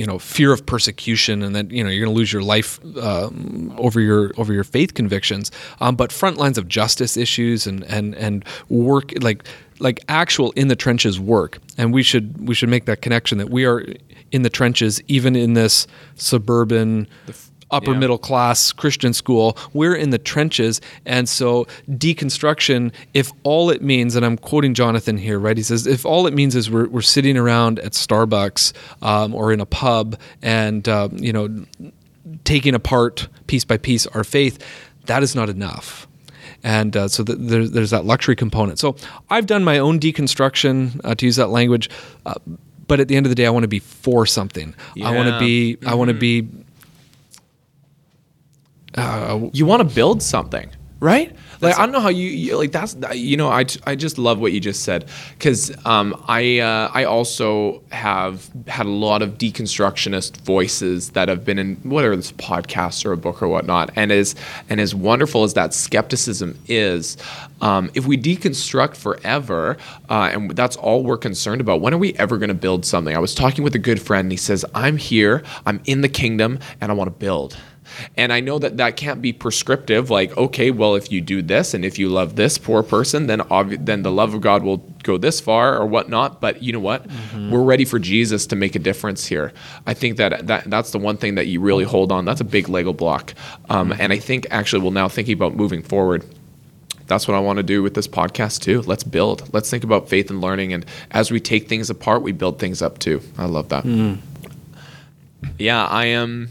you 0.00 0.06
know 0.06 0.18
fear 0.18 0.50
of 0.50 0.64
persecution 0.64 1.42
and 1.42 1.54
that 1.54 1.70
you 1.70 1.84
know 1.84 1.90
you're 1.90 2.06
going 2.06 2.14
to 2.14 2.18
lose 2.18 2.32
your 2.32 2.42
life 2.42 2.80
um, 2.96 3.74
over 3.76 4.00
your 4.00 4.32
over 4.38 4.50
your 4.50 4.64
faith 4.64 4.94
convictions. 4.94 5.52
Um, 5.80 5.94
but 5.94 6.10
front 6.10 6.38
lines 6.38 6.56
of 6.56 6.66
justice 6.68 7.18
issues 7.18 7.66
and 7.66 7.84
and 7.84 8.14
and 8.14 8.42
work 8.70 9.12
like 9.20 9.44
like 9.78 10.00
actual 10.08 10.52
in 10.52 10.68
the 10.68 10.76
trenches 10.76 11.20
work. 11.20 11.58
And 11.76 11.92
we 11.92 12.02
should 12.02 12.48
we 12.48 12.54
should 12.54 12.70
make 12.70 12.86
that 12.86 13.02
connection 13.02 13.36
that 13.38 13.50
we 13.50 13.66
are 13.66 13.84
in 14.32 14.40
the 14.40 14.50
trenches 14.50 15.02
even 15.06 15.36
in 15.36 15.52
this 15.52 15.86
suburban 16.14 17.06
upper 17.70 17.92
yeah. 17.92 17.98
middle 17.98 18.18
class 18.18 18.72
Christian 18.72 19.12
school. 19.12 19.56
We're 19.72 19.94
in 19.94 20.10
the 20.10 20.18
trenches. 20.18 20.80
And 21.06 21.28
so 21.28 21.66
deconstruction, 21.88 22.92
if 23.14 23.32
all 23.42 23.70
it 23.70 23.82
means, 23.82 24.16
and 24.16 24.24
I'm 24.24 24.36
quoting 24.36 24.74
Jonathan 24.74 25.16
here, 25.16 25.38
right? 25.38 25.56
He 25.56 25.62
says, 25.62 25.86
if 25.86 26.04
all 26.04 26.26
it 26.26 26.34
means 26.34 26.54
is 26.56 26.70
we're, 26.70 26.88
we're 26.88 27.02
sitting 27.02 27.36
around 27.36 27.78
at 27.80 27.92
Starbucks 27.92 28.72
um, 29.02 29.34
or 29.34 29.52
in 29.52 29.60
a 29.60 29.66
pub 29.66 30.18
and, 30.42 30.88
uh, 30.88 31.08
you 31.12 31.32
know, 31.32 31.66
taking 32.44 32.74
apart 32.74 33.28
piece 33.46 33.64
by 33.64 33.76
piece 33.76 34.06
our 34.08 34.24
faith, 34.24 34.64
that 35.06 35.22
is 35.22 35.34
not 35.34 35.48
enough 35.48 36.06
and 36.62 36.96
uh, 36.96 37.08
so 37.08 37.22
there's, 37.22 37.70
there's 37.70 37.90
that 37.90 38.04
luxury 38.04 38.36
component. 38.36 38.78
So 38.78 38.96
I've 39.30 39.46
done 39.46 39.64
my 39.64 39.78
own 39.78 39.98
deconstruction, 39.98 41.00
uh, 41.04 41.14
to 41.14 41.24
use 41.26 41.36
that 41.36 41.48
language, 41.48 41.88
uh, 42.26 42.34
but 42.86 43.00
at 43.00 43.08
the 43.08 43.16
end 43.16 43.24
of 43.24 43.30
the 43.30 43.36
day, 43.36 43.46
I 43.46 43.50
want 43.50 43.62
to 43.62 43.68
be 43.68 43.78
for 43.78 44.26
something. 44.26 44.74
I 45.02 45.14
want 45.14 45.28
to 45.28 45.34
Yeah. 45.34 45.38
be. 45.38 45.78
I 45.86 45.94
want 45.94 46.08
to 46.08 46.14
be. 46.14 46.48
You 49.52 49.66
want 49.66 49.88
to 49.88 49.94
build 49.94 50.22
something, 50.22 50.70
right? 51.00 51.34
Like 51.60 51.78
I 51.78 51.82
don't 51.82 51.92
know 51.92 52.00
how 52.00 52.08
you, 52.08 52.28
you 52.28 52.56
like 52.56 52.72
that's 52.72 52.96
you 53.14 53.36
know 53.36 53.48
I, 53.48 53.66
I 53.84 53.94
just 53.94 54.16
love 54.16 54.38
what 54.38 54.52
you 54.52 54.60
just 54.60 54.82
said 54.82 55.06
because 55.36 55.70
um, 55.84 56.22
I 56.26 56.58
uh, 56.60 56.90
I 56.92 57.04
also 57.04 57.82
have 57.90 58.48
had 58.66 58.86
a 58.86 58.90
lot 58.90 59.20
of 59.20 59.36
deconstructionist 59.36 60.38
voices 60.38 61.10
that 61.10 61.28
have 61.28 61.44
been 61.44 61.58
in 61.58 61.76
whether 61.76 62.12
it's 62.12 62.32
podcasts 62.32 63.04
or 63.04 63.12
a 63.12 63.16
book 63.16 63.42
or 63.42 63.48
whatnot 63.48 63.90
and 63.94 64.10
as 64.10 64.34
and 64.70 64.80
as 64.80 64.94
wonderful 64.94 65.42
as 65.44 65.52
that 65.54 65.74
skepticism 65.74 66.58
is 66.66 67.18
um, 67.60 67.90
if 67.92 68.06
we 68.06 68.16
deconstruct 68.16 68.96
forever 68.96 69.76
uh, 70.08 70.30
and 70.32 70.52
that's 70.52 70.76
all 70.76 71.04
we're 71.04 71.18
concerned 71.18 71.60
about 71.60 71.82
when 71.82 71.92
are 71.92 71.98
we 71.98 72.14
ever 72.14 72.38
going 72.38 72.48
to 72.48 72.54
build 72.54 72.86
something 72.86 73.14
I 73.14 73.20
was 73.20 73.34
talking 73.34 73.64
with 73.64 73.74
a 73.74 73.78
good 73.78 74.00
friend 74.00 74.26
and 74.26 74.32
he 74.32 74.38
says 74.38 74.64
I'm 74.74 74.96
here 74.96 75.42
I'm 75.66 75.82
in 75.84 76.00
the 76.00 76.08
kingdom 76.08 76.58
and 76.80 76.90
I 76.90 76.94
want 76.94 77.08
to 77.08 77.18
build 77.18 77.56
and 78.16 78.32
I 78.32 78.40
know 78.40 78.58
that 78.58 78.76
that 78.76 78.96
can't 78.96 79.20
be 79.22 79.32
prescriptive. 79.32 80.10
Like, 80.10 80.36
okay, 80.36 80.70
well, 80.70 80.94
if 80.94 81.10
you 81.10 81.20
do 81.20 81.42
this 81.42 81.74
and 81.74 81.84
if 81.84 81.98
you 81.98 82.08
love 82.08 82.36
this 82.36 82.58
poor 82.58 82.82
person, 82.82 83.26
then 83.26 83.40
obvi- 83.40 83.84
then 83.84 84.02
the 84.02 84.12
love 84.12 84.34
of 84.34 84.40
God 84.40 84.62
will 84.62 84.78
go 85.02 85.16
this 85.16 85.40
far 85.40 85.76
or 85.76 85.86
whatnot. 85.86 86.40
But 86.40 86.62
you 86.62 86.72
know 86.72 86.80
what? 86.80 87.06
Mm-hmm. 87.08 87.50
We're 87.50 87.62
ready 87.62 87.84
for 87.84 87.98
Jesus 87.98 88.46
to 88.46 88.56
make 88.56 88.74
a 88.74 88.78
difference 88.78 89.26
here. 89.26 89.52
I 89.86 89.94
think 89.94 90.16
that, 90.18 90.46
that 90.46 90.64
that's 90.70 90.90
the 90.90 90.98
one 90.98 91.16
thing 91.16 91.34
that 91.36 91.46
you 91.46 91.60
really 91.60 91.84
hold 91.84 92.12
on. 92.12 92.24
That's 92.24 92.40
a 92.40 92.44
big 92.44 92.68
Lego 92.68 92.92
block. 92.92 93.34
Um, 93.68 93.90
mm-hmm. 93.90 94.00
and 94.00 94.12
I 94.12 94.18
think 94.18 94.46
actually, 94.50 94.82
well, 94.82 94.90
now 94.90 95.08
thinking 95.08 95.34
about 95.34 95.54
moving 95.54 95.82
forward, 95.82 96.24
that's 97.10 97.26
what 97.26 97.36
I 97.36 97.40
want 97.40 97.56
to 97.56 97.64
do 97.64 97.82
with 97.82 97.94
this 97.94 98.06
podcast 98.06 98.60
too. 98.60 98.82
Let's 98.82 99.02
build. 99.02 99.52
Let's 99.52 99.68
think 99.68 99.82
about 99.82 100.08
faith 100.08 100.30
and 100.30 100.40
learning. 100.40 100.72
And 100.72 100.86
as 101.10 101.32
we 101.32 101.40
take 101.40 101.68
things 101.68 101.90
apart, 101.90 102.22
we 102.22 102.30
build 102.30 102.60
things 102.60 102.82
up 102.82 102.98
too. 102.98 103.20
I 103.36 103.46
love 103.46 103.68
that. 103.70 103.82
Mm. 103.82 104.18
Yeah, 105.58 105.86
I 105.86 106.06
am. 106.06 106.50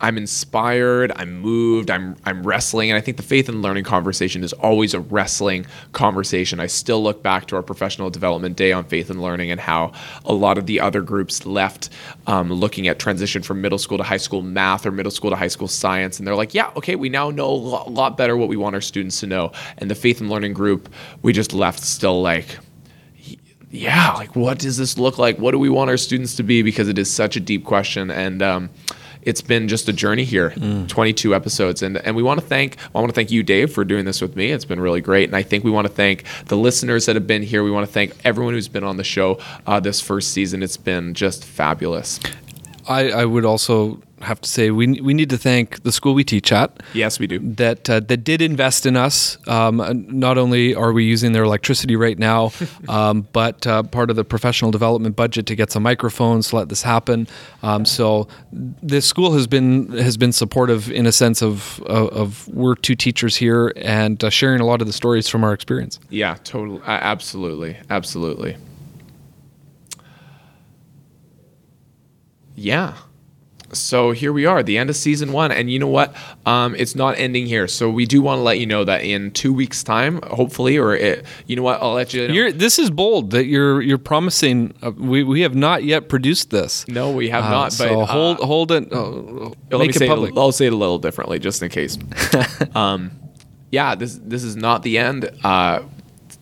I'm 0.00 0.16
inspired. 0.16 1.12
I'm 1.16 1.40
moved. 1.40 1.90
I'm 1.90 2.16
I'm 2.24 2.42
wrestling, 2.42 2.90
and 2.90 2.96
I 2.96 3.00
think 3.00 3.16
the 3.16 3.22
faith 3.22 3.48
and 3.48 3.60
learning 3.60 3.84
conversation 3.84 4.42
is 4.42 4.52
always 4.54 4.94
a 4.94 5.00
wrestling 5.00 5.66
conversation. 5.92 6.58
I 6.58 6.66
still 6.66 7.02
look 7.02 7.22
back 7.22 7.46
to 7.46 7.56
our 7.56 7.62
professional 7.62 8.08
development 8.08 8.56
day 8.56 8.72
on 8.72 8.84
faith 8.84 9.10
and 9.10 9.20
learning 9.20 9.50
and 9.50 9.60
how 9.60 9.92
a 10.24 10.32
lot 10.32 10.56
of 10.56 10.66
the 10.66 10.80
other 10.80 11.02
groups 11.02 11.44
left 11.44 11.90
um, 12.26 12.50
looking 12.52 12.88
at 12.88 12.98
transition 12.98 13.42
from 13.42 13.60
middle 13.60 13.78
school 13.78 13.98
to 13.98 14.04
high 14.04 14.16
school 14.16 14.42
math 14.42 14.86
or 14.86 14.90
middle 14.90 15.12
school 15.12 15.30
to 15.30 15.36
high 15.36 15.48
school 15.48 15.68
science, 15.68 16.18
and 16.18 16.26
they're 16.26 16.36
like, 16.36 16.54
yeah, 16.54 16.70
okay, 16.76 16.96
we 16.96 17.08
now 17.08 17.30
know 17.30 17.50
a 17.50 17.90
lot 17.90 18.16
better 18.16 18.36
what 18.36 18.48
we 18.48 18.56
want 18.56 18.74
our 18.74 18.80
students 18.80 19.20
to 19.20 19.26
know. 19.26 19.52
And 19.78 19.90
the 19.90 19.94
faith 19.94 20.20
and 20.20 20.30
learning 20.30 20.54
group, 20.54 20.88
we 21.22 21.32
just 21.32 21.52
left 21.52 21.80
still 21.80 22.22
like 22.22 22.58
yeah, 23.70 24.14
like 24.14 24.34
what 24.34 24.58
does 24.58 24.76
this 24.76 24.98
look 24.98 25.18
like? 25.18 25.38
What 25.38 25.52
do 25.52 25.58
we 25.58 25.68
want 25.68 25.90
our 25.90 25.96
students 25.96 26.34
to 26.36 26.42
be? 26.42 26.62
Because 26.62 26.88
it 26.88 26.98
is 26.98 27.10
such 27.10 27.36
a 27.36 27.40
deep 27.40 27.64
question, 27.64 28.10
and 28.10 28.42
um, 28.42 28.70
it's 29.22 29.42
been 29.42 29.68
just 29.68 29.88
a 29.88 29.92
journey 29.92 30.24
here, 30.24 30.50
22 30.88 31.34
episodes, 31.34 31.82
and 31.82 31.98
and 31.98 32.16
we 32.16 32.22
want 32.22 32.40
to 32.40 32.46
thank 32.46 32.76
I 32.94 33.00
want 33.00 33.10
to 33.10 33.14
thank 33.14 33.30
you, 33.30 33.42
Dave, 33.42 33.72
for 33.72 33.84
doing 33.84 34.04
this 34.04 34.20
with 34.20 34.36
me. 34.36 34.50
It's 34.50 34.64
been 34.64 34.80
really 34.80 35.00
great, 35.00 35.28
and 35.28 35.36
I 35.36 35.42
think 35.42 35.64
we 35.64 35.70
want 35.70 35.86
to 35.86 35.92
thank 35.92 36.24
the 36.46 36.56
listeners 36.56 37.06
that 37.06 37.16
have 37.16 37.26
been 37.26 37.42
here. 37.42 37.62
We 37.62 37.70
want 37.70 37.86
to 37.86 37.92
thank 37.92 38.16
everyone 38.24 38.54
who's 38.54 38.68
been 38.68 38.84
on 38.84 38.96
the 38.96 39.04
show 39.04 39.38
uh, 39.66 39.80
this 39.80 40.00
first 40.00 40.32
season. 40.32 40.62
It's 40.62 40.76
been 40.76 41.14
just 41.14 41.44
fabulous. 41.44 42.20
I, 42.88 43.10
I 43.10 43.24
would 43.24 43.44
also 43.44 44.00
have 44.20 44.40
to 44.40 44.48
say 44.48 44.70
we 44.70 45.00
we 45.00 45.14
need 45.14 45.30
to 45.30 45.38
thank 45.38 45.82
the 45.82 45.92
school 45.92 46.14
we 46.14 46.24
teach 46.24 46.52
at. 46.52 46.82
Yes, 46.94 47.18
we 47.18 47.26
do. 47.26 47.38
that 47.38 47.88
uh, 47.88 48.00
that 48.00 48.18
did 48.18 48.42
invest 48.42 48.86
in 48.86 48.96
us. 48.96 49.38
Um, 49.48 49.80
uh, 49.80 49.92
not 49.94 50.38
only 50.38 50.74
are 50.74 50.92
we 50.92 51.04
using 51.04 51.32
their 51.32 51.44
electricity 51.44 51.96
right 51.96 52.18
now, 52.18 52.52
um, 52.88 53.26
but 53.32 53.66
uh, 53.66 53.82
part 53.84 54.10
of 54.10 54.16
the 54.16 54.24
professional 54.24 54.70
development 54.70 55.16
budget 55.16 55.46
to 55.46 55.56
get 55.56 55.70
some 55.70 55.82
microphones 55.82 56.48
to 56.48 56.56
let 56.56 56.68
this 56.68 56.82
happen. 56.82 57.26
Um, 57.62 57.84
so 57.84 58.28
this 58.52 59.06
school 59.06 59.32
has 59.32 59.46
been 59.46 59.88
has 59.92 60.16
been 60.16 60.32
supportive 60.32 60.90
in 60.90 61.06
a 61.06 61.12
sense 61.12 61.42
of 61.42 61.80
of, 61.86 62.08
of 62.10 62.48
we're 62.48 62.74
two 62.74 62.94
teachers 62.94 63.36
here 63.36 63.72
and 63.76 64.22
uh, 64.22 64.30
sharing 64.30 64.60
a 64.60 64.66
lot 64.66 64.80
of 64.80 64.86
the 64.86 64.92
stories 64.92 65.28
from 65.28 65.44
our 65.44 65.52
experience. 65.52 65.98
Yeah, 66.10 66.36
totally. 66.44 66.80
Absolutely. 66.84 67.76
Absolutely. 67.88 68.56
Yeah. 72.54 72.94
So 73.72 74.10
here 74.12 74.32
we 74.32 74.46
are, 74.46 74.62
the 74.62 74.78
end 74.78 74.90
of 74.90 74.96
season 74.96 75.32
one. 75.32 75.52
And 75.52 75.70
you 75.70 75.78
know 75.78 75.86
what? 75.88 76.14
Um, 76.46 76.74
it's 76.76 76.94
not 76.94 77.18
ending 77.18 77.46
here. 77.46 77.68
So 77.68 77.88
we 77.88 78.04
do 78.06 78.20
want 78.22 78.38
to 78.38 78.42
let 78.42 78.58
you 78.58 78.66
know 78.66 78.84
that 78.84 79.02
in 79.02 79.30
two 79.30 79.52
weeks' 79.52 79.82
time, 79.84 80.20
hopefully, 80.22 80.76
or 80.76 80.94
it, 80.94 81.24
you 81.46 81.56
know 81.56 81.62
what? 81.62 81.80
I'll 81.80 81.92
let 81.92 82.12
you 82.12 82.26
know. 82.28 82.34
You're, 82.34 82.52
this 82.52 82.78
is 82.78 82.90
bold 82.90 83.30
that 83.30 83.46
you're 83.46 83.80
you're 83.80 83.98
promising. 83.98 84.74
Uh, 84.82 84.90
we, 84.92 85.22
we 85.22 85.42
have 85.42 85.54
not 85.54 85.84
yet 85.84 86.08
produced 86.08 86.50
this. 86.50 86.86
no, 86.88 87.10
we 87.12 87.28
have 87.30 87.44
Uh, 87.44 87.50
not. 87.50 87.64
But 87.64 87.72
so 87.72 88.00
uh, 88.00 88.06
hold 88.06 88.38
hold 88.38 88.72
it. 88.72 88.92
Uh, 88.92 89.50
make 89.70 89.80
me 89.80 89.88
it 89.90 89.94
say 89.94 90.08
public. 90.08 90.32
It, 90.32 90.38
I'll 90.38 90.52
say 90.52 90.66
it 90.66 90.72
a 90.72 90.76
little 90.76 90.98
differently, 90.98 91.38
just 91.38 91.62
in 91.62 91.68
case. 91.70 91.96
um, 92.74 93.12
yeah, 93.70 93.94
this 93.94 94.18
this 94.22 94.42
is 94.42 94.56
not 94.56 94.82
the 94.82 94.98
end. 94.98 95.30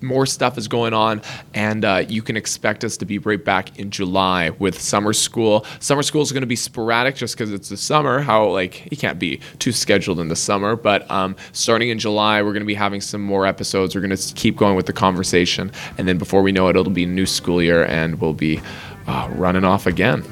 More 0.00 0.26
stuff 0.26 0.56
is 0.56 0.68
going 0.68 0.94
on, 0.94 1.22
and 1.54 1.84
uh, 1.84 2.04
you 2.08 2.22
can 2.22 2.36
expect 2.36 2.84
us 2.84 2.96
to 2.98 3.04
be 3.04 3.18
right 3.18 3.44
back 3.44 3.80
in 3.80 3.90
July 3.90 4.50
with 4.50 4.80
summer 4.80 5.12
school. 5.12 5.66
Summer 5.80 6.04
school 6.04 6.22
is 6.22 6.30
going 6.30 6.42
to 6.42 6.46
be 6.46 6.54
sporadic, 6.54 7.16
just 7.16 7.36
because 7.36 7.52
it's 7.52 7.68
the 7.68 7.76
summer. 7.76 8.20
How 8.20 8.48
like 8.48 8.88
you 8.92 8.96
can't 8.96 9.18
be 9.18 9.40
too 9.58 9.72
scheduled 9.72 10.20
in 10.20 10.28
the 10.28 10.36
summer, 10.36 10.76
but 10.76 11.10
um, 11.10 11.34
starting 11.52 11.88
in 11.88 11.98
July, 11.98 12.42
we're 12.42 12.52
going 12.52 12.62
to 12.62 12.66
be 12.66 12.74
having 12.74 13.00
some 13.00 13.22
more 13.22 13.44
episodes. 13.44 13.96
We're 13.96 14.00
going 14.00 14.16
to 14.16 14.34
keep 14.34 14.56
going 14.56 14.76
with 14.76 14.86
the 14.86 14.92
conversation, 14.92 15.72
and 15.98 16.06
then 16.06 16.16
before 16.16 16.42
we 16.42 16.52
know 16.52 16.68
it, 16.68 16.76
it'll 16.76 16.92
be 16.92 17.04
a 17.04 17.08
new 17.08 17.26
school 17.26 17.60
year, 17.60 17.84
and 17.84 18.20
we'll 18.20 18.34
be 18.34 18.60
uh, 19.08 19.28
running 19.32 19.64
off 19.64 19.86
again. 19.86 20.24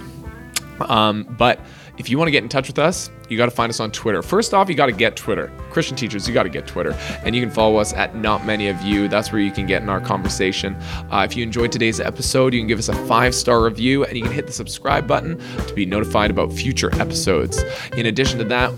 Um, 0.81 1.25
but 1.37 1.59
if 1.99 2.09
you 2.09 2.19
want 2.19 2.29
to 2.29 2.33
get 2.33 2.43
in 2.43 2.49
touch 2.49 2.69
with 2.69 2.79
us, 2.79 3.11
you 3.29 3.37
got 3.37 3.47
to 3.47 3.51
find 3.51 3.71
us 3.71 3.81
on 3.81 3.91
Twitter. 3.91 4.23
First 4.23 4.55
off, 4.55 4.69
you 4.69 4.75
got 4.75 4.87
to 4.87 4.93
get 4.93 5.17
Twitter. 5.17 5.51
Christian 5.71 5.97
teachers, 5.97 6.27
you 6.27 6.35
got 6.35 6.45
to 6.45 6.49
get 6.49 6.67
Twitter. 6.67 6.93
And 7.25 7.35
you 7.35 7.43
can 7.43 7.51
follow 7.51 7.77
us 7.77 7.93
at 7.93 8.15
Not 8.15 8.45
Many 8.45 8.69
of 8.69 8.81
You. 8.83 9.09
That's 9.09 9.33
where 9.33 9.41
you 9.41 9.51
can 9.51 9.67
get 9.67 9.83
in 9.83 9.89
our 9.89 10.01
conversation. 10.01 10.75
Uh, 11.11 11.27
if 11.29 11.37
you 11.37 11.43
enjoyed 11.43 11.73
today's 11.73 12.01
episode, 12.01 12.55
you 12.55 12.61
can 12.61 12.69
give 12.69 12.79
us 12.79 12.89
a 12.89 13.07
five 13.07 13.35
star 13.35 13.63
review 13.63 14.05
and 14.05 14.17
you 14.17 14.23
can 14.23 14.33
hit 14.33 14.47
the 14.47 14.53
subscribe 14.53 15.07
button 15.07 15.39
to 15.67 15.75
be 15.75 15.87
notified 15.87 16.31
about 16.31 16.53
future 16.53 16.95
episodes. 17.01 17.63
In 17.97 18.07
addition 18.07 18.39
to 18.39 18.45
that, 18.45 18.73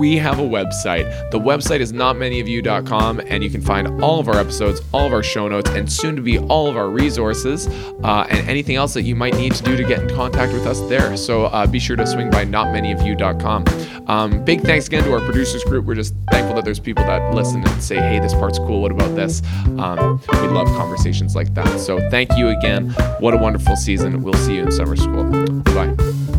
we 0.00 0.16
have 0.16 0.38
a 0.38 0.42
website. 0.42 1.30
The 1.30 1.38
website 1.38 1.80
is 1.80 1.92
notmanyofyou.com, 1.92 3.20
and 3.26 3.42
you 3.42 3.50
can 3.50 3.60
find 3.60 4.02
all 4.02 4.18
of 4.18 4.28
our 4.28 4.36
episodes, 4.36 4.80
all 4.92 5.06
of 5.06 5.12
our 5.12 5.22
show 5.22 5.48
notes, 5.48 5.68
and 5.70 5.90
soon 5.92 6.16
to 6.16 6.22
be 6.22 6.38
all 6.38 6.68
of 6.68 6.76
our 6.76 6.88
resources 6.88 7.66
uh, 8.02 8.26
and 8.30 8.48
anything 8.48 8.76
else 8.76 8.94
that 8.94 9.02
you 9.02 9.14
might 9.14 9.34
need 9.34 9.52
to 9.54 9.62
do 9.62 9.76
to 9.76 9.84
get 9.84 10.00
in 10.00 10.08
contact 10.08 10.52
with 10.52 10.66
us 10.66 10.80
there. 10.88 11.16
So 11.16 11.46
uh, 11.46 11.66
be 11.66 11.78
sure 11.78 11.96
to 11.96 12.06
swing 12.06 12.30
by 12.30 12.44
notmanyofyou.com. 12.46 13.64
Um, 14.06 14.44
big 14.44 14.62
thanks 14.62 14.86
again 14.86 15.04
to 15.04 15.12
our 15.12 15.20
producers 15.20 15.64
group. 15.64 15.84
We're 15.84 15.94
just 15.94 16.14
thankful 16.30 16.56
that 16.56 16.64
there's 16.64 16.80
people 16.80 17.04
that 17.04 17.34
listen 17.34 17.66
and 17.66 17.82
say, 17.82 17.96
hey, 17.96 18.18
this 18.20 18.34
part's 18.34 18.58
cool. 18.58 18.82
What 18.82 18.92
about 18.92 19.14
this? 19.14 19.42
Um, 19.78 20.20
we 20.32 20.48
love 20.48 20.66
conversations 20.68 21.34
like 21.34 21.54
that. 21.54 21.80
So 21.80 21.98
thank 22.10 22.36
you 22.36 22.48
again. 22.48 22.90
What 23.20 23.34
a 23.34 23.38
wonderful 23.38 23.76
season. 23.76 24.22
We'll 24.22 24.34
see 24.34 24.56
you 24.56 24.62
in 24.62 24.72
summer 24.72 24.96
school. 24.96 25.24
Bye. 25.62 26.29